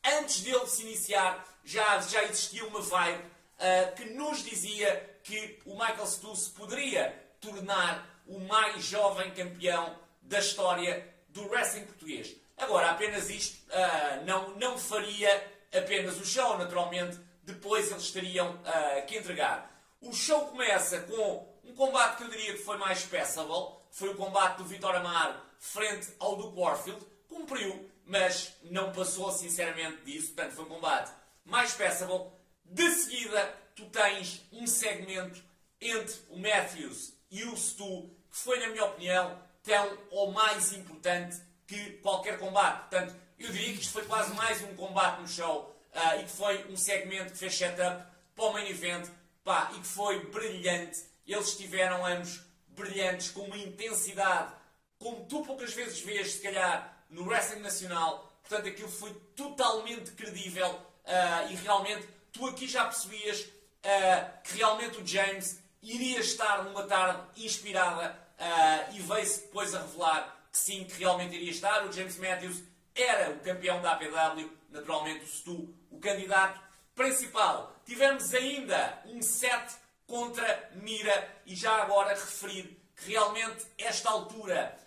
antes 0.03 0.41
dele 0.41 0.65
se 0.67 0.83
iniciar 0.83 1.45
já, 1.63 1.99
já 2.01 2.23
existia 2.23 2.65
uma 2.65 2.81
vibe 2.81 3.21
uh, 3.21 3.95
que 3.95 4.05
nos 4.05 4.43
dizia 4.43 5.19
que 5.23 5.59
o 5.65 5.73
Michael 5.73 6.07
Stu 6.07 6.35
se 6.35 6.49
poderia 6.51 7.15
tornar 7.39 8.23
o 8.27 8.39
mais 8.39 8.83
jovem 8.83 9.31
campeão 9.31 9.95
da 10.21 10.39
história 10.39 11.07
do 11.29 11.47
wrestling 11.49 11.85
português. 11.85 12.35
Agora, 12.57 12.91
apenas 12.91 13.29
isto 13.29 13.57
uh, 13.69 14.25
não, 14.25 14.55
não 14.57 14.77
faria 14.77 15.29
apenas 15.75 16.19
o 16.19 16.25
show, 16.25 16.57
naturalmente 16.57 17.17
depois 17.43 17.91
eles 17.91 18.11
teriam 18.11 18.55
uh, 18.55 19.05
que 19.07 19.17
entregar. 19.17 19.71
O 20.01 20.13
show 20.13 20.47
começa 20.47 20.99
com 21.01 21.47
um 21.63 21.73
combate 21.73 22.17
que 22.17 22.23
eu 22.23 22.29
diria 22.29 22.53
que 22.53 22.63
foi 22.63 22.77
mais 22.77 23.03
passable, 23.03 23.77
foi 23.91 24.09
o 24.09 24.15
combate 24.15 24.57
do 24.57 24.65
Vitor 24.65 24.95
Amaro 24.95 25.39
frente 25.59 26.07
ao 26.19 26.35
do 26.35 26.59
Warfield, 26.59 27.05
cumpriu, 27.29 27.89
mas 28.05 28.53
não 28.63 28.91
passou 28.91 29.31
sinceramente 29.31 30.03
disso, 30.03 30.33
portanto 30.33 30.53
foi 30.53 30.65
um 30.65 30.69
combate 30.69 31.11
mais 31.45 31.73
passable. 31.73 32.31
De 32.65 32.89
seguida, 32.91 33.53
tu 33.75 33.85
tens 33.89 34.41
um 34.51 34.65
segmento 34.67 35.41
entre 35.79 36.15
o 36.29 36.37
Matthews 36.37 37.13
e 37.29 37.43
o 37.43 37.55
Stu, 37.55 38.09
que 38.29 38.37
foi, 38.37 38.59
na 38.59 38.67
minha 38.67 38.85
opinião, 38.85 39.41
tão 39.63 39.97
ou 40.11 40.31
mais 40.31 40.73
importante 40.73 41.37
que 41.67 41.97
qualquer 41.97 42.37
combate. 42.37 42.89
Portanto, 42.89 43.15
eu 43.39 43.51
diria 43.51 43.73
que 43.73 43.81
isto 43.81 43.93
foi 43.93 44.05
quase 44.05 44.33
mais 44.35 44.61
um 44.61 44.75
combate 44.75 45.21
no 45.21 45.27
show 45.27 45.75
uh, 45.93 46.19
e 46.19 46.23
que 46.23 46.31
foi 46.31 46.65
um 46.71 46.77
segmento 46.77 47.31
que 47.31 47.37
fez 47.39 47.55
setup 47.55 48.05
para 48.35 48.45
o 48.45 48.53
main 48.53 48.69
event 48.69 49.09
pá, 49.43 49.71
e 49.75 49.79
que 49.79 49.87
foi 49.87 50.25
brilhante. 50.25 50.99
Eles 51.25 51.49
estiveram 51.49 52.05
ambos 52.05 52.41
brilhantes, 52.67 53.31
com 53.31 53.41
uma 53.41 53.57
intensidade 53.57 54.53
como 55.01 55.25
tu 55.25 55.43
poucas 55.43 55.73
vezes 55.73 55.99
vês, 56.01 56.33
se 56.33 56.41
calhar, 56.41 57.00
no 57.11 57.27
wrestling 57.27 57.61
nacional. 57.61 58.31
Portanto, 58.41 58.67
aquilo 58.67 58.89
foi 58.89 59.13
totalmente 59.35 60.11
credível 60.11 60.69
uh, 60.69 61.51
e 61.51 61.55
realmente 61.55 62.07
tu 62.31 62.47
aqui 62.47 62.67
já 62.67 62.85
percebias 62.85 63.41
uh, 63.41 64.41
que 64.43 64.57
realmente 64.57 64.99
o 64.99 65.05
James 65.05 65.59
iria 65.81 66.19
estar 66.19 66.63
numa 66.63 66.83
tarde 66.83 67.21
inspirada 67.37 68.17
uh, 68.39 68.95
e 68.95 68.99
veio-se 68.99 69.41
depois 69.41 69.75
a 69.75 69.81
revelar 69.81 70.47
que 70.51 70.57
sim, 70.57 70.83
que 70.83 70.97
realmente 70.99 71.35
iria 71.35 71.51
estar. 71.51 71.85
O 71.85 71.91
James 71.91 72.17
Matthews 72.17 72.63
era 72.95 73.31
o 73.31 73.39
campeão 73.39 73.81
da 73.81 73.93
APW, 73.93 74.51
naturalmente 74.69 75.23
o 75.23 75.27
Stu, 75.27 75.73
o 75.89 75.99
candidato 75.99 76.59
principal. 76.95 77.75
Tivemos 77.85 78.33
ainda 78.33 79.01
um 79.05 79.21
set 79.21 79.75
contra 80.05 80.71
Mira 80.75 81.41
e 81.45 81.55
já 81.55 81.81
agora 81.81 82.09
referir 82.09 82.77
que 82.95 83.11
realmente 83.11 83.65
esta 83.77 84.09
altura 84.09 84.77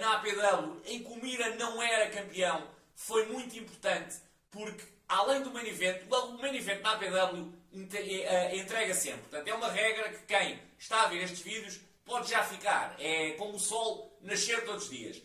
na 0.00 0.14
APW 0.14 0.80
em 0.86 1.02
que 1.02 1.12
o 1.12 1.16
Mira 1.16 1.54
não 1.56 1.82
era 1.82 2.10
campeão 2.10 2.68
foi 2.94 3.26
muito 3.26 3.56
importante 3.58 4.16
porque 4.50 4.84
além 5.08 5.42
do 5.42 5.52
main 5.52 5.66
event, 5.66 6.02
o 6.10 6.38
main 6.38 6.56
event 6.56 6.80
na 6.82 6.92
APW 6.92 7.52
eh, 7.72 8.56
entrega 8.56 8.94
sempre. 8.94 9.22
Portanto, 9.22 9.48
é 9.48 9.54
uma 9.54 9.70
regra 9.70 10.08
que 10.10 10.24
quem 10.26 10.60
está 10.78 11.02
a 11.02 11.06
ver 11.06 11.22
estes 11.22 11.40
vídeos 11.40 11.80
pode 12.04 12.30
já 12.30 12.44
ficar. 12.44 12.96
É 12.98 13.32
como 13.32 13.54
o 13.54 13.60
sol 13.60 14.16
nascer 14.20 14.64
todos 14.64 14.84
os 14.84 14.90
dias. 14.90 15.22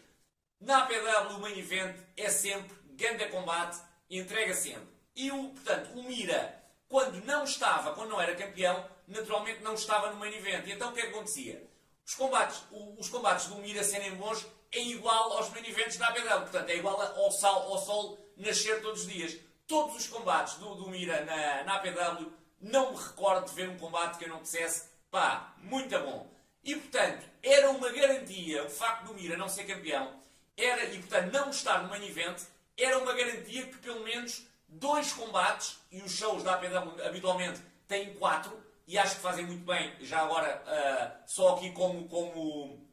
Na 0.59 0.83
APW, 0.83 1.35
o 1.35 1.39
main 1.39 1.57
event 1.57 1.95
é 2.15 2.29
sempre 2.29 2.75
ganda 2.93 3.27
combate 3.29 3.77
entrega 4.09 4.53
sempre. 4.53 4.87
E, 5.15 5.31
o, 5.31 5.49
portanto, 5.49 5.91
o 5.95 6.03
Mira, 6.03 6.63
quando 6.87 7.23
não 7.25 7.43
estava, 7.43 7.93
quando 7.93 8.09
não 8.09 8.21
era 8.21 8.35
campeão, 8.35 8.87
naturalmente 9.07 9.61
não 9.61 9.73
estava 9.73 10.11
no 10.11 10.17
main 10.17 10.33
event. 10.35 10.67
E 10.67 10.71
então 10.71 10.91
o 10.91 10.93
que 10.93 11.01
é 11.01 11.03
que 11.03 11.09
acontecia? 11.09 11.64
Os 12.05 12.13
combates, 12.15 12.61
os 12.97 13.09
combates 13.09 13.47
do 13.47 13.55
Mira 13.55 13.83
serem 13.83 14.15
bons 14.15 14.45
é 14.71 14.79
igual 14.79 15.33
aos 15.33 15.49
main 15.49 15.65
events 15.67 15.97
da 15.97 16.07
APW. 16.07 16.41
Portanto, 16.41 16.69
é 16.69 16.75
igual 16.75 17.01
ao, 17.01 17.31
sal, 17.31 17.63
ao 17.71 17.77
sol 17.77 18.17
nascer 18.37 18.81
todos 18.81 19.01
os 19.01 19.07
dias 19.07 19.37
todos 19.67 19.95
os 19.95 20.07
combates 20.07 20.55
do, 20.55 20.75
do 20.75 20.89
Mira 20.89 21.25
na, 21.25 21.63
na 21.63 21.75
APW, 21.75 22.31
não 22.61 22.91
me 22.91 22.97
recordo 22.97 23.47
de 23.47 23.55
ver 23.55 23.69
um 23.69 23.77
combate 23.77 24.17
que 24.17 24.25
eu 24.25 24.29
não 24.29 24.41
dissesse, 24.41 24.89
pá, 25.09 25.53
muito 25.57 25.97
bom. 25.99 26.29
E 26.63 26.75
portanto, 26.75 27.25
era 27.43 27.69
uma 27.69 27.91
garantia, 27.91 28.63
o 28.63 28.69
facto 28.69 29.05
do 29.05 29.13
Mira 29.13 29.37
não 29.37 29.49
ser 29.49 29.65
campeão, 29.65 30.19
era, 30.57 30.85
e 30.85 30.99
portanto 30.99 31.31
não 31.31 31.49
estar 31.49 31.83
no 31.83 31.89
main 31.89 32.05
event, 32.05 32.41
era 32.77 32.97
uma 32.97 33.13
garantia 33.13 33.65
que 33.67 33.77
pelo 33.77 34.03
menos 34.03 34.43
dois 34.67 35.11
combates, 35.13 35.77
e 35.91 36.01
os 36.01 36.11
shows 36.11 36.43
da 36.43 36.55
APW 36.55 37.03
habitualmente 37.03 37.61
têm 37.87 38.13
quatro, 38.15 38.64
e 38.87 38.97
acho 38.97 39.15
que 39.15 39.21
fazem 39.21 39.45
muito 39.45 39.65
bem, 39.65 39.95
já 40.01 40.21
agora, 40.21 40.63
uh, 40.65 41.23
só 41.29 41.55
aqui 41.55 41.71
como, 41.71 42.07
como, 42.07 42.87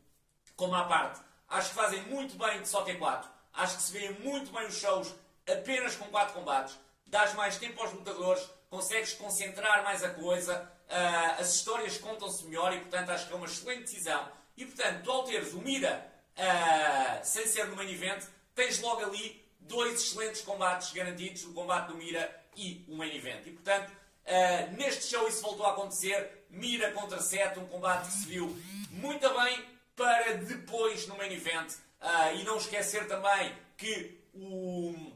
como 0.57 0.75
à 0.75 0.85
parte, 0.85 1.21
acho 1.49 1.71
que 1.71 1.75
fazem 1.75 2.03
muito 2.03 2.37
bem 2.37 2.63
de 2.63 2.69
só 2.69 2.83
ter 2.83 2.99
quatro. 2.99 3.31
Acho 3.53 3.77
que 3.77 3.83
se 3.83 3.93
vêem 3.93 4.13
muito 4.21 4.51
bem 4.53 4.67
os 4.67 4.79
shows 4.79 5.15
apenas 5.47 5.95
com 5.97 6.07
4 6.07 6.33
combates, 6.33 6.79
dás 7.07 7.35
mais 7.35 7.59
tempo 7.59 7.81
aos 7.83 7.93
lutadores, 7.93 8.49
consegues 8.71 9.13
concentrar 9.13 9.85
mais 9.85 10.03
a 10.03 10.09
coisa, 10.11 10.71
uh, 10.89 11.41
as 11.41 11.57
histórias 11.57 11.99
contam-se 11.99 12.45
melhor 12.47 12.73
e, 12.73 12.81
portanto, 12.81 13.11
acho 13.11 13.27
que 13.27 13.33
é 13.33 13.37
uma 13.37 13.47
excelente 13.47 13.83
decisão. 13.83 14.27
E, 14.57 14.65
portanto, 14.65 15.03
tu 15.03 15.11
ao 15.11 15.25
teres 15.25 15.53
o 15.53 15.59
Mira 15.59 16.11
uh, 16.37 17.25
sem 17.25 17.47
ser 17.47 17.67
no 17.67 17.77
main 17.77 17.91
event, 17.91 18.25
tens 18.55 18.81
logo 18.81 19.03
ali 19.03 19.43
dois 19.61 20.03
excelentes 20.03 20.43
combates 20.43 20.93
garantidos, 20.93 21.45
o 21.45 21.53
combate 21.53 21.89
do 21.89 21.97
Mira 21.97 22.45
e 22.57 22.85
o 22.89 22.97
main 22.97 23.15
event. 23.15 23.47
E, 23.47 23.51
portanto, 23.51 23.93
uh, 24.27 24.77
neste 24.77 25.05
show 25.07 25.27
isso 25.29 25.43
voltou 25.43 25.67
a 25.67 25.73
acontecer, 25.73 26.47
Mira 26.51 26.93
contra 26.93 27.21
Sete, 27.21 27.59
um 27.59 27.67
combate 27.67 28.07
que 28.07 28.13
se 28.13 28.27
viu 28.27 28.57
muito 28.91 29.29
bem 29.29 29.65
para 29.97 30.35
depois 30.35 31.07
no 31.07 31.17
main 31.17 31.33
event. 31.33 31.73
e 32.35 32.45
não 32.45 32.59
esquecer 32.59 33.07
também 33.07 33.55
que 33.77 34.21
o 34.35 35.13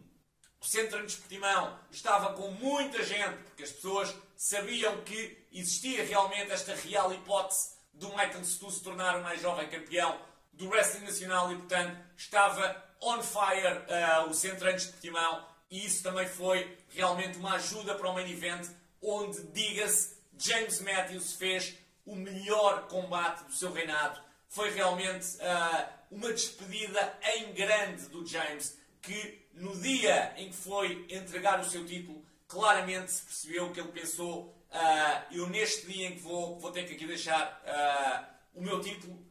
o 0.66 0.69
Centro 0.69 1.07
de 1.07 1.16
Portimão 1.16 1.79
estava 1.92 2.33
com 2.33 2.51
muita 2.51 3.01
gente, 3.05 3.37
porque 3.45 3.62
as 3.62 3.71
pessoas 3.71 4.12
sabiam 4.37 5.01
que 5.03 5.47
existia 5.53 6.05
realmente 6.05 6.51
esta 6.51 6.75
real 6.75 7.14
hipótese 7.14 7.77
do 7.92 8.09
Michael 8.09 8.45
Stu 8.45 8.71
se 8.71 8.83
tornar 8.83 9.16
o 9.16 9.23
mais 9.23 9.40
jovem 9.40 9.69
campeão 9.69 10.19
do 10.53 10.69
wrestling 10.69 11.05
nacional 11.05 11.53
e, 11.53 11.57
portanto, 11.57 11.97
estava 12.16 12.85
on 13.01 13.23
fire 13.23 13.79
uh, 13.79 14.29
o 14.29 14.35
Centro 14.35 14.77
de 14.77 14.87
Portimão 14.87 15.47
e 15.71 15.87
isso 15.87 16.03
também 16.03 16.27
foi 16.27 16.77
realmente 16.88 17.38
uma 17.38 17.55
ajuda 17.55 17.95
para 17.95 18.11
o 18.11 18.14
main 18.14 18.29
event, 18.29 18.66
onde, 19.07 19.40
diga-se, 19.53 20.16
James 20.37 20.81
Matthews 20.81 21.35
fez 21.35 21.75
o 22.05 22.14
melhor 22.14 22.88
combate 22.88 23.45
do 23.45 23.53
seu 23.53 23.73
reinado. 23.73 24.21
Foi 24.49 24.71
realmente 24.71 25.37
uh, 25.37 25.88
uma 26.11 26.33
despedida 26.33 27.19
em 27.37 27.53
grande 27.53 28.09
do 28.09 28.27
James, 28.27 28.79
que 29.01 29.47
no 29.55 29.75
dia 29.81 30.35
em 30.37 30.51
que 30.51 30.57
foi 30.57 31.07
entregar 31.09 31.61
o 31.61 31.64
seu 31.64 31.87
título, 31.87 32.25
claramente 32.49 33.12
se 33.12 33.23
percebeu 33.23 33.73
que 33.73 33.81
ele 33.81 33.92
pensou: 33.92 34.55
uh, 34.71 35.35
eu 35.35 35.49
neste 35.49 35.87
dia 35.87 36.09
em 36.09 36.14
que 36.14 36.21
vou, 36.21 36.59
vou 36.59 36.73
ter 36.73 36.87
que 36.87 36.95
aqui 36.95 37.07
deixar 37.07 37.62
uh, 37.64 38.59
o 38.59 38.62
meu 38.62 38.81
título, 38.81 39.25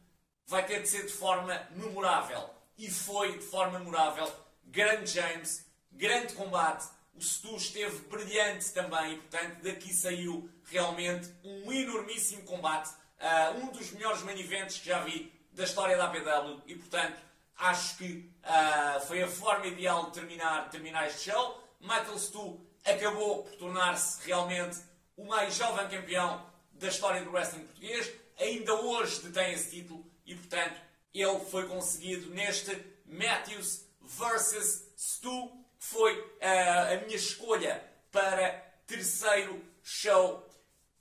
vai 0.46 0.64
ter 0.64 0.82
de 0.82 0.88
ser 0.88 1.06
de 1.06 1.12
forma 1.12 1.66
memorável. 1.70 2.50
E 2.78 2.90
foi 2.90 3.38
de 3.38 3.44
forma 3.44 3.78
memorável. 3.78 4.30
Grande 4.64 5.10
James, 5.10 5.64
grande 5.90 6.34
combate. 6.34 6.86
O 7.16 7.22
Stu 7.22 7.56
esteve 7.56 7.96
brilhante 8.08 8.72
também 8.72 9.14
e, 9.14 9.16
portanto, 9.16 9.62
daqui 9.62 9.92
saiu 9.92 10.50
realmente 10.64 11.32
um 11.42 11.72
enormíssimo 11.72 12.42
combate. 12.42 12.90
Uh, 13.18 13.64
um 13.64 13.72
dos 13.72 13.90
melhores 13.92 14.22
main 14.22 14.36
que 14.36 14.84
já 14.84 15.02
vi 15.02 15.32
da 15.52 15.64
história 15.64 15.96
da 15.96 16.04
APW 16.04 16.62
e, 16.66 16.74
portanto, 16.74 17.18
acho 17.56 17.96
que 17.96 18.30
uh, 18.44 19.06
foi 19.06 19.22
a 19.22 19.28
forma 19.28 19.66
ideal 19.66 20.06
de 20.06 20.12
terminar, 20.12 20.68
terminar 20.68 21.06
este 21.06 21.30
show. 21.30 21.62
Michael 21.80 22.18
Stu 22.18 22.60
acabou 22.84 23.44
por 23.44 23.56
tornar-se 23.56 24.26
realmente 24.26 24.78
o 25.16 25.24
mais 25.24 25.54
jovem 25.54 25.88
campeão 25.88 26.46
da 26.72 26.88
história 26.88 27.22
do 27.22 27.30
wrestling 27.30 27.64
português. 27.64 28.12
Ainda 28.38 28.74
hoje 28.74 29.22
detém 29.22 29.54
esse 29.54 29.70
título 29.70 30.04
e, 30.26 30.34
portanto, 30.34 30.78
ele 31.14 31.40
foi 31.46 31.66
conseguido 31.66 32.28
neste 32.30 32.76
Matthews 33.06 33.86
vs 34.02 34.92
Stu, 34.96 35.65
foi 35.78 36.18
uh, 36.18 36.94
a 36.94 37.04
minha 37.04 37.16
escolha 37.16 37.82
para 38.10 38.50
terceiro 38.86 39.64
show 39.82 40.48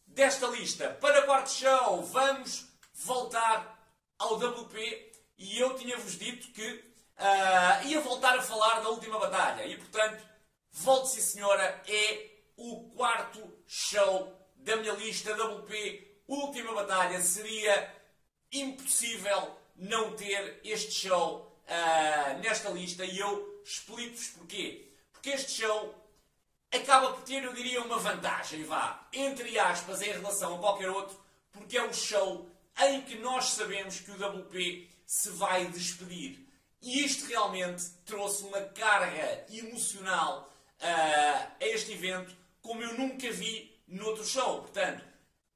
desta 0.07 0.47
lista. 0.47 0.89
Para 1.01 1.23
quarto 1.23 1.49
show, 1.49 2.03
vamos 2.03 2.65
voltar 2.93 3.79
ao 4.17 4.35
WP 4.35 5.11
e 5.37 5.59
eu 5.59 5.75
tinha-vos 5.75 6.17
dito 6.17 6.47
que 6.51 6.67
uh, 6.71 7.87
ia 7.87 7.99
voltar 8.01 8.37
a 8.37 8.41
falar 8.41 8.81
da 8.81 8.89
última 8.89 9.19
batalha. 9.19 9.65
E 9.65 9.77
portanto, 9.77 10.23
volte 10.71 11.09
sim 11.09 11.21
senhora, 11.21 11.81
é 11.87 12.29
o 12.57 12.89
quarto 12.95 13.41
show 13.67 14.33
da 14.55 14.75
minha 14.77 14.93
lista 14.93 15.33
WP. 15.33 16.23
Última 16.27 16.73
batalha. 16.73 17.21
Seria 17.21 17.93
impossível 18.51 19.55
não 19.75 20.15
ter 20.15 20.59
este 20.63 20.91
show 20.91 21.61
uh, 21.67 22.39
nesta 22.39 22.69
lista 22.69 23.05
e 23.05 23.19
eu 23.19 23.54
explico-vos 23.65 24.27
porquê. 24.29 24.91
Porque 25.11 25.29
este 25.31 25.63
show 25.63 25.95
acaba 26.71 27.13
por 27.13 27.23
ter, 27.23 27.43
eu 27.43 27.53
diria, 27.53 27.81
uma 27.81 27.97
vantagem, 27.97 28.63
vá, 28.63 29.07
entre 29.11 29.57
aspas, 29.57 30.01
em 30.01 30.11
relação 30.11 30.55
a 30.55 30.59
qualquer 30.59 30.89
outro, 30.89 31.19
porque 31.51 31.77
é 31.77 31.83
um 31.83 31.93
show 31.93 32.49
em 32.87 33.01
que 33.01 33.17
nós 33.17 33.45
sabemos 33.45 33.99
que 33.99 34.11
o 34.11 34.15
WP 34.15 34.89
se 35.05 35.29
vai 35.29 35.65
despedir. 35.67 36.45
E 36.81 37.03
isto 37.03 37.25
realmente 37.25 37.89
trouxe 38.05 38.43
uma 38.43 38.61
carga 38.61 39.45
emocional 39.49 40.53
uh, 40.79 41.51
a 41.59 41.65
este 41.65 41.93
evento 41.93 42.35
como 42.61 42.81
eu 42.81 42.97
nunca 42.97 43.31
vi 43.31 43.79
noutro 43.87 44.25
show. 44.25 44.61
Portanto, 44.61 45.03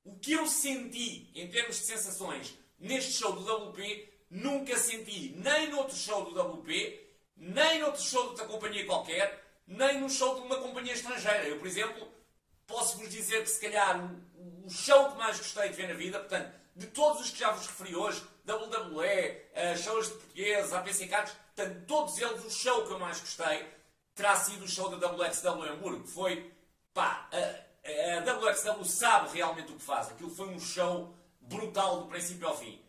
o 0.03 0.17
que 0.17 0.33
eu 0.33 0.47
senti 0.47 1.29
em 1.35 1.47
termos 1.49 1.77
de 1.77 1.85
sensações 1.85 2.57
neste 2.79 3.13
show 3.13 3.33
do 3.33 3.69
WP, 3.69 4.09
nunca 4.29 4.77
senti 4.77 5.33
nem 5.35 5.69
noutro 5.69 5.95
show 5.95 6.23
do 6.25 6.39
WP, 6.39 7.08
nem 7.39 7.79
noutro 7.79 8.01
show 8.01 8.23
de 8.23 8.29
outra 8.29 8.45
companhia 8.45 8.85
qualquer, 8.85 9.43
nem 9.65 10.01
no 10.01 10.09
show 10.09 10.35
de 10.35 10.41
uma 10.41 10.57
companhia 10.57 10.93
estrangeira. 10.93 11.45
Eu, 11.45 11.57
por 11.57 11.67
exemplo, 11.67 12.07
posso-vos 12.67 13.09
dizer 13.09 13.43
que 13.43 13.49
se 13.49 13.61
calhar 13.61 13.99
o, 14.35 14.69
show 14.69 15.11
que 15.11 15.17
mais 15.17 15.37
gostei 15.37 15.69
de 15.69 15.75
ver 15.75 15.87
na 15.87 15.93
vida, 15.95 16.19
portanto, 16.19 16.53
de 16.75 16.87
todos 16.87 17.21
os 17.21 17.31
que 17.31 17.39
já 17.39 17.51
vos 17.51 17.65
referi 17.65 17.95
hoje, 17.95 18.23
WWE, 18.47 19.73
uh, 19.73 19.77
shows 19.77 20.07
de 20.07 20.13
portugueses, 20.13 20.73
APC 20.73 21.07
Cards, 21.07 21.33
portanto, 21.55 21.85
todos 21.87 22.17
eles, 22.19 22.45
o 22.45 22.51
show 22.51 22.85
que 22.85 22.91
eu 22.91 22.99
mais 22.99 23.19
gostei 23.19 23.67
terá 24.13 24.35
sido 24.35 24.65
o 24.65 24.67
show 24.67 24.89
da 24.89 25.07
WXW 25.07 25.65
em 25.65 25.69
Hamburgo. 25.69 26.05
Foi, 26.05 26.51
pá, 26.93 27.29
a, 27.31 28.19
a 28.19 28.35
WXW 28.35 28.83
sabe 28.85 29.37
realmente 29.37 29.71
o 29.71 29.75
que 29.75 29.81
faz. 29.81 30.09
Aquilo 30.09 30.29
foi 30.29 30.49
um 30.49 30.59
show 30.59 31.15
brutal 31.41 32.01
do 32.01 32.07
princípio 32.07 32.47
ao 32.47 32.57
fim. 32.57 32.81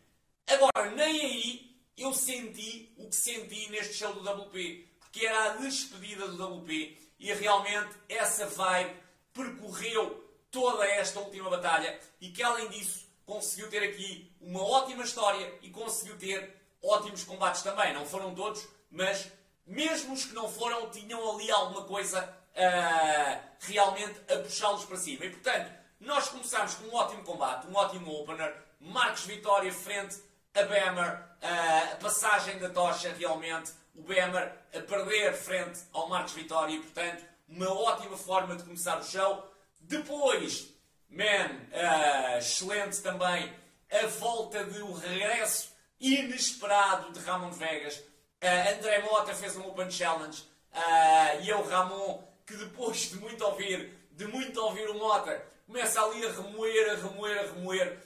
Agora, 0.47 0.91
nem 0.91 1.21
aí 1.21 1.70
eu 1.97 2.13
senti 2.13 2.93
o 2.97 3.09
que 3.09 3.15
senti 3.15 3.69
neste 3.69 3.93
show 3.93 4.13
do 4.13 4.21
WP, 4.21 4.87
porque 4.99 5.25
era 5.25 5.51
a 5.51 5.55
despedida 5.57 6.27
do 6.27 6.57
WP 6.57 6.97
e 7.19 7.33
realmente 7.33 7.95
essa 8.09 8.47
vibe 8.47 8.95
percorreu 9.33 10.21
toda 10.49 10.85
esta 10.85 11.19
última 11.19 11.49
batalha 11.49 11.99
e 12.19 12.29
que 12.29 12.43
além 12.43 12.67
disso 12.69 13.07
conseguiu 13.25 13.69
ter 13.69 13.83
aqui 13.83 14.31
uma 14.41 14.61
ótima 14.61 15.03
história 15.03 15.53
e 15.61 15.69
conseguiu 15.69 16.17
ter 16.17 16.61
ótimos 16.83 17.23
combates 17.23 17.61
também. 17.61 17.93
Não 17.93 18.05
foram 18.05 18.33
todos, 18.33 18.67
mas 18.89 19.31
mesmo 19.65 20.13
os 20.13 20.25
que 20.25 20.33
não 20.33 20.49
foram 20.49 20.89
tinham 20.89 21.33
ali 21.33 21.49
alguma 21.51 21.85
coisa 21.85 22.23
uh, 22.25 23.49
realmente 23.59 24.19
a 24.31 24.39
puxá-los 24.39 24.85
para 24.85 24.97
cima. 24.97 25.25
E 25.25 25.29
portanto, 25.29 25.71
nós 25.99 26.27
começamos 26.29 26.73
com 26.75 26.85
um 26.87 26.95
ótimo 26.95 27.23
combate, 27.23 27.67
um 27.67 27.75
ótimo 27.75 28.11
opener, 28.19 28.55
Marcos 28.79 29.25
Vitória 29.25 29.71
frente 29.71 30.19
a 30.53 30.63
Bemer, 30.63 31.23
a 31.41 31.95
passagem 31.95 32.57
da 32.59 32.69
tocha 32.69 33.13
realmente, 33.13 33.71
o 33.95 34.01
Bemer 34.01 34.51
a 34.73 34.79
perder 34.79 35.33
frente 35.33 35.79
ao 35.93 36.09
Marcos 36.09 36.33
Vitória 36.33 36.73
e 36.73 36.79
portanto 36.79 37.23
uma 37.47 37.69
ótima 37.73 38.17
forma 38.17 38.55
de 38.55 38.63
começar 38.63 38.97
o 38.97 39.03
show. 39.03 39.51
Depois, 39.79 40.67
man, 41.09 41.51
uh, 41.73 42.37
excelente 42.37 43.01
também 43.01 43.53
a 43.91 44.07
volta 44.07 44.63
do 44.63 44.93
regresso 44.93 45.71
inesperado 45.99 47.11
de 47.11 47.19
Ramon 47.19 47.51
Vegas. 47.51 47.97
Uh, 47.97 48.77
André 48.77 48.99
Mota 48.99 49.35
fez 49.35 49.57
um 49.57 49.67
Open 49.67 49.91
Challenge 49.91 50.41
uh, 50.41 51.43
e 51.43 51.51
é 51.51 51.55
o 51.55 51.67
Ramon 51.67 52.23
que 52.45 52.55
depois 52.55 53.09
de 53.09 53.17
muito 53.17 53.43
ouvir, 53.45 53.93
de 54.11 54.25
muito 54.27 54.61
ouvir 54.61 54.89
o 54.89 54.97
Mota, 54.97 55.43
começa 55.67 56.01
ali 56.01 56.25
a 56.25 56.31
remoer, 56.31 56.91
a 56.91 56.95
remoer, 56.95 57.39
a 57.39 57.53
remoer 57.53 57.97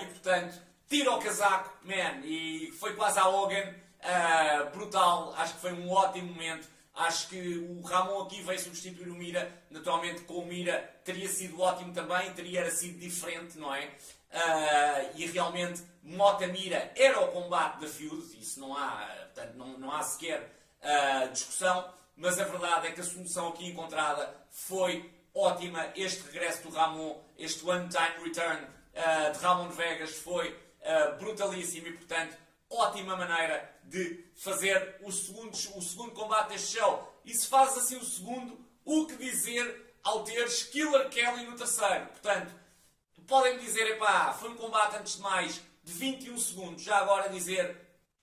e 0.00 0.06
portanto 0.06 0.60
tira 0.92 1.10
o 1.10 1.18
casaco, 1.18 1.70
man, 1.84 2.20
e 2.22 2.70
foi 2.78 2.94
quase 2.94 3.18
a 3.18 3.26
Hogan, 3.26 3.74
brutal, 4.74 5.32
acho 5.38 5.54
que 5.54 5.60
foi 5.60 5.72
um 5.72 5.90
ótimo 5.90 6.28
momento. 6.34 6.68
Acho 6.94 7.28
que 7.28 7.56
o 7.56 7.80
Ramon 7.80 8.24
aqui 8.24 8.42
veio 8.42 8.60
substituir 8.60 9.08
o 9.08 9.14
Mira. 9.14 9.50
Naturalmente, 9.70 10.20
com 10.24 10.34
o 10.34 10.46
Mira 10.46 10.78
teria 11.02 11.26
sido 11.26 11.58
ótimo 11.58 11.94
também, 11.94 12.30
teria 12.34 12.70
sido 12.70 12.98
diferente, 12.98 13.56
não 13.56 13.74
é? 13.74 13.86
Uh, 13.86 15.16
e 15.16 15.26
realmente 15.26 15.82
Mota 16.02 16.46
Mira 16.46 16.92
era 16.94 17.18
o 17.20 17.28
combate 17.28 17.80
da 17.80 17.86
Feud, 17.86 18.38
isso 18.38 18.60
não 18.60 18.76
há, 18.76 19.08
portanto, 19.34 19.54
não, 19.56 19.78
não 19.78 19.90
há 19.90 20.02
sequer 20.02 20.54
uh, 20.82 21.32
discussão, 21.32 21.90
mas 22.14 22.38
a 22.38 22.44
verdade 22.44 22.88
é 22.88 22.92
que 22.92 23.00
a 23.00 23.04
solução 23.04 23.48
aqui 23.48 23.66
encontrada 23.68 24.34
foi 24.50 25.10
ótima. 25.34 25.90
Este 25.96 26.22
regresso 26.24 26.68
do 26.68 26.74
Ramon, 26.74 27.18
este 27.38 27.64
one-time 27.64 28.22
return 28.22 28.62
uh, 28.64 29.32
de 29.32 29.38
Ramon 29.38 29.70
Vegas 29.70 30.16
foi 30.16 30.54
brutalíssimo 31.18 31.88
e, 31.88 31.92
portanto, 31.92 32.36
ótima 32.68 33.16
maneira 33.16 33.70
de 33.84 34.24
fazer 34.36 34.96
o 35.02 35.12
segundo, 35.12 35.52
o 35.52 35.82
segundo 35.82 36.12
combate 36.12 36.50
deste 36.50 36.78
show. 36.78 37.20
E 37.24 37.34
se 37.34 37.46
faz 37.46 37.76
assim 37.76 37.96
o 37.96 38.04
segundo, 38.04 38.58
o 38.84 39.06
que 39.06 39.16
dizer 39.16 39.94
ao 40.02 40.24
teres 40.24 40.64
Killer 40.64 41.08
Kelly 41.08 41.44
no 41.44 41.56
terceiro? 41.56 42.06
Portanto, 42.06 42.52
podem 43.26 43.58
dizer, 43.58 43.86
epá, 43.92 44.32
foi 44.32 44.50
um 44.50 44.56
combate 44.56 44.96
antes 44.96 45.16
de 45.16 45.22
mais 45.22 45.60
de 45.82 45.92
21 45.92 46.38
segundos. 46.38 46.82
Já 46.82 46.98
agora 46.98 47.28
dizer, 47.28 47.76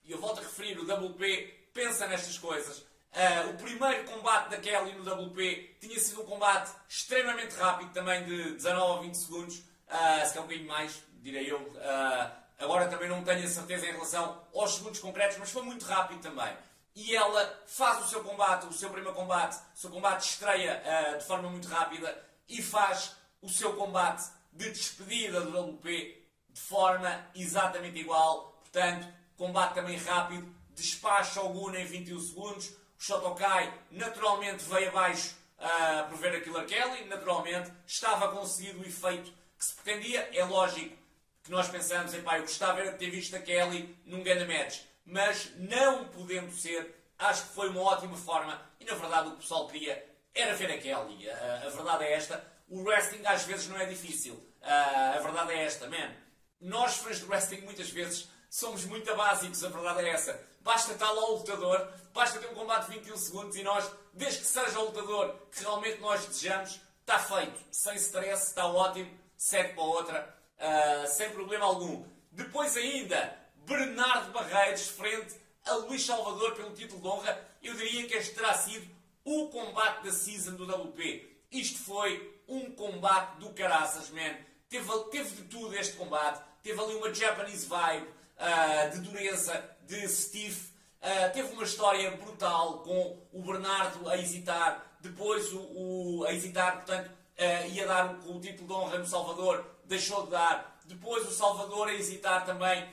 e 0.04 0.12
eu 0.12 0.18
volto 0.18 0.38
a 0.38 0.42
referir, 0.42 0.78
o 0.78 0.82
WP 0.82 1.68
pensa 1.72 2.06
nestas 2.06 2.38
coisas. 2.38 2.78
Uh, 2.78 3.50
o 3.50 3.54
primeiro 3.54 4.04
combate 4.04 4.50
da 4.50 4.56
Kelly 4.58 4.92
no 4.92 5.02
WP 5.02 5.78
tinha 5.80 5.98
sido 5.98 6.22
um 6.22 6.26
combate 6.26 6.70
extremamente 6.88 7.56
rápido, 7.56 7.92
também 7.92 8.24
de 8.24 8.52
19 8.52 8.98
a 8.98 9.02
20 9.02 9.14
segundos, 9.16 9.58
uh, 9.58 9.62
se 10.26 10.34
calhar 10.34 10.38
um 10.38 10.42
bocadinho 10.42 10.68
mais, 10.68 11.02
direi 11.20 11.50
eu. 11.50 11.58
Uh, 11.58 12.40
agora 12.60 12.88
também 12.88 13.08
não 13.08 13.24
tenho 13.24 13.44
a 13.44 13.48
certeza 13.48 13.86
em 13.86 13.92
relação 13.92 14.42
aos 14.54 14.74
segundos 14.74 15.00
concretos, 15.00 15.38
mas 15.38 15.50
foi 15.50 15.62
muito 15.62 15.84
rápido 15.84 16.20
também. 16.20 16.56
E 16.94 17.16
ela 17.16 17.62
faz 17.66 18.04
o 18.04 18.08
seu 18.08 18.22
combate, 18.22 18.66
o 18.66 18.72
seu 18.72 18.90
primeiro 18.90 19.16
combate, 19.16 19.56
o 19.74 19.78
seu 19.78 19.90
combate 19.90 20.28
estreia 20.28 20.82
de 21.18 21.24
forma 21.24 21.48
muito 21.48 21.68
rápida 21.68 22.16
e 22.48 22.60
faz 22.60 23.16
o 23.40 23.48
seu 23.48 23.74
combate 23.74 24.24
de 24.52 24.70
despedida 24.70 25.40
do 25.40 25.58
WP 25.58 26.20
de 26.48 26.60
forma 26.60 27.26
exatamente 27.34 27.98
igual. 27.98 28.60
Portanto, 28.60 29.06
combate 29.36 29.74
também 29.74 29.96
rápido, 29.96 30.54
despacha 30.70 31.40
o 31.40 31.48
Guna 31.50 31.80
em 31.80 31.86
21 31.86 32.20
segundos. 32.20 32.68
O 32.68 33.02
Shotokai 33.02 33.72
naturalmente 33.90 34.64
veio 34.64 34.88
abaixo 34.90 35.34
uh, 35.58 36.08
por 36.08 36.18
ver 36.18 36.36
a 36.36 36.40
Killer 36.40 36.66
Kelly, 36.66 37.04
naturalmente 37.06 37.72
estava 37.86 38.26
a 38.26 38.28
conseguir 38.28 38.76
o 38.76 38.84
efeito 38.84 39.32
que 39.58 39.64
se 39.64 39.74
pretendia. 39.74 40.28
É 40.34 40.44
lógico 40.44 40.96
que 41.42 41.50
nós 41.50 41.68
pensamos, 41.68 42.12
epá, 42.14 42.36
eu 42.36 42.42
gostava 42.42 42.82
de 42.82 42.98
ter 42.98 43.10
visto 43.10 43.34
a 43.34 43.40
Kelly 43.40 43.96
num 44.04 44.22
grande 44.22 44.44
match, 44.44 44.80
mas 45.04 45.50
não 45.56 46.08
podendo 46.08 46.52
ser, 46.52 46.94
acho 47.18 47.48
que 47.48 47.54
foi 47.54 47.68
uma 47.68 47.80
ótima 47.80 48.16
forma 48.16 48.60
e 48.78 48.84
na 48.84 48.94
verdade 48.94 49.28
o 49.28 49.30
que 49.32 49.36
o 49.36 49.40
pessoal 49.40 49.66
queria 49.66 50.06
era 50.34 50.54
ver 50.54 50.70
a 50.70 50.78
Kelly. 50.78 51.26
Uh, 51.26 51.66
a 51.66 51.70
verdade 51.70 52.04
é 52.04 52.12
esta 52.12 52.60
o 52.70 52.84
wrestling 52.84 53.26
às 53.26 53.42
vezes 53.42 53.66
não 53.66 53.78
é 53.78 53.84
difícil. 53.84 54.34
Uh, 54.34 55.16
a 55.16 55.18
verdade 55.18 55.52
é 55.52 55.64
esta, 55.64 55.88
man. 55.88 56.14
Nós, 56.60 56.98
fãs 56.98 57.18
de 57.18 57.24
wrestling, 57.24 57.62
muitas 57.62 57.90
vezes 57.90 58.28
somos 58.48 58.84
muito 58.84 59.14
básicos, 59.16 59.64
a 59.64 59.68
verdade 59.68 60.06
é 60.06 60.10
essa. 60.10 60.40
Basta 60.60 60.92
estar 60.92 61.10
lá 61.10 61.24
o 61.30 61.38
lutador, 61.38 61.92
basta 62.12 62.38
ter 62.38 62.48
um 62.48 62.54
combate 62.54 62.86
de 62.90 62.98
21 62.98 63.16
segundos 63.16 63.56
e 63.56 63.62
nós, 63.62 63.90
desde 64.12 64.40
que 64.40 64.46
seja 64.46 64.78
o 64.78 64.86
lutador 64.86 65.34
que 65.50 65.60
realmente 65.60 66.00
nós 66.00 66.24
desejamos, 66.26 66.80
está 67.00 67.18
feito. 67.18 67.58
Sem 67.72 67.96
stress, 67.96 68.48
está 68.48 68.66
ótimo, 68.66 69.10
segue 69.36 69.74
para 69.74 69.82
outra, 69.82 70.38
uh, 70.60 71.06
sem 71.08 71.30
problema 71.30 71.64
algum. 71.64 72.04
Depois 72.30 72.76
ainda, 72.76 73.36
Bernardo 73.66 74.32
Barreiros 74.32 74.88
frente 74.88 75.34
a 75.64 75.74
Luís 75.74 76.04
Salvador 76.04 76.54
pelo 76.54 76.72
título 76.72 77.00
de 77.00 77.08
honra. 77.08 77.48
Eu 77.62 77.74
diria 77.74 78.06
que 78.06 78.14
este 78.14 78.34
terá 78.34 78.54
sido 78.54 78.88
o 79.24 79.48
combate 79.48 80.04
da 80.04 80.12
season 80.12 80.54
do 80.54 80.64
WP. 80.64 81.28
Isto 81.50 81.78
foi 81.78 82.42
um 82.48 82.70
combate 82.72 83.38
do 83.38 83.50
caraças, 83.50 84.10
man. 84.10 84.36
Teve, 84.68 84.88
teve 85.10 85.30
de 85.30 85.42
tudo 85.44 85.74
este 85.76 85.96
combate. 85.96 86.42
Teve 86.62 86.80
ali 86.80 86.94
uma 86.94 87.12
Japanese 87.12 87.66
vibe 87.66 88.06
uh, 88.06 88.90
de 88.92 89.00
dureza, 89.00 89.76
de 89.86 90.08
stiff. 90.08 90.70
Uh, 91.02 91.32
teve 91.32 91.52
uma 91.52 91.64
história 91.64 92.10
brutal 92.12 92.80
com 92.80 93.18
o 93.32 93.42
Bernardo 93.42 94.08
a 94.08 94.16
hesitar. 94.16 94.96
Depois 95.00 95.52
o, 95.52 95.60
o 95.60 96.24
a 96.26 96.32
hesitar, 96.32 96.76
portanto, 96.76 97.10
uh, 97.40 97.68
ia 97.72 97.86
dar 97.86 98.14
o, 98.26 98.38
título 98.40 98.68
de 98.68 98.72
honra 98.72 98.98
no 98.98 99.06
Salvador. 99.06 99.64
Deixou 99.84 100.24
de 100.24 100.30
dar. 100.30 100.78
Depois 100.84 101.26
o 101.26 101.32
Salvador 101.32 101.88
a 101.88 101.94
hesitar 101.94 102.44
também, 102.44 102.88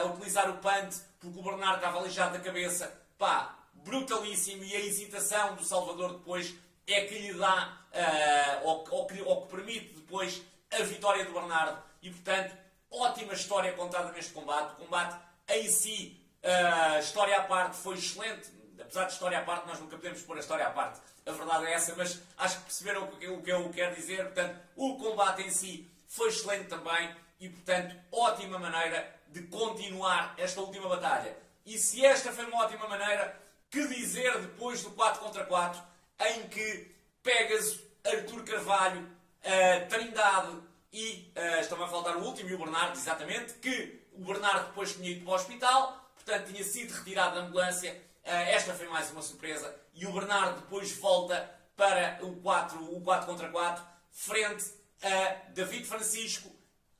a 0.00 0.04
utilizar 0.06 0.48
o 0.48 0.54
punt, 0.54 0.94
porque 1.20 1.38
o 1.38 1.42
Bernardo 1.42 1.76
estava 1.76 1.98
aleijado 1.98 2.38
da 2.38 2.40
cabeça. 2.42 2.90
Pá, 3.18 3.54
brutalíssimo. 3.74 4.64
E 4.64 4.74
a 4.74 4.80
hesitação 4.80 5.54
do 5.54 5.64
Salvador 5.64 6.14
depois 6.14 6.54
é 6.86 7.02
que 7.02 7.18
lhe 7.18 7.34
dá, 7.34 7.78
uh, 7.92 8.66
ou, 8.66 8.84
ou, 8.90 9.06
que, 9.06 9.22
ou, 9.22 9.42
que, 9.42 9.56
permite 9.56 9.94
depois 9.94 10.42
a 10.70 10.82
vitória 10.82 11.24
do 11.24 11.32
Bernardo. 11.32 11.82
E 12.02 12.10
portanto, 12.10 12.56
ótima 12.90 13.32
história 13.32 13.72
contada 13.72 14.12
neste 14.12 14.32
combate. 14.32 14.72
O 14.72 14.84
combate 14.84 15.16
em 15.48 15.68
si, 15.68 16.20
uh, 16.42 16.98
história 16.98 17.36
à 17.36 17.44
parte, 17.44 17.76
foi 17.76 17.94
excelente. 17.94 18.52
Apesar 18.80 19.04
de 19.04 19.12
história 19.12 19.38
à 19.38 19.42
parte, 19.42 19.66
nós 19.66 19.78
nunca 19.80 19.96
podemos 19.96 20.20
pôr 20.22 20.36
a 20.36 20.40
história 20.40 20.66
à 20.66 20.70
parte. 20.70 21.00
A 21.26 21.32
verdade 21.32 21.66
é 21.66 21.72
essa, 21.72 21.94
mas 21.96 22.20
acho 22.36 22.58
que 22.58 22.64
perceberam 22.64 23.04
o 23.04 23.42
que, 23.42 23.50
eu 23.50 23.70
quero 23.70 23.94
dizer. 23.94 24.24
Portanto, 24.24 24.60
o 24.76 24.96
combate 24.96 25.42
em 25.42 25.50
si 25.50 25.90
foi 26.06 26.28
excelente 26.28 26.68
também. 26.68 27.14
E 27.40 27.48
portanto, 27.48 27.96
ótima 28.12 28.58
maneira 28.58 29.14
de 29.28 29.42
continuar 29.42 30.34
esta 30.38 30.60
última 30.60 30.88
batalha. 30.88 31.36
E 31.66 31.78
se 31.78 32.04
esta 32.04 32.32
foi 32.32 32.44
uma 32.44 32.64
ótima 32.64 32.86
maneira, 32.86 33.40
que 33.70 33.86
dizer 33.88 34.38
depois 34.40 34.82
do 34.82 34.90
4 34.90 35.20
contra 35.20 35.44
4? 35.44 35.94
em 36.20 36.48
que 36.48 36.94
pegas 37.22 37.80
Artur 38.04 38.44
Carvalho, 38.44 39.00
uh, 39.02 39.88
Trindade 39.88 40.58
e 40.92 41.32
uh, 41.36 41.60
estava 41.60 41.84
a 41.84 41.88
faltar 41.88 42.16
o 42.16 42.24
último 42.24 42.50
e 42.50 42.54
o 42.54 42.58
Bernardo, 42.58 42.96
exatamente, 42.96 43.54
que 43.54 44.00
o 44.12 44.24
Bernardo 44.24 44.66
depois 44.68 44.94
tinha 44.94 45.10
ido 45.10 45.24
para 45.24 45.32
o 45.32 45.34
hospital, 45.34 46.10
portanto 46.14 46.52
tinha 46.52 46.62
sido 46.62 46.92
retirado 46.92 47.36
da 47.36 47.42
ambulância. 47.42 47.92
Uh, 48.24 48.30
esta 48.30 48.74
foi 48.74 48.88
mais 48.88 49.10
uma 49.10 49.22
surpresa. 49.22 49.74
E 49.94 50.06
o 50.06 50.12
Bernardo 50.12 50.60
depois 50.60 50.92
volta 50.92 51.50
para 51.76 52.18
o 52.22 52.36
4, 52.36 52.96
o 52.96 53.00
4 53.00 53.26
contra 53.26 53.48
4, 53.48 53.84
frente 54.10 54.64
a 55.02 55.50
David 55.50 55.84
Francisco, 55.86 56.50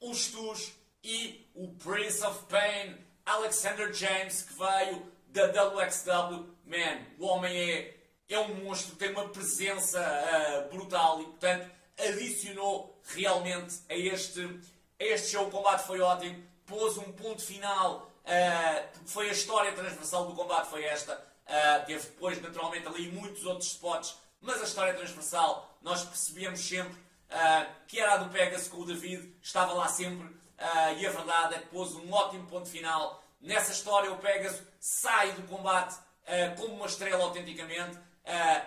os 0.00 0.26
Stus 0.26 0.72
e 1.02 1.50
o 1.54 1.68
Prince 1.74 2.24
of 2.24 2.44
Pain, 2.46 2.96
Alexander 3.24 3.92
James, 3.92 4.42
que 4.42 4.54
veio 4.54 5.12
da 5.28 5.46
WXW. 5.46 6.54
Man, 6.66 7.06
o 7.18 7.26
homem 7.26 7.56
é 7.56 8.04
é 8.28 8.38
um 8.38 8.54
monstro, 8.54 8.96
tem 8.96 9.10
uma 9.10 9.28
presença 9.28 10.00
uh, 10.00 10.74
brutal 10.74 11.20
e, 11.20 11.24
portanto, 11.24 11.70
adicionou 11.98 12.98
realmente 13.04 13.80
a 13.88 13.94
este, 13.94 14.42
a 14.98 15.04
este 15.04 15.32
show. 15.32 15.46
O 15.46 15.50
combate 15.50 15.86
foi 15.86 16.00
ótimo, 16.00 16.42
pôs 16.66 16.96
um 16.96 17.12
ponto 17.12 17.42
final, 17.42 18.10
uh, 18.24 18.88
foi 19.06 19.28
a 19.28 19.32
história 19.32 19.72
transversal 19.72 20.26
do 20.26 20.34
combate, 20.34 20.70
foi 20.70 20.84
esta. 20.84 21.33
Uh, 21.46 21.86
teve 21.86 22.02
depois, 22.02 22.40
naturalmente, 22.40 22.86
ali 22.86 23.10
muitos 23.10 23.44
outros 23.44 23.68
spots, 23.68 24.16
mas 24.40 24.60
a 24.60 24.64
história 24.64 24.94
transversal, 24.94 25.78
nós 25.82 26.04
percebíamos 26.04 26.60
sempre 26.60 26.94
uh, 26.94 27.66
que 27.86 28.00
era 28.00 28.14
a 28.14 28.16
do 28.18 28.30
Pegasus 28.30 28.68
com 28.68 28.78
o 28.78 28.86
David, 28.86 29.34
estava 29.42 29.72
lá 29.72 29.88
sempre, 29.88 30.34
e 30.98 31.06
a 31.06 31.10
verdade 31.10 31.56
é 31.56 31.58
que 31.58 31.66
pôs 31.66 31.92
um 31.96 32.10
ótimo 32.12 32.46
ponto 32.46 32.68
final 32.68 33.24
Nessa 33.44 33.72
história, 33.72 34.10
o 34.10 34.16
Pegasus 34.16 34.62
sai 34.80 35.32
do 35.32 35.42
combate 35.42 35.94
uh, 35.96 36.58
como 36.58 36.76
uma 36.76 36.86
estrela 36.86 37.24
autenticamente, 37.24 37.94
uh, 37.94 38.00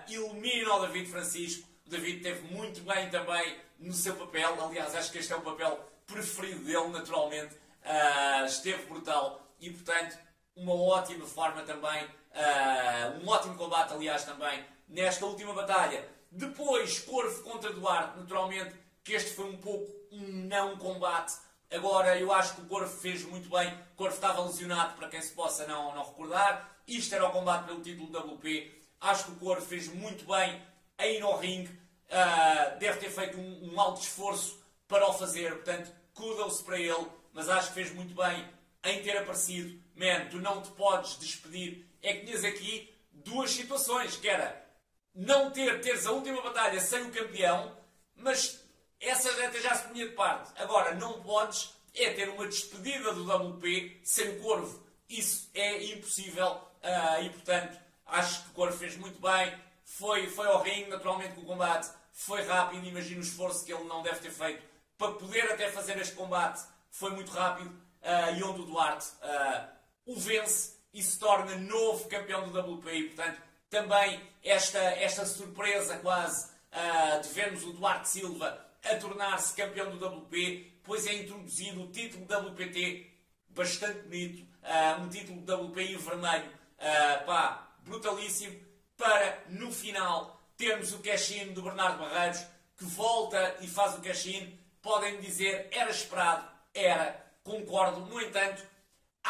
elimina 0.07 0.75
o 0.75 0.85
David 0.85 1.09
Francisco. 1.09 1.67
O 1.87 1.89
David 1.89 2.21
teve 2.21 2.53
muito 2.53 2.81
bem 2.81 3.09
também 3.09 3.57
no 3.79 3.91
seu 3.91 4.15
papel. 4.15 4.55
Aliás, 4.63 4.93
acho 4.93 5.11
que 5.11 5.17
este 5.17 5.33
é 5.33 5.35
o 5.35 5.41
papel 5.41 5.79
preferido 6.05 6.63
dele, 6.63 6.89
naturalmente. 6.89 7.55
Uh, 7.55 8.45
esteve 8.45 8.85
brutal 8.85 9.41
e, 9.59 9.71
portanto, 9.71 10.15
uma 10.55 10.75
ótima 10.75 11.25
forma 11.25 11.63
também, 11.63 12.07
uh, 12.37 13.23
um 13.23 13.27
ótimo 13.27 13.55
combate, 13.55 13.93
aliás, 13.93 14.23
também 14.23 14.63
nesta 14.87 15.25
última 15.25 15.53
batalha. 15.53 16.07
Depois, 16.31 16.99
Corvo 16.99 17.43
contra 17.43 17.73
Duarte, 17.73 18.19
naturalmente, 18.19 18.75
que 19.03 19.13
este 19.13 19.31
foi 19.33 19.45
um 19.45 19.57
pouco 19.57 19.91
um 20.11 20.45
não 20.47 20.77
combate. 20.77 21.33
Agora, 21.71 22.17
eu 22.17 22.31
acho 22.31 22.55
que 22.55 22.61
o 22.61 22.65
Corvo 22.65 22.95
fez 22.99 23.23
muito 23.23 23.49
bem. 23.49 23.73
O 23.93 23.95
Corvo 23.95 24.15
estava 24.15 24.41
lesionado, 24.41 24.95
para 24.95 25.09
quem 25.09 25.21
se 25.21 25.33
possa 25.33 25.65
não, 25.65 25.93
não 25.93 26.05
recordar. 26.05 26.77
Isto 26.87 27.15
era 27.15 27.27
o 27.27 27.31
combate 27.31 27.65
pelo 27.65 27.81
título 27.81 28.35
WP. 28.35 28.71
Acho 29.01 29.25
que 29.25 29.31
o 29.31 29.35
Corvo 29.35 29.65
fez 29.65 29.87
muito 29.87 30.25
bem 30.25 30.61
aí 30.97 31.19
no 31.19 31.35
ringue. 31.35 31.69
Uh, 32.09 32.79
deve 32.79 32.99
ter 32.99 33.09
feito 33.09 33.37
um, 33.37 33.73
um 33.73 33.81
alto 33.81 34.01
esforço 34.01 34.59
para 34.87 35.07
o 35.09 35.13
fazer. 35.13 35.55
Portanto, 35.55 35.91
kudos 36.13 36.61
para 36.61 36.79
ele. 36.79 37.07
Mas 37.33 37.49
acho 37.49 37.69
que 37.69 37.73
fez 37.73 37.93
muito 37.93 38.15
bem 38.15 38.47
em 38.83 39.01
ter 39.01 39.17
aparecido. 39.17 39.77
Man, 39.95 40.29
tu 40.29 40.37
não 40.37 40.61
te 40.61 40.69
podes 40.71 41.17
despedir. 41.17 41.86
É 42.07 42.13
que 42.13 42.25
tinhas 42.25 42.45
aqui 42.45 42.97
duas 43.11 43.51
situações, 43.51 44.15
que 44.15 44.29
era 44.29 44.65
não 45.13 45.51
ter, 45.51 45.81
teres 45.81 46.05
a 46.05 46.11
última 46.11 46.41
batalha 46.41 46.79
sem 46.79 47.01
o 47.01 47.11
campeão, 47.11 47.77
mas 48.15 48.63
essa 48.97 49.29
até 49.45 49.59
já 49.59 49.75
se 49.75 49.89
punha 49.89 50.07
de 50.07 50.15
parte. 50.15 50.53
Agora, 50.55 50.95
não 50.95 51.21
podes 51.21 51.69
é 51.93 52.13
ter 52.13 52.29
uma 52.29 52.47
despedida 52.47 53.13
do 53.13 53.25
WP 53.25 53.99
sem 54.05 54.39
Corvo. 54.39 54.81
Isso 55.09 55.49
é 55.53 55.83
impossível 55.83 56.47
uh, 56.47 57.21
e, 57.21 57.29
portanto, 57.29 57.77
acho 58.05 58.43
que 58.43 58.51
o 58.51 58.53
Corvo 58.53 58.77
fez 58.77 58.95
muito 58.95 59.19
bem. 59.19 59.53
Foi, 59.83 60.27
foi 60.27 60.47
ao 60.47 60.61
ringue, 60.61 60.89
naturalmente, 60.89 61.35
com 61.35 61.41
o 61.41 61.45
combate. 61.45 61.89
Foi 62.13 62.41
rápido. 62.43 62.87
Imagino 62.87 63.19
o 63.19 63.23
esforço 63.23 63.65
que 63.65 63.73
ele 63.73 63.83
não 63.83 64.01
deve 64.01 64.19
ter 64.19 64.31
feito 64.31 64.63
para 64.97 65.11
poder 65.11 65.51
até 65.51 65.69
fazer 65.69 65.97
este 65.97 66.15
combate. 66.15 66.63
Foi 66.89 67.11
muito 67.11 67.31
rápido. 67.31 67.69
Uh, 67.69 68.37
e 68.37 68.43
onde 68.43 68.61
o 68.61 68.65
Duarte 68.65 69.07
uh, 69.21 69.67
o 70.05 70.17
vence 70.17 70.76
e 70.97 71.03
se 71.03 71.19
torna 71.19 71.55
novo 71.55 72.09
campeão 72.09 72.49
do 72.49 72.59
WP. 72.59 72.91
E, 72.91 73.03
portanto, 73.09 73.39
também 73.69 74.19
esta, 74.43 74.79
esta 74.79 75.27
surpresa 75.27 75.99
quase 75.99 76.49
uh, 76.71 77.21
de 77.21 77.29
vermos 77.29 77.63
o 77.65 77.73
Duarte 77.73 78.09
Silva 78.09 78.65
a 78.83 78.95
tornar-se 78.95 79.53
campeão 79.53 79.95
do 79.95 80.03
WP, 80.03 80.81
pois 80.83 81.05
é 81.05 81.13
introduzido 81.13 81.83
o 81.83 81.91
título 81.91 82.25
WPT, 82.25 83.11
bastante 83.49 83.99
bonito, 84.07 84.41
uh, 84.63 85.01
um 85.03 85.07
título 85.07 85.41
WP 85.41 85.81
em 85.81 85.97
vermelho, 85.97 86.49
uh, 86.49 87.25
pá, 87.27 87.67
brutalíssimo, 87.83 88.59
para 88.97 89.43
no 89.49 89.71
final 89.71 90.41
termos 90.57 90.93
o 90.93 90.99
cash-in 90.99 91.53
do 91.53 91.61
Bernardo 91.61 91.99
Barreiros, 91.99 92.43
que 92.75 92.85
volta 92.85 93.57
e 93.61 93.67
faz 93.67 93.93
o 93.93 94.01
cash-in. 94.01 94.57
Podem 94.81 95.19
dizer, 95.19 95.67
era 95.71 95.91
esperado, 95.91 96.49
era, 96.73 97.23
concordo, 97.43 97.99
no 97.99 98.19
entanto, 98.19 98.63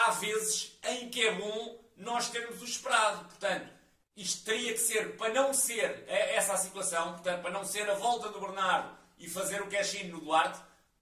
há 0.06 0.12
vezes 0.12 0.78
em 0.84 1.10
que 1.10 1.26
é 1.26 1.34
bom 1.34 1.80
nós 1.96 2.30
termos 2.30 2.62
o 2.62 2.66
esperado. 2.66 3.26
Portanto, 3.26 3.72
isto 4.16 4.46
teria 4.46 4.74
que 4.74 4.80
ser, 4.80 5.16
para 5.16 5.34
não 5.34 5.54
ser 5.54 6.06
essa 6.08 6.54
a 6.54 6.58
situação, 6.58 7.14
portanto, 7.14 7.42
para 7.42 7.52
não 7.52 7.64
ser 7.64 7.90
a 7.90 7.96
volta 7.96 8.30
do 8.30 8.40
Bernardo 8.40 8.98
e 9.18 9.30
fazer 9.30 9.62
o 9.62 9.68
cash-in 9.68 10.08
no 10.10 10.20
Duarte, 10.20 10.60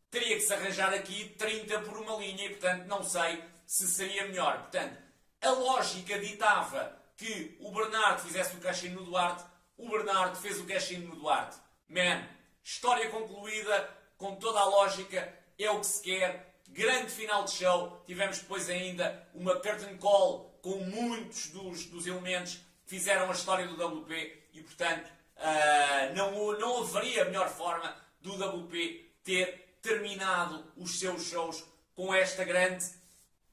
teria 0.09 0.35
que 0.35 0.41
se 0.41 0.53
arranjar 0.53 0.93
aqui 0.93 1.29
30 1.37 1.81
por 1.81 1.97
uma 1.97 2.15
linha 2.17 2.45
e, 2.45 2.49
portanto, 2.49 2.85
não 2.85 3.03
sei 3.03 3.43
se 3.65 3.87
seria 3.87 4.25
melhor. 4.25 4.59
Portanto, 4.59 4.97
a 5.41 5.49
lógica 5.49 6.19
ditava 6.19 6.97
que 7.17 7.57
o 7.59 7.71
Bernardo 7.71 8.21
fizesse 8.21 8.55
o 8.55 8.59
cash-in 8.59 8.89
no 8.89 9.05
Duarte, 9.05 9.43
o 9.77 9.89
Bernardo 9.89 10.37
fez 10.37 10.59
o 10.59 10.65
cash-in 10.65 10.99
no 10.99 11.15
Duarte. 11.15 11.57
Man, 11.87 12.27
história 12.63 13.09
concluída, 13.09 13.89
com 14.17 14.35
toda 14.35 14.59
a 14.59 14.65
lógica, 14.65 15.33
é 15.57 15.69
o 15.69 15.79
que 15.79 15.87
se 15.87 16.01
quer, 16.01 16.54
grande 16.75 17.09
final 17.09 17.45
de 17.45 17.51
show. 17.51 18.03
Tivemos 18.05 18.39
depois 18.39 18.69
ainda 18.69 19.27
uma 19.33 19.55
curtain 19.55 19.97
call 19.97 20.59
com 20.61 20.77
muitos 20.79 21.47
dos, 21.47 21.85
dos 21.85 22.05
elementos 22.05 22.55
que 22.83 22.89
fizeram 22.89 23.29
a 23.29 23.33
história 23.33 23.65
do 23.65 23.73
WP 23.73 24.43
e, 24.53 24.61
portanto, 24.61 25.09
uh, 25.37 26.15
não, 26.15 26.59
não 26.59 26.83
haveria 26.83 27.25
melhor 27.25 27.49
forma 27.49 27.95
do 28.19 28.33
WP 28.33 29.09
ter 29.23 29.77
terminado 29.81 30.65
os 30.75 30.99
seus 30.99 31.23
shows 31.23 31.63
com 31.95 32.13
esta 32.13 32.43
grande 32.43 32.85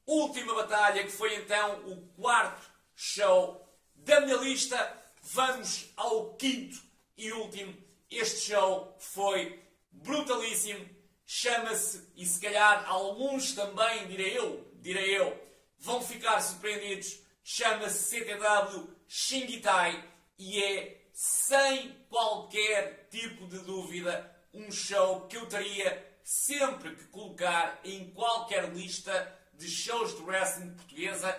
última 0.04 0.54
batalha, 0.54 1.04
que 1.04 1.12
foi 1.12 1.37
então 1.37 1.87
o 1.87 1.96
quarto 2.20 2.68
show 2.96 3.64
da 3.94 4.20
minha 4.20 4.37
lista. 4.38 5.00
Vamos 5.22 5.92
ao 5.96 6.35
quinto 6.35 6.82
e 7.16 7.30
último. 7.32 7.72
Este 8.11 8.50
show 8.50 8.96
foi 8.98 9.62
brutalíssimo 9.92 10.85
chama-se, 11.26 12.08
e 12.16 12.26
se 12.26 12.40
calhar 12.40 12.88
alguns 12.88 13.52
também, 13.52 14.06
direi 14.08 14.38
eu, 14.38 14.70
direi 14.76 15.18
eu, 15.18 15.40
vão 15.78 16.02
ficar 16.02 16.40
surpreendidos, 16.40 17.20
chama-se 17.42 18.20
CTW 18.20 18.88
Shingitai 19.08 20.08
e 20.38 20.62
é, 20.62 21.02
sem 21.12 21.92
qualquer 22.08 23.08
tipo 23.11 23.46
de 23.46 23.58
dúvida, 23.58 24.30
um 24.52 24.70
show 24.70 25.26
que 25.26 25.37
eu 25.37 25.46
teria 25.46 26.12
sempre 26.22 26.94
que 26.94 27.04
colocar 27.06 27.80
em 27.85 28.11
qualquer 28.11 28.72
lista 28.72 29.38
de 29.54 29.68
shows 29.68 30.16
de 30.16 30.22
wrestling 30.22 30.74
portuguesa, 30.74 31.32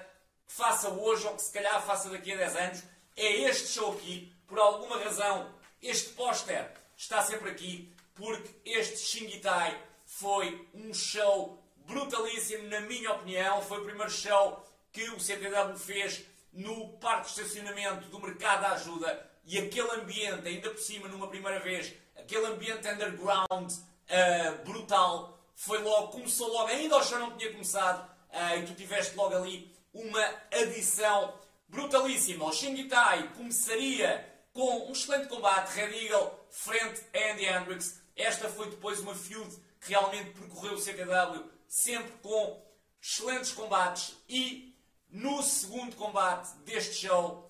que 0.45 0.53
faça 0.53 0.89
hoje 0.89 1.25
ou 1.25 1.35
que 1.35 1.41
se 1.41 1.51
calhar 1.51 1.85
faça 1.85 2.09
daqui 2.09 2.31
a 2.31 2.37
10 2.37 2.55
anos, 2.55 2.83
é 3.15 3.31
este 3.41 3.67
show 3.69 3.93
aqui. 3.93 4.33
Por 4.47 4.59
alguma 4.59 4.97
razão, 4.97 5.53
este 5.81 6.09
póster 6.09 6.71
está 6.95 7.21
sempre 7.23 7.49
aqui 7.49 7.92
porque 8.15 8.49
este 8.65 8.97
Shingitai 8.97 9.79
foi 10.05 10.67
um 10.73 10.93
show 10.93 11.63
brutalíssimo, 11.85 12.67
na 12.69 12.81
minha 12.81 13.11
opinião. 13.11 13.61
Foi 13.61 13.79
o 13.79 13.85
primeiro 13.85 14.11
show 14.11 14.63
que 14.91 15.09
o 15.09 15.19
CTW 15.19 15.77
fez 15.77 16.23
no 16.51 16.89
parque 16.99 17.33
de 17.33 17.41
estacionamento 17.41 18.07
do 18.09 18.19
Mercado 18.19 18.61
da 18.61 18.71
Ajuda 18.73 19.31
e 19.45 19.57
aquele 19.57 19.89
ambiente, 19.91 20.47
ainda 20.47 20.69
por 20.69 20.79
cima, 20.79 21.07
numa 21.07 21.27
primeira 21.27 21.59
vez, 21.59 21.93
aquele 22.15 22.45
ambiente 22.45 22.87
underground 22.87 23.71
uh, 23.71 24.63
brutal, 24.63 25.39
foi 25.55 25.79
logo, 25.79 26.09
começou 26.09 26.47
logo, 26.47 26.69
ainda 26.69 26.97
o 26.97 27.03
show 27.03 27.19
não 27.19 27.35
tinha 27.37 27.51
começado, 27.51 28.07
uh, 28.29 28.59
e 28.59 28.65
tu 28.65 28.73
tiveste 28.73 29.15
logo 29.15 29.35
ali 29.35 29.75
uma 29.93 30.23
adição 30.51 31.33
brutalíssima. 31.67 32.45
O 32.45 32.53
Shingitai 32.53 33.33
começaria 33.35 34.29
com 34.53 34.87
um 34.87 34.91
excelente 34.91 35.27
combate, 35.27 35.73
Red 35.73 36.05
Eagle 36.05 36.39
frente 36.49 37.01
a 37.13 37.31
Andy 37.31 37.45
Hendricks, 37.45 38.02
esta 38.15 38.49
foi 38.49 38.69
depois 38.69 38.99
uma 38.99 39.15
feud 39.15 39.55
que 39.81 39.89
realmente 39.89 40.31
percorreu 40.31 40.75
o 40.75 40.81
CKW 40.81 41.49
sempre 41.67 42.11
com 42.21 42.63
excelentes 43.01 43.51
combates 43.51 44.15
e 44.29 44.75
no 45.09 45.41
segundo 45.43 45.95
combate 45.95 46.55
deste 46.59 46.95
show 46.95 47.49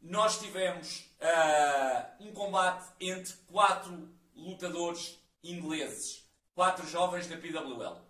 nós 0.00 0.38
tivemos 0.38 1.10
uh, 1.20 2.24
um 2.24 2.32
combate 2.32 2.86
entre 3.00 3.32
quatro 3.46 4.08
lutadores 4.34 5.18
ingleses, 5.42 6.24
quatro 6.54 6.86
jovens 6.86 7.26
da 7.26 7.36
PWL. 7.36 8.00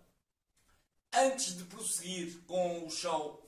Antes 1.12 1.56
de 1.56 1.64
prosseguir 1.64 2.42
com 2.46 2.84
o 2.84 2.90
show, 2.90 3.46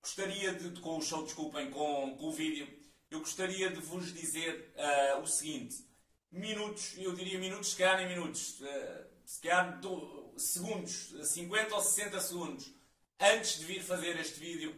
gostaria 0.00 0.54
de, 0.54 0.80
com 0.80 0.98
o 0.98 1.02
show, 1.02 1.24
desculpem, 1.24 1.70
com, 1.70 2.16
com 2.16 2.26
o 2.26 2.32
vídeo, 2.32 2.68
eu 3.10 3.18
gostaria 3.20 3.70
de 3.70 3.80
vos 3.80 4.12
dizer 4.12 4.72
uh, 4.76 5.20
o 5.20 5.26
seguinte 5.26 5.89
minutos, 6.30 6.94
eu 6.96 7.12
diria 7.14 7.38
minutos, 7.38 7.70
se 7.70 7.76
calhar 7.76 7.96
nem 7.98 8.08
minutos, 8.08 8.60
uh, 8.60 9.06
se 9.24 9.40
calhar 9.40 9.80
do, 9.80 10.34
segundos, 10.36 11.12
50 11.22 11.74
ou 11.74 11.80
60 11.80 12.20
segundos, 12.20 12.72
antes 13.18 13.58
de 13.58 13.64
vir 13.64 13.82
fazer 13.82 14.18
este 14.18 14.40
vídeo, 14.40 14.74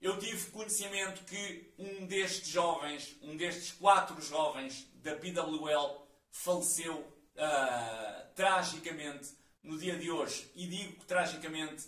eu 0.00 0.18
tive 0.18 0.50
conhecimento 0.50 1.24
que 1.24 1.72
um 1.78 2.06
destes 2.06 2.48
jovens, 2.48 3.16
um 3.22 3.36
destes 3.36 3.72
quatro 3.72 4.20
jovens 4.20 4.86
da 4.96 5.16
PWL, 5.16 6.06
faleceu 6.30 6.98
uh, 6.98 8.34
tragicamente 8.34 9.30
no 9.62 9.78
dia 9.78 9.96
de 9.96 10.10
hoje. 10.10 10.50
E 10.54 10.66
digo 10.66 11.04
tragicamente 11.06 11.86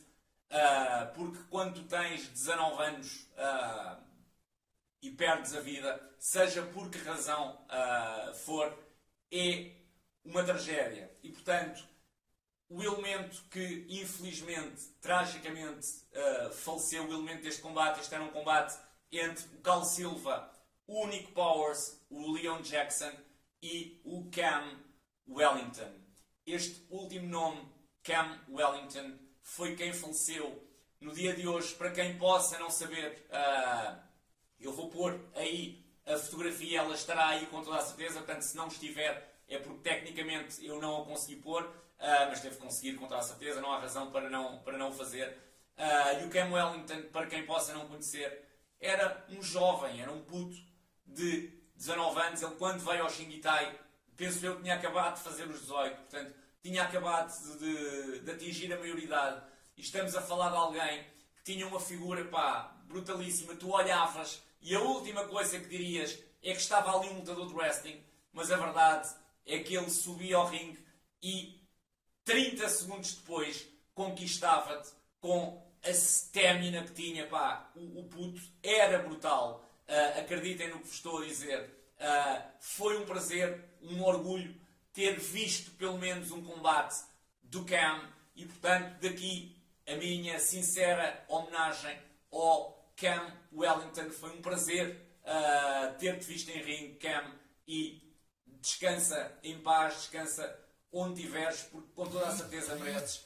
uh, 0.50 1.14
porque 1.14 1.38
quando 1.50 1.82
tens 1.84 2.26
19 2.28 2.82
anos 2.82 3.28
uh, 3.36 4.07
e 5.00 5.10
perdes 5.10 5.54
a 5.54 5.60
vida, 5.60 6.14
seja 6.18 6.62
por 6.62 6.90
que 6.90 6.98
razão 6.98 7.64
uh, 7.66 8.34
for, 8.34 8.76
é 9.32 9.72
uma 10.24 10.42
tragédia. 10.42 11.10
E, 11.22 11.30
portanto, 11.30 11.86
o 12.68 12.82
elemento 12.82 13.42
que, 13.50 13.86
infelizmente, 13.88 14.82
tragicamente, 15.00 15.86
uh, 16.12 16.52
faleceu, 16.52 17.04
o 17.04 17.12
elemento 17.12 17.42
deste 17.42 17.62
combate, 17.62 18.00
este 18.00 18.14
era 18.14 18.24
um 18.24 18.30
combate 18.30 18.76
entre 19.10 19.44
o 19.56 19.60
Cal 19.60 19.84
Silva, 19.84 20.52
o 20.86 21.06
Nick 21.06 21.32
Powers, 21.32 22.00
o 22.10 22.32
Leon 22.32 22.60
Jackson 22.62 23.12
e 23.62 24.00
o 24.04 24.28
Cam 24.30 24.78
Wellington. 25.26 25.92
Este 26.46 26.86
último 26.90 27.28
nome, 27.28 27.68
Cam 28.02 28.40
Wellington, 28.48 29.18
foi 29.42 29.76
quem 29.76 29.92
faleceu 29.92 30.66
no 31.00 31.12
dia 31.12 31.34
de 31.34 31.46
hoje, 31.46 31.74
para 31.74 31.90
quem 31.90 32.18
possa 32.18 32.58
não 32.58 32.70
saber, 32.70 33.26
uh, 33.30 34.07
eu 34.60 34.72
vou 34.72 34.88
pôr 34.88 35.18
aí 35.34 35.84
a 36.06 36.16
fotografia, 36.16 36.80
ela 36.80 36.94
estará 36.94 37.28
aí 37.28 37.46
com 37.46 37.62
toda 37.62 37.76
a 37.76 37.82
certeza, 37.82 38.20
portanto, 38.20 38.42
se 38.42 38.56
não 38.56 38.68
estiver, 38.68 39.40
é 39.48 39.58
porque 39.58 39.80
tecnicamente 39.80 40.64
eu 40.64 40.80
não 40.80 41.02
a 41.02 41.04
consegui 41.04 41.36
pôr, 41.36 41.62
uh, 41.62 42.28
mas 42.28 42.40
devo 42.40 42.58
conseguir 42.58 42.94
com 42.94 43.06
toda 43.06 43.20
a 43.20 43.22
certeza, 43.22 43.60
não 43.60 43.72
há 43.72 43.78
razão 43.78 44.10
para 44.10 44.28
não, 44.30 44.58
para 44.60 44.78
não 44.78 44.92
fazer. 44.92 45.36
Uh, 45.76 46.22
e 46.22 46.26
o 46.26 46.30
Cam 46.30 46.50
Wellington, 46.50 47.02
para 47.12 47.26
quem 47.26 47.44
possa 47.44 47.72
não 47.72 47.86
conhecer, 47.86 48.44
era 48.80 49.24
um 49.28 49.42
jovem, 49.42 50.00
era 50.00 50.10
um 50.10 50.22
puto 50.22 50.56
de 51.06 51.52
19 51.76 52.20
anos. 52.20 52.42
Ele, 52.42 52.54
quando 52.56 52.80
veio 52.80 53.02
ao 53.02 53.10
Xinguitai, 53.10 53.78
penso 54.16 54.44
eu 54.44 54.60
tinha 54.60 54.74
acabado 54.74 55.16
de 55.16 55.22
fazer 55.22 55.46
os 55.46 55.60
18, 55.60 55.96
portanto, 55.96 56.34
tinha 56.62 56.82
acabado 56.82 57.32
de, 57.58 57.58
de, 57.58 58.20
de 58.20 58.30
atingir 58.30 58.72
a 58.72 58.78
maioridade. 58.78 59.42
E 59.76 59.80
estamos 59.80 60.16
a 60.16 60.20
falar 60.20 60.50
de 60.50 60.56
alguém 60.56 61.04
que 61.36 61.52
tinha 61.52 61.66
uma 61.66 61.80
figura, 61.80 62.24
pá, 62.24 62.76
brutalíssima. 62.86 63.54
Tu 63.54 63.70
olhavas 63.70 64.42
e 64.60 64.74
a 64.74 64.80
última 64.80 65.24
coisa 65.26 65.58
que 65.58 65.68
dirias 65.68 66.18
é 66.42 66.52
que 66.52 66.60
estava 66.60 66.96
ali 66.96 67.08
um 67.08 67.18
lutador 67.18 67.46
de 67.46 67.54
wrestling, 67.54 68.02
mas 68.32 68.50
a 68.50 68.56
verdade 68.56 69.08
é 69.46 69.58
que 69.60 69.74
ele 69.74 69.90
subia 69.90 70.36
ao 70.36 70.46
ringue 70.46 70.78
e 71.22 71.60
30 72.24 72.68
segundos 72.68 73.14
depois 73.14 73.66
conquistava-te 73.94 74.90
com 75.20 75.66
a 75.82 75.90
stamina 75.90 76.84
que 76.84 76.92
tinha, 76.92 77.26
pá, 77.26 77.70
o, 77.74 78.00
o 78.00 78.04
puto 78.04 78.40
era 78.62 78.98
brutal. 78.98 79.64
Uh, 79.88 80.20
acreditem 80.20 80.68
no 80.68 80.80
que 80.80 80.86
vos 80.86 80.94
estou 80.96 81.22
a 81.22 81.24
dizer. 81.24 81.64
Uh, 81.98 82.42
foi 82.60 82.98
um 82.98 83.06
prazer, 83.06 83.64
um 83.82 84.02
orgulho 84.02 84.54
ter 84.92 85.18
visto 85.18 85.70
pelo 85.72 85.96
menos 85.96 86.30
um 86.30 86.44
combate 86.44 86.96
do 87.42 87.64
Cam 87.64 88.06
e, 88.36 88.44
portanto, 88.44 89.00
daqui 89.00 89.56
a 89.86 89.94
minha 89.96 90.38
sincera 90.38 91.24
homenagem 91.28 91.98
ao 92.30 92.77
Cam 92.98 93.32
Wellington. 93.52 94.10
Foi 94.10 94.30
um 94.30 94.42
prazer 94.42 95.00
uh, 95.22 95.96
ter-te 95.98 96.26
visto 96.26 96.50
em 96.50 96.62
ringue, 96.62 96.94
Cam, 96.96 97.32
e 97.66 98.02
descansa 98.60 99.38
em 99.42 99.58
paz, 99.60 99.94
descansa 99.94 100.58
onde 100.92 101.22
tiveres, 101.22 101.62
porque 101.62 101.88
com 101.94 102.06
toda 102.06 102.26
a 102.26 102.36
certeza 102.36 102.74
mereces. 102.76 103.24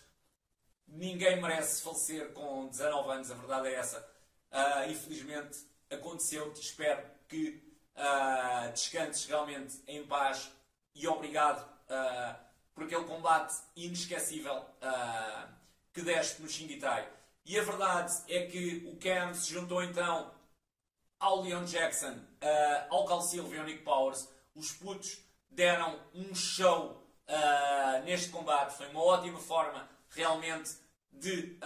Ninguém 0.86 1.40
merece 1.40 1.82
falecer 1.82 2.32
com 2.32 2.68
19 2.68 3.10
anos, 3.10 3.30
a 3.30 3.34
verdade 3.34 3.68
é 3.68 3.74
essa. 3.74 3.98
Uh, 4.50 4.90
infelizmente 4.90 5.58
aconteceu-te, 5.90 6.60
espero 6.60 7.02
que 7.26 7.62
uh, 7.96 8.70
descanses 8.72 9.24
realmente 9.24 9.82
em 9.86 10.06
paz 10.06 10.50
e 10.94 11.08
obrigado 11.08 11.72
por 12.74 12.84
aquele 12.84 13.04
combate 13.04 13.54
inesquecível 13.76 14.64
que 15.92 16.00
deste 16.00 16.40
no 16.40 16.48
Shingitai. 16.48 17.06
E 17.44 17.58
a 17.58 17.62
verdade 17.62 18.12
é 18.28 18.46
que 18.46 18.84
o 18.86 18.96
Cam 18.96 19.34
se 19.34 19.52
juntou 19.52 19.82
então 19.82 20.32
ao 21.18 21.42
Leon 21.42 21.64
Jackson, 21.64 22.12
uh, 22.12 22.86
ao 22.94 23.04
Cal 23.04 23.22
Silva 23.22 23.54
e 23.54 23.58
ao 23.58 23.64
Nick 23.64 23.82
Powers. 23.82 24.28
Os 24.54 24.72
putos 24.72 25.18
deram 25.50 25.98
um 26.14 26.34
show 26.34 27.00
neste 28.04 28.28
combate. 28.28 28.76
Foi 28.76 28.88
uma 28.88 29.02
ótima 29.02 29.38
forma 29.38 29.88
realmente 30.10 30.72
de 31.10 31.56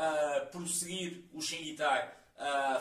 prosseguir 0.53 1.24
o 1.33 1.43
Shingitai. 1.43 2.14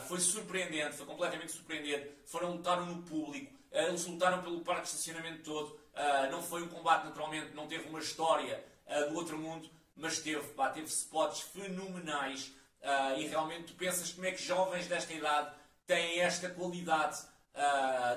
foi 0.07 0.19
surpreendente, 0.19 0.95
foi 0.95 1.05
completamente 1.07 1.51
surpreendente. 1.51 2.11
Foram 2.25 2.51
lutaram 2.51 2.85
no 2.85 3.01
público, 3.01 3.55
eles 3.71 4.05
lutaram 4.05 4.41
pelo 4.41 4.61
parque 4.61 4.83
de 4.83 4.89
estacionamento 4.89 5.43
todo. 5.43 5.79
Uh, 5.95 6.31
não 6.31 6.41
foi 6.41 6.61
um 6.63 6.67
combate, 6.67 7.05
naturalmente, 7.05 7.53
não 7.53 7.67
teve 7.67 7.87
uma 7.89 7.99
história 7.99 8.63
uh, 8.87 9.09
do 9.09 9.15
outro 9.15 9.37
mundo, 9.37 9.69
mas 9.95 10.19
teve, 10.19 10.45
pá, 10.53 10.69
teve 10.69 10.87
spots 10.87 11.41
fenomenais. 11.41 12.53
Uh, 12.85 13.19
e 13.19 13.27
realmente 13.27 13.63
tu 13.63 13.73
pensas 13.73 14.11
como 14.11 14.27
é 14.27 14.31
que 14.31 14.43
jovens 14.43 14.85
desta 14.85 15.11
idade 15.11 15.51
têm 15.87 16.19
esta 16.21 16.49
qualidade 16.49 17.17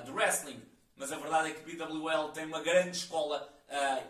de 0.03 0.11
wrestling. 0.11 0.61
Mas 0.97 1.13
a 1.13 1.17
verdade 1.17 1.51
é 1.51 1.53
que 1.53 1.61
PWL 1.61 2.33
tem 2.33 2.45
uma 2.45 2.59
grande 2.59 2.97
escola 2.97 3.49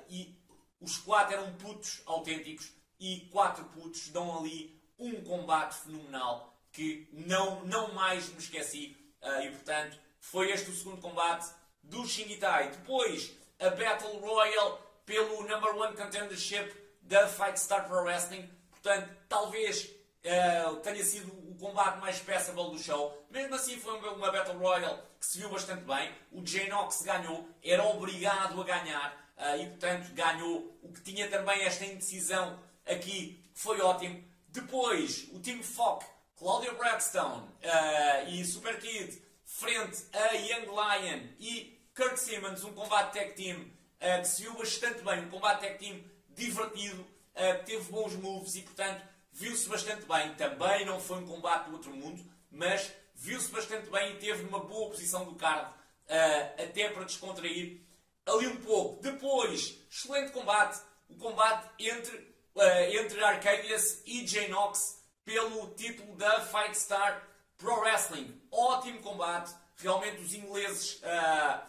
e 0.09 0.35
os 0.81 0.97
quatro 0.97 1.35
eram 1.35 1.53
putos 1.53 2.01
autênticos 2.07 2.71
e 2.99 3.29
quatro 3.31 3.63
putos 3.65 4.09
dão 4.09 4.39
ali 4.39 4.81
um 4.97 5.21
combate 5.21 5.75
fenomenal 5.75 6.51
que 6.71 7.07
não, 7.13 7.63
não 7.65 7.93
mais 7.93 8.27
me 8.29 8.39
esqueci. 8.39 8.97
e 9.43 9.51
portanto, 9.51 9.99
foi 10.19 10.51
este 10.51 10.71
o 10.71 10.75
segundo 10.75 10.99
combate 10.99 11.47
do 11.83 12.07
Shingitai. 12.07 12.71
Depois, 12.71 13.31
a 13.59 13.69
Battle 13.69 14.19
Royale 14.19 14.79
pelo 15.05 15.47
number 15.47 15.75
one 15.75 15.95
contendership 15.95 16.71
da 17.01 17.27
Fight 17.27 17.59
Star 17.59 17.87
Pro 17.87 18.03
Wrestling. 18.03 18.49
Portanto, 18.69 19.09
talvez 19.27 19.89
uh, 20.25 20.75
tenha 20.77 21.03
sido 21.03 21.31
o 21.49 21.55
combate 21.55 21.99
mais 21.99 22.19
passable 22.19 22.71
do 22.71 22.79
show. 22.79 23.25
Mesmo 23.29 23.55
assim, 23.55 23.77
foi 23.77 23.93
uma 23.97 24.31
Battle 24.31 24.57
Royale 24.57 25.01
que 25.19 25.25
se 25.25 25.39
viu 25.39 25.49
bastante 25.49 25.83
bem. 25.83 26.11
O 26.31 26.41
Knox 26.41 27.01
ganhou, 27.01 27.47
era 27.63 27.83
obrigado 27.83 28.59
a 28.61 28.63
ganhar 28.63 29.33
uh, 29.37 29.61
e, 29.61 29.67
portanto, 29.67 30.13
ganhou. 30.13 30.79
O 30.81 30.91
que 30.91 31.01
tinha 31.01 31.29
também 31.29 31.61
esta 31.63 31.85
indecisão 31.85 32.59
aqui 32.85 33.43
foi 33.53 33.81
ótimo. 33.81 34.23
Depois, 34.47 35.27
o 35.31 35.39
Team 35.39 35.61
Fock, 35.61 36.05
Claudia 36.35 36.73
Bradstone 36.73 37.43
uh, 37.43 38.29
e 38.29 38.43
Super 38.45 38.79
Kid 38.79 39.21
frente 39.43 40.05
a 40.13 40.33
Young 40.35 40.65
Lion 40.65 41.27
e 41.39 41.79
Kurt 41.95 42.17
Simmons, 42.17 42.63
um 42.63 42.73
combate 42.73 43.13
tag 43.13 43.33
team 43.33 43.59
uh, 43.59 44.21
que 44.21 44.27
se 44.27 44.43
viu 44.43 44.53
bastante 44.53 45.03
bem, 45.03 45.25
um 45.25 45.29
combate 45.29 45.61
tag 45.61 45.77
team 45.77 46.03
divertido, 46.29 47.01
uh, 47.01 47.63
teve 47.65 47.91
bons 47.91 48.15
moves 48.15 48.55
e, 48.55 48.61
portanto, 48.61 49.03
viu-se 49.39 49.67
bastante 49.69 50.05
bem. 50.05 50.35
Também 50.35 50.85
não 50.85 50.99
foi 50.99 51.19
um 51.19 51.25
combate 51.25 51.67
do 51.67 51.73
outro 51.73 51.91
mundo, 51.91 52.23
mas 52.51 52.91
viu-se 53.15 53.49
bastante 53.49 53.89
bem 53.89 54.13
e 54.13 54.19
teve 54.19 54.43
uma 54.43 54.59
boa 54.59 54.89
posição 54.89 55.25
do 55.25 55.35
card, 55.35 55.71
uh, 55.71 56.63
até 56.63 56.89
para 56.89 57.05
descontrair 57.05 57.81
ali 58.25 58.47
um 58.47 58.57
pouco. 58.57 59.01
Depois, 59.01 59.77
excelente 59.89 60.31
combate, 60.31 60.79
o 61.07 61.15
combate 61.15 61.69
entre, 61.79 62.17
uh, 62.55 63.01
entre 63.01 63.23
Arcadius 63.23 64.01
e 64.05 64.27
Jay 64.27 64.49
Knox 64.49 64.99
pelo 65.23 65.69
título 65.75 66.15
da 66.15 66.41
Fight 66.41 66.77
Star 66.77 67.27
Pro 67.57 67.79
Wrestling. 67.79 68.39
Ótimo 68.51 69.01
combate, 69.01 69.53
realmente 69.77 70.21
os 70.21 70.33
ingleses 70.33 70.95
uh, 70.95 71.61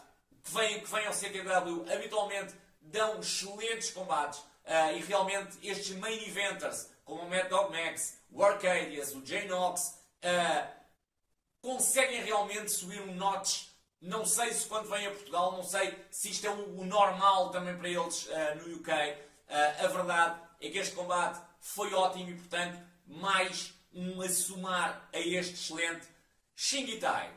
que 0.43 0.51
vêm, 0.53 0.81
que 0.81 0.91
vêm 0.91 1.07
ao 1.07 1.13
CTW 1.13 1.93
habitualmente 1.93 2.55
dão 2.81 3.21
excelentes 3.21 3.91
combates 3.91 4.41
uh, 4.41 4.97
e 4.97 5.01
realmente 5.01 5.59
estes 5.63 5.95
main 5.97 6.17
eventers, 6.27 6.90
como 7.11 7.23
o 7.23 7.29
Mad 7.29 7.49
Dog 7.49 7.73
Max, 7.73 8.21
o 8.31 8.45
Arcadius, 8.45 9.13
o 9.17 9.27
Jay 9.27 9.49
Knox, 9.49 9.99
uh, 10.23 10.69
conseguem 11.61 12.23
realmente 12.23 12.71
subir 12.71 13.01
um 13.01 13.13
notch. 13.17 13.67
Não 14.01 14.25
sei 14.25 14.55
se 14.55 14.65
quando 14.67 14.89
vêm 14.89 15.09
a 15.09 15.11
Portugal, 15.11 15.51
não 15.51 15.65
sei 15.65 15.93
se 16.09 16.31
isto 16.31 16.47
é 16.47 16.51
o, 16.51 16.79
o 16.79 16.87
normal 16.87 17.51
também 17.51 17.77
para 17.77 17.89
eles 17.89 18.27
uh, 18.27 18.55
no 18.59 18.77
UK. 18.77 18.93
a 19.51 19.87
verdade 19.89 20.41
é 20.61 20.71
que 20.71 20.79
este 20.79 20.95
combate 20.95 21.41
foi 21.61 21.93
ótimo 21.93 22.31
e, 22.31 22.35
portanto, 22.35 22.81
mais 23.05 23.75
um 23.93 24.23
a 24.23 24.29
somar 24.29 25.09
a 25.13 25.19
este 25.19 25.55
excelente 25.55 26.07
Shingitai. 26.55 27.35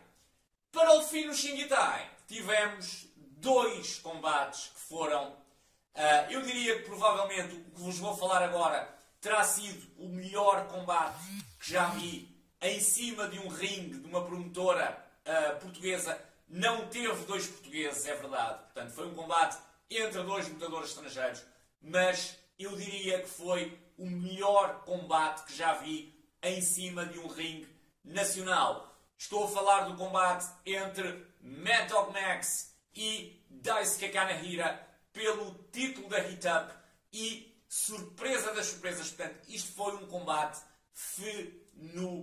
Para 0.72 0.94
o 1.00 1.02
fim 1.02 1.28
do 1.28 1.34
Shingitai, 1.34 2.12
tivemos 2.28 3.08
dois 3.16 3.98
combates 3.98 4.68
que 4.68 4.82
foram, 4.82 5.32
uh, 5.32 6.30
eu 6.30 6.44
diria 6.44 6.78
que 6.78 6.86
provavelmente 6.86 7.56
o 7.56 7.72
que 7.72 7.82
vos 7.82 7.98
vou 7.98 8.16
falar 8.16 8.44
agora 8.44 8.93
terá 9.24 9.42
sido 9.46 9.90
o 9.98 10.10
melhor 10.10 10.68
combate 10.68 11.18
que 11.58 11.72
já 11.72 11.88
vi 11.92 12.30
em 12.62 12.82
cima 12.82 13.26
de 13.30 13.40
um 13.40 13.48
ringue 13.48 14.00
de 14.00 14.06
uma 14.06 14.26
promotora 14.26 15.02
uh, 15.26 15.60
portuguesa. 15.62 16.20
Não 16.50 16.88
teve 16.90 17.24
dois 17.24 17.48
portugueses, 17.48 18.06
é 18.06 18.16
verdade. 18.16 18.60
Portanto, 18.66 18.92
foi 18.92 19.08
um 19.08 19.16
combate 19.16 19.58
entre 19.90 20.22
dois 20.24 20.50
lutadores 20.50 20.90
estrangeiros, 20.90 21.42
mas 21.82 22.38
eu 22.60 22.76
diria 22.76 23.22
que 23.22 23.30
foi 23.30 23.80
o 23.98 24.06
melhor 24.06 24.82
combate 24.84 25.46
que 25.46 25.56
já 25.56 25.74
vi 25.76 26.14
em 26.42 26.62
cima 26.62 27.06
de 27.06 27.18
um 27.18 27.28
ringue 27.28 27.74
nacional. 28.04 28.94
Estou 29.18 29.46
a 29.46 29.48
falar 29.48 29.86
do 29.86 29.96
combate 29.96 30.48
entre 30.66 31.26
Mad 31.40 31.88
Dog 31.88 32.12
Max 32.12 32.76
e 32.94 33.42
Daisuke 33.50 34.10
Kanahira 34.10 34.86
pelo 35.14 35.54
título 35.72 36.10
da 36.10 36.20
Hit 36.20 36.46
Up 36.46 36.74
e 37.14 37.53
surpresa 37.74 38.54
das 38.54 38.68
surpresas, 38.68 39.10
portanto, 39.10 39.40
isto 39.48 39.74
foi 39.74 39.96
um 39.96 40.06
combate 40.06 40.62
fenomenal. 40.94 42.22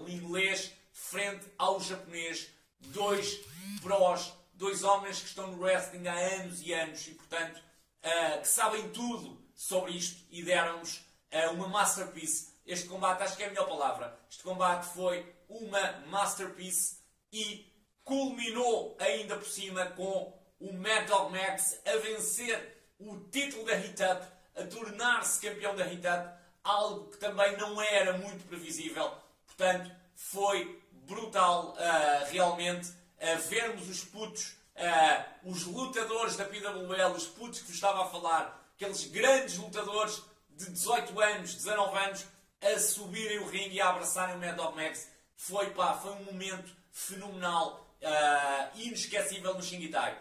Um 0.00 0.08
inglês 0.08 0.72
frente 0.92 1.44
ao 1.58 1.80
japonês, 1.80 2.48
dois 2.78 3.40
prós, 3.82 4.32
dois 4.54 4.84
homens 4.84 5.18
que 5.18 5.26
estão 5.26 5.48
no 5.48 5.60
wrestling 5.60 6.06
há 6.06 6.14
anos 6.14 6.62
e 6.62 6.72
anos 6.72 7.04
e, 7.08 7.14
portanto, 7.14 7.56
uh, 7.58 8.40
que 8.40 8.46
sabem 8.46 8.90
tudo 8.90 9.44
sobre 9.56 9.90
isto 9.90 10.24
e 10.30 10.44
deram-nos 10.44 10.98
uh, 10.98 11.50
uma 11.54 11.66
masterpiece. 11.66 12.52
Este 12.64 12.86
combate, 12.86 13.24
acho 13.24 13.36
que 13.36 13.42
é 13.42 13.46
a 13.46 13.50
melhor 13.50 13.66
palavra. 13.66 14.16
Este 14.30 14.44
combate 14.44 14.86
foi 14.94 15.34
uma 15.48 15.98
masterpiece 16.06 16.98
e 17.32 17.66
culminou 18.04 18.96
ainda 19.00 19.36
por 19.36 19.48
cima 19.48 19.84
com 19.86 20.40
o 20.60 20.72
Dog 21.08 21.32
Max 21.32 21.80
a 21.84 21.96
vencer 21.96 22.81
o 23.08 23.20
título 23.30 23.64
da 23.64 23.74
Hit 23.74 24.02
Up, 24.02 24.26
a 24.56 24.64
tornar-se 24.64 25.40
campeão 25.40 25.74
da 25.74 25.84
Hit 25.84 26.06
Up 26.06 26.42
algo 26.62 27.10
que 27.10 27.18
também 27.18 27.56
não 27.56 27.80
era 27.82 28.16
muito 28.18 28.46
previsível. 28.46 29.12
Portanto, 29.46 29.90
foi 30.14 30.80
brutal 30.92 31.74
uh, 31.74 32.30
realmente 32.30 32.88
uh, 32.88 33.38
vermos 33.48 33.88
os 33.88 34.04
putos, 34.04 34.56
uh, 34.76 35.50
os 35.50 35.64
lutadores 35.64 36.36
da 36.36 36.44
PWL, 36.44 37.12
os 37.16 37.26
putos 37.26 37.60
que 37.60 37.66
vos 37.66 37.74
estava 37.74 38.04
a 38.04 38.08
falar, 38.08 38.72
aqueles 38.76 39.04
grandes 39.06 39.56
lutadores 39.58 40.22
de 40.50 40.70
18 40.70 41.20
anos, 41.20 41.54
19 41.54 41.98
anos, 41.98 42.26
a 42.60 42.78
subirem 42.78 43.38
o 43.40 43.48
ringue 43.48 43.76
e 43.76 43.80
a 43.80 43.90
abraçarem 43.90 44.36
o 44.36 44.38
Mad 44.38 44.54
Dog 44.54 44.76
Max. 44.76 45.08
Foi, 45.36 45.70
pá, 45.70 45.94
foi 45.94 46.12
um 46.12 46.24
momento 46.24 46.72
fenomenal, 46.92 47.84
uh, 48.00 48.78
inesquecível 48.78 49.54
no 49.54 49.62
Shingitai. 49.62 50.16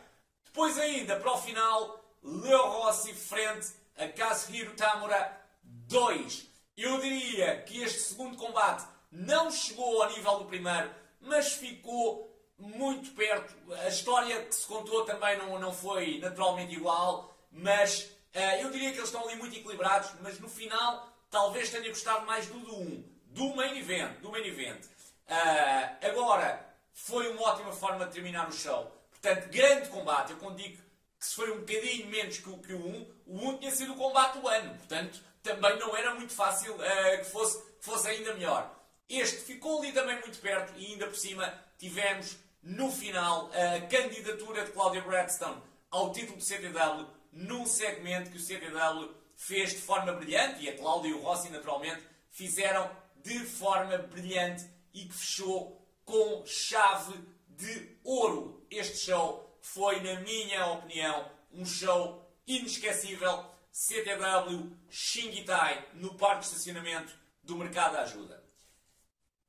Depois 0.46 0.78
ainda, 0.78 1.16
para 1.18 1.32
o 1.32 1.38
final, 1.38 2.01
Leo 2.24 2.68
Rossi 2.68 3.14
frente 3.14 3.68
a 3.98 4.08
Kazuhiro 4.08 4.76
Tamura 4.76 5.42
2. 5.64 6.48
Eu 6.78 7.00
diria 7.00 7.62
que 7.64 7.82
este 7.82 8.00
segundo 8.00 8.38
combate 8.38 8.86
não 9.12 9.52
chegou 9.52 10.02
ao 10.02 10.10
nível 10.10 10.40
do 10.40 10.46
primeiro, 10.46 10.90
mas 11.20 11.54
ficou 11.54 12.32
muito 12.58 13.12
perto. 13.12 13.54
A 13.84 13.88
história 13.88 14.46
que 14.46 14.56
se 14.56 14.66
contou 14.66 15.04
também 15.06 15.38
não, 15.38 15.60
não 15.60 15.74
foi 15.74 16.20
naturalmente 16.20 16.74
igual, 16.74 17.36
mas 17.52 18.04
uh, 18.36 18.62
eu 18.62 18.70
diria 18.70 18.92
que 18.92 18.98
eles 18.98 19.10
estão 19.10 19.28
ali 19.28 19.36
muito 19.36 19.58
equilibrados, 19.58 20.12
mas 20.22 20.40
no 20.40 20.48
final 20.48 21.08
talvez 21.30 21.70
tenha 21.70 21.90
gostado 21.90 22.26
mais 22.26 22.46
do 22.48 22.60
do 22.60 22.76
1, 22.76 23.04
do 23.28 23.56
main 23.56 23.78
event. 23.78 24.20
Do 24.20 24.32
main 24.32 24.46
event. 24.46 24.86
Uh, 25.28 26.06
agora, 26.08 26.72
foi 26.94 27.32
uma 27.32 27.42
ótima 27.50 27.72
forma 27.72 28.06
de 28.06 28.14
terminar 28.14 28.48
o 28.48 28.52
show. 28.52 28.92
Portanto, 29.10 29.50
grande 29.50 29.90
combate. 29.90 30.32
Eu 30.32 30.38
quando 30.38 30.58
digo 30.58 30.82
que 31.22 31.28
se 31.28 31.36
foi 31.36 31.52
um 31.52 31.60
bocadinho 31.60 32.08
menos 32.08 32.40
que 32.40 32.50
o, 32.50 32.58
que 32.58 32.74
o 32.74 32.84
1, 32.84 33.14
o 33.28 33.50
1 33.50 33.58
tinha 33.60 33.72
sido 33.72 33.94
o 33.94 33.96
combate 33.96 34.40
do 34.40 34.48
ano. 34.48 34.76
Portanto, 34.76 35.22
também 35.44 35.78
não 35.78 35.96
era 35.96 36.16
muito 36.16 36.34
fácil 36.34 36.74
uh, 36.74 37.18
que, 37.20 37.26
fosse, 37.26 37.62
que 37.62 37.86
fosse 37.86 38.08
ainda 38.08 38.34
melhor. 38.34 38.76
Este 39.08 39.38
ficou 39.38 39.80
ali 39.80 39.92
também 39.92 40.20
muito 40.20 40.40
perto 40.40 40.74
e 40.76 40.88
ainda 40.88 41.06
por 41.06 41.16
cima 41.16 41.54
tivemos 41.78 42.38
no 42.64 42.92
final 42.92 43.52
a 43.54 43.82
candidatura 43.82 44.66
de 44.66 44.72
Claudia 44.72 45.02
Bradstone 45.02 45.62
ao 45.92 46.12
título 46.12 46.38
do 46.38 46.44
CTW 46.44 47.06
num 47.32 47.68
segmento 47.68 48.32
que 48.32 48.38
o 48.38 48.42
CTW 48.42 49.14
fez 49.36 49.72
de 49.72 49.82
forma 49.82 50.14
brilhante 50.14 50.64
e 50.64 50.70
a 50.70 50.78
Cláudia 50.78 51.10
e 51.10 51.14
o 51.14 51.22
Rossi 51.22 51.50
naturalmente 51.50 52.02
fizeram 52.32 52.90
de 53.18 53.40
forma 53.46 53.98
brilhante 53.98 54.66
e 54.94 55.06
que 55.06 55.14
fechou 55.14 55.86
com 56.04 56.44
chave 56.46 57.14
de 57.48 57.98
ouro. 58.04 58.66
Este 58.72 58.98
show 58.98 59.51
foi, 59.62 60.02
na 60.02 60.20
minha 60.22 60.66
opinião, 60.68 61.32
um 61.54 61.66
show 61.66 62.28
inesquecível. 62.46 63.50
CTW 63.72 64.70
Shingitai 64.90 65.88
no 65.94 66.16
parque 66.16 66.42
de 66.42 66.48
estacionamento 66.48 67.14
do 67.42 67.56
Mercado 67.56 67.94
da 67.94 68.02
Ajuda. 68.02 68.44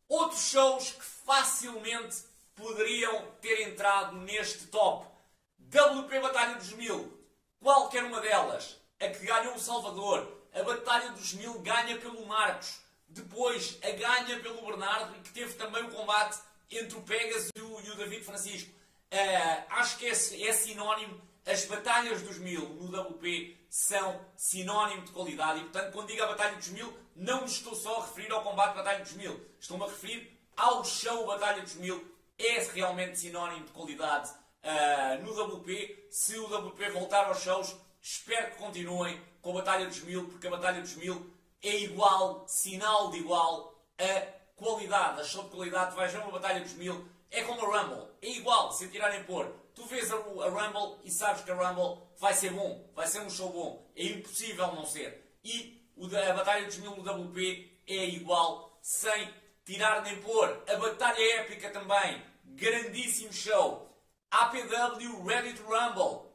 Outros 0.08 0.48
shows 0.48 0.92
que 0.92 1.04
facilmente 1.04 2.22
poderiam 2.54 3.32
ter 3.40 3.68
entrado 3.68 4.16
neste 4.18 4.66
top. 4.68 5.10
WP 5.58 6.20
Batalha 6.20 6.54
dos 6.54 6.72
Mil. 6.74 7.18
Qualquer 7.60 8.04
uma 8.04 8.20
delas. 8.20 8.76
A 9.00 9.08
que 9.08 9.26
ganhou 9.26 9.54
o 9.54 9.60
Salvador. 9.60 10.40
A 10.52 10.62
Batalha 10.62 11.10
dos 11.12 11.32
Mil 11.32 11.58
ganha 11.60 11.98
pelo 11.98 12.24
Marcos. 12.26 12.78
Depois 13.08 13.78
a 13.82 13.90
ganha 13.90 14.40
pelo 14.40 14.64
Bernardo 14.64 15.16
e 15.16 15.20
que 15.20 15.32
teve 15.32 15.54
também 15.54 15.82
o 15.82 15.90
combate 15.90 16.38
entre 16.70 16.96
o 16.96 17.02
Pegas 17.02 17.48
e 17.56 17.60
o, 17.60 17.80
e 17.80 17.90
o 17.90 17.96
David 17.96 18.24
Francisco. 18.24 18.72
Uh, 19.12 19.64
acho 19.68 19.98
que 19.98 20.06
é, 20.06 20.14
sinónimo. 20.14 21.20
As 21.44 21.66
batalhas 21.66 22.22
dos 22.22 22.38
mil 22.38 22.66
no 22.70 22.98
WP 22.98 23.58
são 23.68 24.18
sinónimo 24.34 25.02
de 25.02 25.12
qualidade 25.12 25.60
e, 25.60 25.62
portanto, 25.64 25.92
quando 25.92 26.08
digo 26.08 26.22
a 26.22 26.28
Batalha 26.28 26.56
dos 26.56 26.68
Mil, 26.68 26.96
não 27.14 27.40
me 27.40 27.46
estou 27.46 27.74
só 27.74 28.00
a 28.00 28.06
referir 28.06 28.30
ao 28.32 28.42
combate 28.42 28.76
Batalha 28.76 29.00
dos 29.00 29.12
Mil. 29.12 29.38
Estou-me 29.58 29.84
a 29.84 29.86
referir 29.86 30.40
ao 30.56 30.84
show 30.84 31.26
Batalha 31.26 31.60
dos 31.60 31.74
Mil. 31.74 32.02
É 32.38 32.60
realmente 32.72 33.18
sinónimo 33.18 33.66
de 33.66 33.72
qualidade 33.72 34.30
uh, 34.30 35.22
no 35.22 35.32
WP. 35.32 36.06
Se 36.10 36.38
o 36.38 36.46
WP 36.46 36.90
voltar 36.90 37.26
aos 37.26 37.42
shows, 37.42 37.76
espero 38.00 38.52
que 38.52 38.58
continuem 38.58 39.20
com 39.40 39.50
a 39.50 39.54
Batalha 39.54 39.86
dos 39.86 40.00
Mil, 40.02 40.28
porque 40.28 40.46
a 40.46 40.50
Batalha 40.50 40.80
dos 40.80 40.94
Mil 40.94 41.30
é 41.62 41.76
igual, 41.76 42.44
sinal 42.46 43.10
de 43.10 43.18
igual 43.18 43.74
a 43.98 44.26
qualidade. 44.54 45.20
A 45.20 45.24
show 45.24 45.44
de 45.44 45.50
qualidade, 45.50 45.96
ver 45.96 46.18
uma 46.20 46.30
Batalha 46.30 46.60
dos 46.60 46.74
Mil, 46.74 47.06
é 47.30 47.42
como 47.42 47.60
a 47.60 47.82
Rumble, 47.82 48.11
é 48.22 48.28
igual, 48.30 48.72
se 48.72 48.88
tirarem 48.88 49.24
por. 49.24 49.46
Tu 49.74 49.84
vês 49.86 50.10
a, 50.12 50.16
a, 50.16 50.48
Rumble 50.48 51.00
e 51.04 51.10
sabes 51.10 51.42
que 51.42 51.50
a 51.50 51.54
Rumble 51.54 52.06
vai 52.18 52.32
ser 52.32 52.52
bom, 52.52 52.88
vai 52.94 53.06
ser 53.06 53.20
um 53.20 53.28
show 53.28 53.50
bom. 53.50 53.90
É 53.96 54.04
impossível 54.04 54.68
não 54.68 54.86
ser. 54.86 55.36
E 55.44 55.84
o 55.96 56.06
da, 56.06 56.30
a 56.30 56.34
Batalha 56.34 56.64
dos 56.64 56.76
Mil 56.76 56.96
no 56.96 57.02
WP 57.02 57.82
é 57.88 58.04
igual, 58.06 58.78
sem 58.80 59.28
tirar 59.64 60.02
nem 60.02 60.20
pôr. 60.22 60.62
A 60.68 60.76
Batalha 60.76 61.40
Épica 61.40 61.70
também, 61.70 62.22
grandíssimo 62.44 63.32
show. 63.32 63.88
APW 64.30 65.24
Ready 65.26 65.54
to 65.54 65.64
Rumble, 65.64 66.30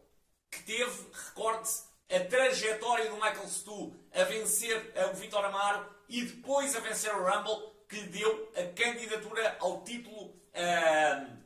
que 0.51 0.61
teve, 0.63 1.07
recorde-se, 1.11 1.87
a 2.09 2.19
trajetória 2.25 3.09
do 3.09 3.15
Michael 3.15 3.47
Stu 3.47 3.93
a 4.13 4.23
vencer 4.23 4.93
o 5.11 5.15
Vitor 5.15 5.43
Amaro 5.43 5.85
e 6.07 6.23
depois 6.23 6.75
a 6.75 6.79
vencer 6.79 7.13
o 7.15 7.23
Rumble, 7.23 7.71
que 7.89 8.01
deu 8.03 8.51
a 8.55 8.63
candidatura 8.73 9.57
ao 9.59 9.83
título, 9.83 10.27
uh, 10.27 11.36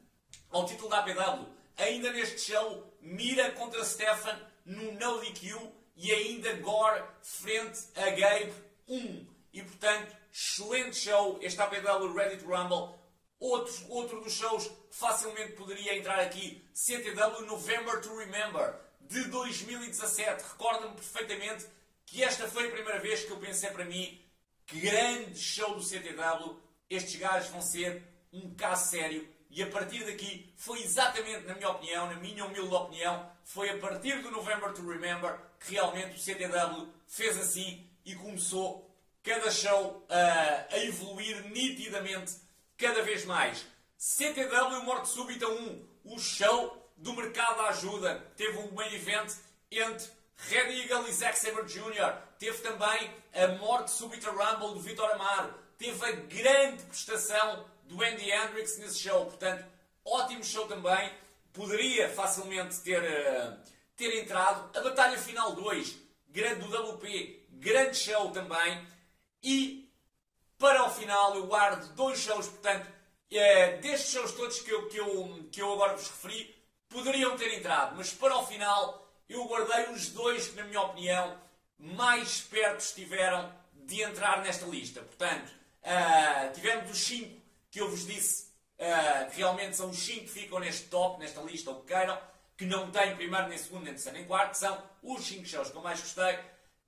ao 0.51 0.65
título 0.65 0.89
da 0.89 0.99
APW. 0.99 1.47
Ainda 1.77 2.11
neste 2.11 2.51
show, 2.51 2.91
Mira 3.01 3.51
contra 3.51 3.83
Stefan 3.83 4.39
no 4.65 4.93
No 4.93 5.19
DQ 5.21 5.55
e 5.95 6.11
ainda 6.11 6.53
Gore 6.55 7.03
frente 7.21 7.79
a 7.95 8.09
Gabe 8.11 8.53
1. 8.87 9.27
E 9.53 9.63
portanto, 9.63 10.15
excelente 10.31 10.97
show, 10.97 11.39
este 11.41 11.59
APW 11.61 12.13
Ready 12.13 12.37
to 12.37 12.45
Rumble. 12.45 12.99
Outro, 13.39 13.73
outro 13.89 14.21
dos 14.21 14.33
shows 14.33 14.67
que 14.67 14.95
facilmente 14.95 15.53
poderia 15.53 15.97
entrar 15.97 16.19
aqui, 16.19 16.63
CTW 16.73 17.45
November 17.47 17.99
to 17.99 18.15
Remember 18.15 18.75
de 19.01 19.23
2017. 19.25 20.43
Recordo-me 20.43 20.93
perfeitamente 20.93 21.65
que 22.05 22.23
esta 22.23 22.47
foi 22.47 22.67
a 22.67 22.71
primeira 22.71 22.99
vez 22.99 23.23
que 23.23 23.31
eu 23.31 23.37
pensei 23.37 23.71
para 23.71 23.85
mim 23.85 24.23
que 24.67 24.79
grande 24.79 25.39
show 25.39 25.73
do 25.73 25.83
CTW, 25.83 26.61
estes 26.89 27.15
gajos 27.15 27.49
vão 27.49 27.61
ser 27.61 28.03
um 28.31 28.53
caso 28.53 28.91
sério 28.91 29.27
e 29.51 29.61
a 29.61 29.67
partir 29.67 30.03
daqui 30.05 30.51
foi 30.55 30.81
exatamente, 30.81 31.45
na 31.45 31.55
minha 31.55 31.69
opinião, 31.69 32.07
na 32.07 32.15
minha 32.15 32.45
humilde 32.45 32.73
opinião, 32.73 33.29
foi 33.43 33.69
a 33.69 33.77
partir 33.77 34.21
do 34.21 34.31
November 34.31 34.73
to 34.73 34.87
Remember 34.87 35.37
que 35.59 35.73
realmente 35.73 36.15
o 36.15 36.19
CTW 36.19 36.87
fez 37.07 37.37
assim 37.37 37.85
e 38.05 38.15
começou 38.15 38.89
cada 39.23 39.51
show 39.51 40.05
uh, 40.09 40.73
a 40.73 40.77
evoluir 40.79 41.43
nitidamente 41.49 42.33
cada 42.77 43.03
vez 43.03 43.25
mais. 43.25 43.65
CTW 43.97 44.83
Morte 44.83 45.09
Súbita 45.09 45.47
1, 45.47 45.87
o 46.05 46.17
show 46.17 46.81
do 46.97 47.13
mercado 47.13 47.57
da 47.57 47.69
ajuda. 47.69 48.15
Teve 48.35 48.57
um 48.57 48.67
bem 48.75 48.93
evento 48.93 49.35
entre 49.69 50.09
Red 50.37 50.81
Eagle 50.81 51.07
e 51.07 51.11
Zack 51.11 51.37
Sabre 51.37 51.65
Jr. 51.65 52.15
Teve 52.39 52.57
também 52.59 53.11
a 53.33 53.47
morte 53.59 53.91
súbita 53.91 54.31
Rumble 54.31 54.73
do 54.73 54.79
Vitor 54.79 55.09
Amaro. 55.11 55.53
Teve 55.77 56.05
a 56.05 56.11
grande 56.11 56.83
prestação 56.83 57.65
do 57.91 58.01
Andy 58.03 58.31
Hendrix 58.31 58.77
nesse 58.77 58.99
show. 58.99 59.25
Portanto, 59.25 59.65
ótimo 60.05 60.43
show 60.43 60.65
também. 60.65 61.11
Poderia 61.51 62.09
facilmente 62.09 62.79
ter, 62.79 63.03
uh, 63.03 63.57
ter 63.97 64.17
entrado. 64.21 64.75
A 64.77 64.81
Batalha 64.81 65.17
Final 65.17 65.53
2, 65.53 65.97
grande 66.29 66.65
do 66.65 66.93
WP, 66.93 67.47
grande 67.51 67.97
show 67.97 68.31
também. 68.31 68.87
E 69.43 69.91
para 70.57 70.85
o 70.85 70.89
final 70.89 71.35
eu 71.35 71.47
guardo 71.47 71.93
dois 71.93 72.19
shows, 72.19 72.47
portanto, 72.47 72.87
uh, 72.87 73.81
destes 73.81 74.11
shows 74.11 74.31
todos 74.31 74.61
que 74.61 74.71
eu, 74.71 74.87
que, 74.87 74.97
eu, 74.97 75.49
que 75.51 75.61
eu 75.61 75.73
agora 75.73 75.97
vos 75.97 76.07
referi, 76.07 76.55
poderiam 76.87 77.35
ter 77.35 77.53
entrado, 77.57 77.95
mas 77.97 78.13
para 78.13 78.37
o 78.37 78.45
final 78.45 79.05
eu 79.27 79.45
guardei 79.45 79.93
os 79.93 80.09
dois 80.09 80.47
que, 80.47 80.55
na 80.55 80.63
minha 80.63 80.81
opinião, 80.81 81.37
mais 81.77 82.41
perto 82.41 82.79
estiveram 82.79 83.53
de 83.73 84.01
entrar 84.01 84.41
nesta 84.41 84.65
lista. 84.65 85.01
Portanto, 85.01 85.51
uh, 85.83 86.53
tivemos 86.53 86.89
os 86.91 86.99
5 86.99 87.40
que 87.71 87.79
eu 87.79 87.89
vos 87.89 88.05
disse 88.05 88.51
uh, 88.77 89.31
que 89.31 89.37
realmente 89.37 89.75
são 89.75 89.89
os 89.89 89.97
5 89.97 90.21
que 90.21 90.27
ficam 90.27 90.59
neste 90.59 90.87
top, 90.87 91.19
nesta 91.19 91.41
lista, 91.41 91.71
ou 91.71 91.81
que 91.81 91.93
queiram, 91.93 92.21
que 92.55 92.65
não 92.65 92.91
têm 92.91 93.15
primeiro, 93.15 93.47
nem 93.47 93.57
segundo, 93.57 93.85
nem 93.85 93.93
terceiro, 93.93 94.17
nem 94.17 94.27
quarto, 94.27 94.53
são 94.53 94.83
os 95.01 95.25
5 95.25 95.45
shows 95.45 95.69
que 95.71 95.77
eu 95.77 95.81
mais 95.81 95.99
gostei. 95.99 96.37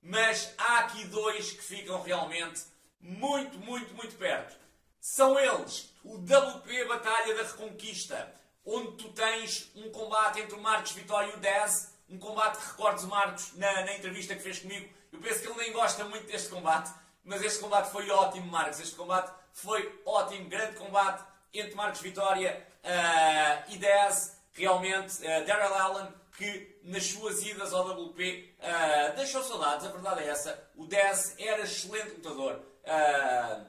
Mas 0.02 0.54
há 0.58 0.80
aqui 0.80 1.06
dois 1.06 1.52
que 1.52 1.64
ficam 1.64 2.02
realmente 2.04 2.62
muito, 3.00 3.58
muito, 3.58 3.94
muito 3.96 4.16
perto. 4.18 4.56
São 5.00 5.40
eles 5.40 5.92
o 6.04 6.18
WP 6.18 6.86
Batalha 6.86 7.36
da 7.36 7.44
Reconquista 7.44 8.34
onde 8.66 8.92
tu 8.98 9.10
tens 9.10 9.70
um 9.76 9.90
combate 9.92 10.40
entre 10.40 10.56
o 10.56 10.62
Marcos 10.62 10.94
Vitória 10.94 11.32
e 11.32 11.34
o 11.36 11.40
Dez, 11.40 11.94
um 12.10 12.18
combate 12.18 12.58
que 12.58 12.68
recordes 12.68 13.04
o 13.04 13.08
Marcos 13.08 13.54
na, 13.56 13.86
na, 13.86 13.94
entrevista 13.94 14.36
que 14.36 14.42
fez 14.42 14.60
comigo. 14.60 14.90
Eu 15.12 15.20
penso 15.20 15.42
que 15.42 15.48
ele 15.48 15.58
nem 15.58 15.74
gosta 15.74 16.06
muito 16.06 16.26
deste 16.28 16.50
combate, 16.50 16.92
mas 17.24 17.42
este 17.42 17.60
combate 17.60 17.92
foi 17.92 18.10
ótimo, 18.10 18.48
Marcos. 18.48 18.80
Este 18.80 18.96
combate 18.96 19.32
foi 19.54 20.02
ótimo, 20.06 20.50
grande 20.50 20.76
combate 20.76 21.24
entre 21.54 21.76
Marcos 21.76 22.02
Vitória 22.02 22.68
uh, 22.84 23.72
e 23.72 23.78
Dez. 23.78 24.42
Realmente, 24.56 25.18
uh, 25.22 25.46
Daryl 25.46 25.74
Allen 25.74 26.14
que 26.38 26.80
nas 26.84 27.06
suas 27.06 27.44
idas 27.44 27.74
ao 27.74 27.88
WP 27.92 28.56
uh, 28.60 29.16
deixou 29.16 29.44
saudades, 29.44 29.86
a 29.86 29.92
verdade 29.92 30.24
é 30.24 30.28
essa. 30.28 30.70
O 30.76 30.86
Dez 30.86 31.36
era 31.38 31.62
excelente 31.62 32.16
lutador. 32.16 32.60
Uh, 32.84 33.66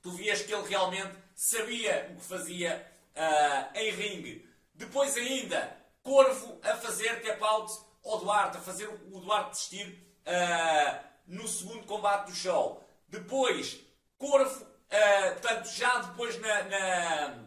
tu 0.00 0.12
vias 0.12 0.42
que 0.42 0.54
ele 0.54 0.68
realmente 0.68 1.14
sabia 1.34 2.08
o 2.12 2.16
que 2.16 2.24
fazia 2.24 2.92
uh, 3.14 3.78
em 3.78 3.90
ringue. 3.90 4.48
Depois 4.74 5.16
ainda, 5.16 5.76
Corvo 6.02 6.60
a 6.62 6.76
fazer 6.76 7.20
tap 7.22 7.42
out 7.42 7.72
ao 8.04 8.20
Duarte, 8.20 8.58
a 8.58 8.60
fazer 8.60 8.86
o 8.86 9.20
Duarte 9.20 9.50
desistir 9.50 10.06
no 11.26 11.48
segundo 11.48 11.84
combate 11.84 12.30
do 12.30 12.36
show. 12.36 12.84
Depois, 13.08 13.80
Corvo, 14.16 14.66
portanto, 14.88 15.66
já 15.70 15.98
depois 15.98 16.40
na, 16.40 16.62
na, 16.64 17.44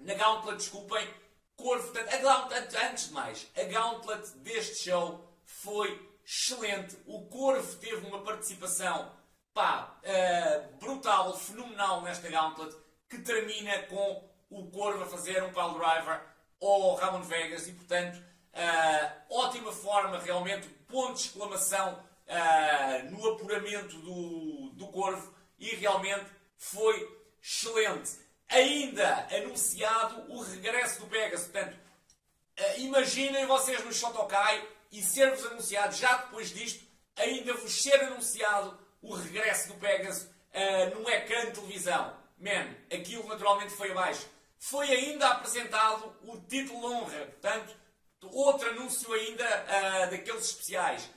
na 0.00 0.14
Gauntlet, 0.14 0.56
desculpem, 0.56 1.08
Corvo, 1.56 1.92
portanto, 1.92 2.12
a 2.12 2.16
Gauntlet, 2.18 2.76
antes 2.76 3.08
de 3.08 3.14
mais, 3.14 3.46
a 3.56 3.62
Gauntlet 3.64 4.28
deste 4.38 4.84
show 4.84 5.24
foi 5.44 6.10
excelente. 6.24 6.96
O 7.06 7.26
Corvo 7.26 7.76
teve 7.76 8.06
uma 8.06 8.22
participação 8.22 9.12
pá, 9.54 9.96
uh, 10.02 10.76
brutal, 10.78 11.36
fenomenal 11.36 12.02
nesta 12.02 12.28
Gauntlet, 12.28 12.74
que 13.08 13.18
termina 13.18 13.82
com 13.82 14.28
o 14.50 14.70
Corvo 14.70 15.04
a 15.04 15.06
fazer 15.06 15.42
um 15.42 15.52
pile 15.52 15.74
driver 15.74 16.20
ao 16.60 16.94
Ramon 16.94 17.22
Vegas 17.22 17.68
e, 17.68 17.72
portanto, 17.72 18.16
uh, 18.16 19.12
ótima 19.30 19.72
forma, 19.72 20.18
realmente, 20.18 20.68
ponto 20.88 21.14
de 21.14 21.20
exclamação 21.20 22.02
uh, 22.26 23.10
no 23.10 23.28
apuramento 23.30 23.96
do, 23.98 24.70
do 24.70 24.88
Corvo 24.88 25.34
e 25.58 25.76
realmente 25.76 26.26
foi 26.62 27.20
excelente 27.42 28.20
ainda 28.48 29.26
anunciado 29.36 30.32
o 30.32 30.42
regresso 30.42 31.00
do 31.00 31.06
Pegasus. 31.08 31.48
Portanto, 31.48 31.74
uh, 31.74 32.80
imaginem 32.80 33.46
vocês 33.46 33.84
no 33.84 33.92
Shotokai 33.92 34.68
e 34.92 35.02
ser-vos 35.02 35.44
anunciado 35.46 35.94
já 35.96 36.18
depois 36.18 36.50
disto, 36.50 36.84
ainda 37.16 37.52
vos 37.54 37.82
ser 37.82 38.00
anunciado 38.04 38.78
o 39.00 39.14
regresso 39.14 39.68
do 39.68 39.74
Pegasus 39.74 40.22
uh, 40.24 40.94
num 40.94 41.08
ecrã 41.10 41.46
de 41.46 41.52
televisão. 41.52 42.16
Man, 42.38 42.76
aquilo 42.94 43.26
naturalmente 43.26 43.72
foi 43.72 43.90
abaixo. 43.90 44.28
Foi 44.58 44.88
ainda 44.88 45.30
apresentado 45.30 46.14
o 46.22 46.38
título 46.42 46.92
honra, 46.92 47.26
portanto, 47.26 47.74
outro 48.22 48.70
anúncio 48.70 49.12
ainda 49.12 49.44
uh, 49.44 50.10
daqueles 50.10 50.46
especiais. 50.46 51.10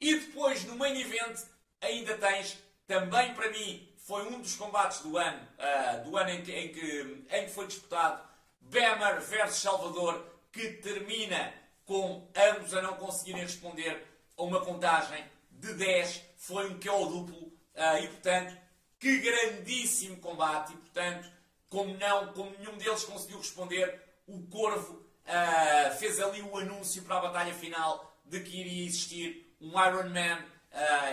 E 0.00 0.14
depois, 0.14 0.64
no 0.64 0.76
main 0.76 1.00
event, 1.00 1.40
ainda 1.80 2.16
tens, 2.18 2.56
também 2.86 3.34
para 3.34 3.50
mim, 3.50 3.91
foi 4.02 4.26
um 4.26 4.40
dos 4.40 4.56
combates 4.56 5.00
do 5.00 5.16
ano, 5.16 5.48
uh, 5.58 6.04
do 6.04 6.16
ano 6.16 6.30
em 6.30 6.42
que, 6.42 6.52
em, 6.52 6.72
que, 6.72 7.24
em 7.30 7.44
que 7.46 7.52
foi 7.52 7.66
disputado 7.66 8.22
Bemer 8.60 9.20
versus 9.20 9.62
Salvador, 9.62 10.26
que 10.50 10.72
termina 10.74 11.54
com 11.84 12.28
ambos 12.34 12.74
a 12.74 12.82
não 12.82 12.94
conseguirem 12.94 13.42
responder 13.42 14.04
a 14.36 14.42
uma 14.42 14.64
contagem 14.64 15.24
de 15.50 15.74
10. 15.74 16.22
Foi 16.36 16.68
um 16.68 16.80
KO 16.80 17.06
duplo 17.06 17.46
uh, 17.46 18.02
e, 18.02 18.08
portanto, 18.08 18.56
que 18.98 19.18
grandíssimo 19.18 20.16
combate. 20.16 20.72
E, 20.72 20.76
portanto, 20.76 21.30
como, 21.68 21.96
não, 21.96 22.32
como 22.32 22.50
nenhum 22.58 22.76
deles 22.78 23.04
conseguiu 23.04 23.38
responder, 23.38 24.02
o 24.26 24.42
Corvo 24.48 24.94
uh, 24.94 25.96
fez 25.98 26.20
ali 26.20 26.42
o 26.42 26.56
anúncio 26.58 27.02
para 27.02 27.18
a 27.18 27.20
batalha 27.20 27.54
final 27.54 28.12
de 28.24 28.40
que 28.40 28.60
iria 28.60 28.86
existir 28.86 29.56
um 29.60 29.70
Iron 29.86 30.08
Man, 30.08 30.44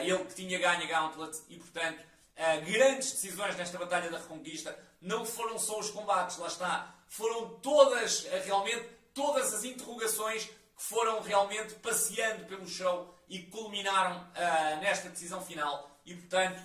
ele 0.01 0.23
que 0.23 0.35
tinha 0.35 0.57
ganho 0.57 0.83
a 0.83 0.87
Gauntlet 0.87 1.37
e, 1.49 1.57
portanto, 1.57 1.99
uh, 1.99 2.08
grandes 2.65 3.11
decisões 3.11 3.55
nesta 3.55 3.77
Batalha 3.77 4.09
da 4.09 4.17
Reconquista 4.17 4.77
não 5.01 5.25
foram 5.25 5.59
só 5.59 5.79
os 5.79 5.89
combates, 5.89 6.37
lá 6.37 6.47
está, 6.47 6.95
foram 7.07 7.59
todas, 7.59 8.23
uh, 8.25 8.29
realmente, 8.45 8.87
todas 9.13 9.53
as 9.53 9.63
interrogações 9.63 10.45
que 10.45 10.83
foram 10.83 11.21
realmente 11.21 11.73
passeando 11.75 12.45
pelo 12.45 12.67
show 12.67 13.13
e 13.27 13.39
culminaram 13.43 14.17
uh, 14.17 14.81
nesta 14.81 15.09
decisão 15.09 15.43
final. 15.43 15.99
E, 16.05 16.15
portanto, 16.15 16.61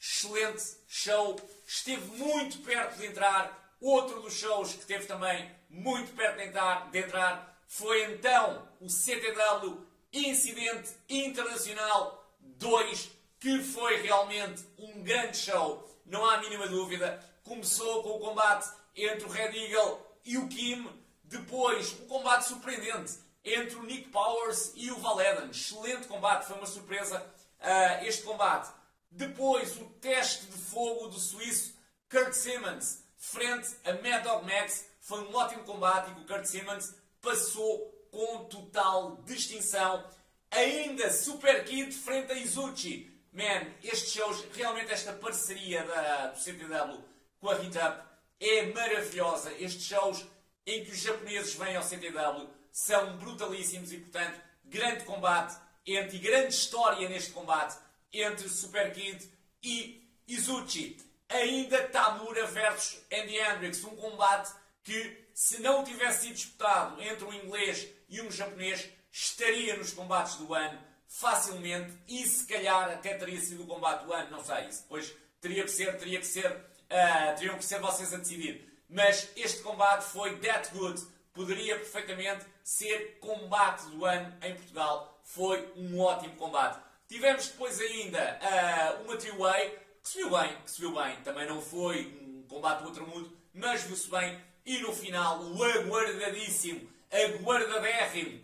excelente 0.00 0.62
show, 0.86 1.36
esteve 1.66 2.04
muito 2.16 2.58
perto 2.58 2.98
de 2.98 3.06
entrar. 3.06 3.76
Outro 3.80 4.22
dos 4.22 4.34
shows 4.34 4.72
que 4.72 4.80
esteve 4.80 5.06
também 5.06 5.50
muito 5.68 6.12
perto 6.16 6.38
de 6.38 6.44
entrar, 6.44 6.90
de 6.90 6.98
entrar 6.98 7.62
foi 7.68 8.12
então 8.12 8.66
o 8.80 8.88
CTW 8.88 9.86
Incidente 10.12 10.90
Internacional 11.08 12.34
2 12.40 13.17
que 13.40 13.62
foi 13.62 14.02
realmente 14.02 14.64
um 14.78 15.02
grande 15.02 15.36
show, 15.36 15.88
não 16.04 16.24
há 16.24 16.34
a 16.34 16.40
mínima 16.40 16.66
dúvida. 16.66 17.22
Começou 17.44 18.02
com 18.02 18.10
o 18.10 18.20
combate 18.20 18.68
entre 18.94 19.24
o 19.24 19.28
Red 19.28 19.56
Eagle 19.56 20.06
e 20.24 20.36
o 20.36 20.48
Kim, 20.48 20.88
depois 21.24 21.92
um 22.00 22.06
combate 22.06 22.46
surpreendente 22.46 23.18
entre 23.44 23.76
o 23.76 23.82
Nick 23.82 24.08
Powers 24.10 24.72
e 24.74 24.90
o 24.90 24.98
Valeden. 24.98 25.50
Excelente 25.50 26.06
combate, 26.06 26.46
foi 26.46 26.56
uma 26.56 26.66
surpresa 26.66 27.20
uh, 27.60 28.04
este 28.04 28.22
combate. 28.22 28.70
Depois 29.10 29.76
o 29.76 29.84
teste 30.00 30.46
de 30.46 30.58
fogo 30.58 31.08
do 31.08 31.18
suíço 31.18 31.74
Kurt 32.10 32.32
Simmons 32.32 33.04
frente 33.16 33.68
a 33.84 33.92
Mad 33.94 34.22
Dog 34.22 34.44
Max. 34.44 34.86
Foi 35.00 35.20
um 35.20 35.34
ótimo 35.34 35.64
combate 35.64 36.10
e 36.10 36.20
o 36.20 36.26
Kurt 36.26 36.44
Simmons 36.44 36.94
passou 37.20 38.08
com 38.10 38.44
total 38.44 39.16
distinção. 39.24 40.04
Ainda 40.50 41.10
Super 41.12 41.64
Kid 41.64 41.92
frente 41.94 42.32
a 42.32 42.34
Izuchi. 42.34 43.17
Man, 43.38 43.72
estes 43.84 44.14
shows, 44.14 44.44
realmente 44.52 44.92
esta 44.92 45.12
parceria 45.12 45.84
da, 45.84 46.26
do 46.26 46.40
CTW 46.40 47.04
com 47.38 47.48
a 47.48 47.54
Hit 47.54 47.78
Up 47.78 48.02
é 48.40 48.66
maravilhosa. 48.72 49.52
Estes 49.52 49.84
shows 49.84 50.26
em 50.66 50.84
que 50.84 50.90
os 50.90 50.98
japoneses 50.98 51.54
vêm 51.54 51.76
ao 51.76 51.84
CTW 51.84 52.50
são 52.72 53.16
brutalíssimos 53.16 53.92
e, 53.92 53.98
portanto, 53.98 54.40
grande 54.64 55.04
combate 55.04 55.56
entre, 55.86 56.18
grande 56.18 56.52
história 56.52 57.08
neste 57.08 57.30
combate 57.30 57.78
entre 58.12 58.48
Super 58.48 58.92
Kid 58.92 59.24
e 59.62 60.12
Izuchi. 60.26 60.98
Ainda 61.28 61.86
Tamura 61.90 62.44
versus 62.48 63.00
Andy 63.12 63.36
Hendrix, 63.36 63.84
um 63.84 63.94
combate 63.94 64.52
que, 64.82 65.28
se 65.32 65.62
não 65.62 65.84
tivesse 65.84 66.26
sido 66.26 66.34
disputado 66.34 67.00
entre 67.00 67.24
um 67.24 67.32
inglês 67.32 67.86
e 68.08 68.20
um 68.20 68.32
japonês, 68.32 68.90
estaria 69.12 69.76
nos 69.76 69.92
combates 69.92 70.34
do 70.34 70.52
ano 70.52 70.87
facilmente 71.08 71.92
e 72.06 72.24
se 72.26 72.46
calhar 72.46 72.90
até 72.90 73.14
teria 73.14 73.40
sido 73.40 73.64
o 73.64 73.66
combate 73.66 74.04
do 74.04 74.12
ano, 74.12 74.30
não 74.30 74.44
sei, 74.44 74.68
isso. 74.68 74.82
Depois 74.82 75.16
teria 75.40 75.64
que 75.64 75.70
ser, 75.70 75.96
teria 75.98 76.20
que 76.20 76.26
ser, 76.26 76.50
uh, 76.50 77.36
teriam 77.36 77.56
que 77.56 77.64
ser 77.64 77.80
vocês 77.80 78.12
a 78.12 78.18
decidir. 78.18 78.68
Mas 78.88 79.28
este 79.34 79.62
combate 79.62 80.04
foi 80.04 80.38
that 80.38 80.70
good, 80.74 81.02
poderia 81.32 81.76
perfeitamente 81.76 82.44
ser 82.62 83.18
combate 83.20 83.86
do 83.86 84.04
ano 84.04 84.36
em 84.42 84.54
Portugal, 84.54 85.20
foi 85.24 85.72
um 85.76 85.98
ótimo 86.00 86.36
combate. 86.36 86.78
Tivemos 87.08 87.48
depois 87.48 87.80
ainda 87.80 88.38
uh, 88.42 89.04
uma 89.04 89.16
three-way, 89.16 89.78
que 90.02 90.08
se 90.08 90.18
viu 90.18 90.30
bem, 90.30 90.56
que 90.62 90.70
se 90.70 90.80
viu 90.80 90.94
bem, 90.94 91.16
também 91.22 91.46
não 91.46 91.60
foi 91.60 92.18
um 92.22 92.46
combate 92.46 92.80
do 92.80 92.88
outro 92.88 93.06
mundo, 93.06 93.34
mas 93.54 93.82
viu-se 93.82 94.10
bem, 94.10 94.38
e 94.64 94.78
no 94.78 94.92
final 94.94 95.40
o 95.42 95.64
aguardadíssimo, 95.64 96.88
aguardadérrimo, 97.10 98.40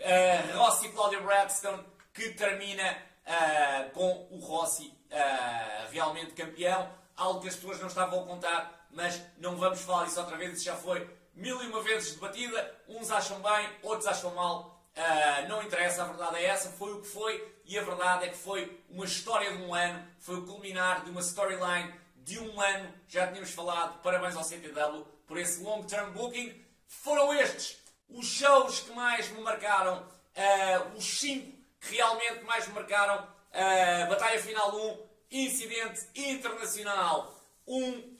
uh, 0.00 0.58
Rossi 0.58 0.88
Claudio 0.90 1.22
Bradstone 1.22 1.84
que 2.18 2.30
termina 2.30 2.98
uh, 3.24 3.90
com 3.90 4.26
o 4.32 4.40
Rossi 4.40 4.92
uh, 5.10 5.92
realmente 5.92 6.32
campeão. 6.32 6.90
Algo 7.16 7.40
que 7.40 7.48
as 7.48 7.54
pessoas 7.54 7.78
não 7.78 7.86
estavam 7.86 8.24
a 8.24 8.26
contar, 8.26 8.86
mas 8.90 9.22
não 9.38 9.56
vamos 9.56 9.80
falar 9.80 10.06
isso 10.06 10.18
outra 10.18 10.36
vez, 10.36 10.54
isso 10.54 10.64
já 10.64 10.74
foi 10.74 11.08
mil 11.32 11.62
e 11.62 11.68
uma 11.68 11.80
vezes 11.80 12.14
debatida. 12.14 12.76
Uns 12.88 13.10
acham 13.12 13.40
bem, 13.40 13.70
outros 13.82 14.08
acham 14.08 14.34
mal. 14.34 14.84
Uh, 14.96 15.48
não 15.48 15.62
interessa, 15.62 16.02
a 16.02 16.06
verdade 16.06 16.36
é 16.38 16.46
essa, 16.46 16.70
foi 16.70 16.92
o 16.92 17.00
que 17.00 17.06
foi, 17.06 17.56
e 17.64 17.78
a 17.78 17.82
verdade 17.82 18.24
é 18.24 18.28
que 18.30 18.36
foi 18.36 18.82
uma 18.90 19.04
história 19.04 19.56
de 19.56 19.62
um 19.62 19.72
ano, 19.72 20.04
foi 20.18 20.38
o 20.38 20.44
culminar 20.44 21.04
de 21.04 21.10
uma 21.10 21.20
storyline 21.20 21.94
de 22.16 22.40
um 22.40 22.60
ano. 22.60 22.92
Já 23.06 23.28
tínhamos 23.28 23.52
falado, 23.52 24.02
parabéns 24.02 24.34
ao 24.34 24.42
CTW 24.42 25.06
por 25.24 25.38
esse 25.38 25.62
long 25.62 25.84
term 25.84 26.10
booking. 26.10 26.64
Foram 26.88 27.32
estes 27.32 27.78
os 28.08 28.26
shows 28.26 28.80
que 28.80 28.90
mais 28.92 29.28
me 29.30 29.40
marcaram, 29.40 29.98
uh, 30.02 30.96
os 30.96 31.04
cinco 31.04 31.52
que 31.52 31.57
realmente 31.80 32.44
mais 32.44 32.66
marcaram 32.68 33.26
a 33.52 34.06
Batalha 34.06 34.40
Final 34.40 34.74
1, 34.76 35.08
Incidente 35.30 36.06
Internacional 36.14 37.34
1, 37.66 37.90
uh, 37.90 38.16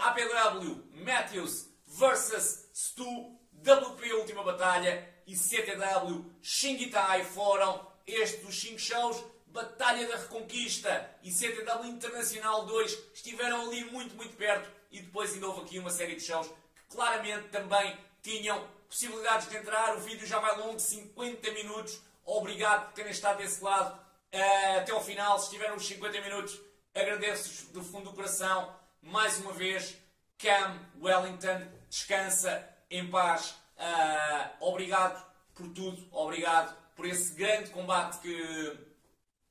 APW 0.00 0.84
Matthews 0.92 1.68
versus 1.86 2.68
Stu, 2.72 3.38
WP 3.62 4.12
Última 4.14 4.42
Batalha 4.42 5.08
e 5.26 5.36
CTW 5.36 6.24
Shingitai 6.42 7.24
foram 7.24 7.86
estes 8.06 8.46
os 8.46 8.60
5 8.60 8.78
shows. 8.78 9.24
Batalha 9.46 10.08
da 10.08 10.16
Reconquista 10.16 11.10
e 11.22 11.30
CTW 11.30 11.86
Internacional 11.86 12.66
2 12.66 12.98
estiveram 13.14 13.62
ali 13.62 13.84
muito, 13.84 14.16
muito 14.16 14.36
perto 14.36 14.68
e 14.90 15.00
depois 15.00 15.32
ainda 15.32 15.46
houve 15.46 15.60
aqui 15.60 15.78
uma 15.78 15.90
série 15.90 16.16
de 16.16 16.22
shows 16.22 16.48
que 16.48 16.96
claramente 16.96 17.48
também 17.48 17.96
tinham 18.20 18.68
possibilidades 18.88 19.48
de 19.48 19.56
entrar. 19.56 19.96
O 19.96 20.00
vídeo 20.00 20.26
já 20.26 20.40
vai 20.40 20.58
longo, 20.58 20.80
50 20.80 21.52
minutos. 21.52 22.00
Obrigado 22.24 22.86
por 22.86 22.94
terem 22.94 23.12
estado 23.12 23.38
desse 23.38 23.62
lado 23.62 23.94
uh, 23.94 24.78
até 24.78 24.92
ao 24.92 25.02
final. 25.02 25.38
Se 25.38 25.46
estiveram 25.46 25.76
os 25.76 25.86
50 25.86 26.20
minutos, 26.20 26.60
agradeço-vos 26.94 27.72
do 27.72 27.82
fundo 27.84 28.10
do 28.10 28.16
coração. 28.16 28.74
Mais 29.02 29.38
uma 29.38 29.52
vez, 29.52 29.96
Cam 30.38 30.78
Wellington, 31.00 31.68
descansa 31.88 32.66
em 32.90 33.10
paz. 33.10 33.54
Uh, 33.76 34.50
obrigado 34.60 35.24
por 35.54 35.68
tudo, 35.68 36.08
obrigado 36.10 36.76
por 36.94 37.06
esse 37.06 37.34
grande 37.34 37.70
combate 37.70 38.18
que, 38.18 38.78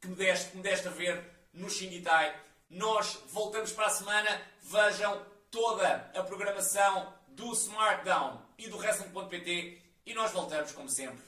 que, 0.02 0.08
me, 0.08 0.16
deste, 0.16 0.52
que 0.52 0.58
me 0.58 0.64
deste 0.64 0.88
a 0.88 0.92
ver 0.92 1.24
no 1.54 1.70
Xingitai. 1.70 2.36
Nós 2.70 3.20
voltamos 3.28 3.72
para 3.72 3.88
a 3.88 3.90
semana. 3.90 4.42
Vejam 4.62 5.24
toda 5.52 6.12
a 6.16 6.24
programação 6.24 7.14
do 7.28 7.52
SmartDown 7.54 8.42
e 8.58 8.68
do 8.68 8.78
Wrestling.pt 8.78 9.82
e 10.06 10.14
nós 10.14 10.32
voltamos, 10.32 10.72
como 10.72 10.90
sempre, 10.90 11.24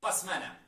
para 0.00 0.10
a 0.10 0.12
semana. 0.12 0.59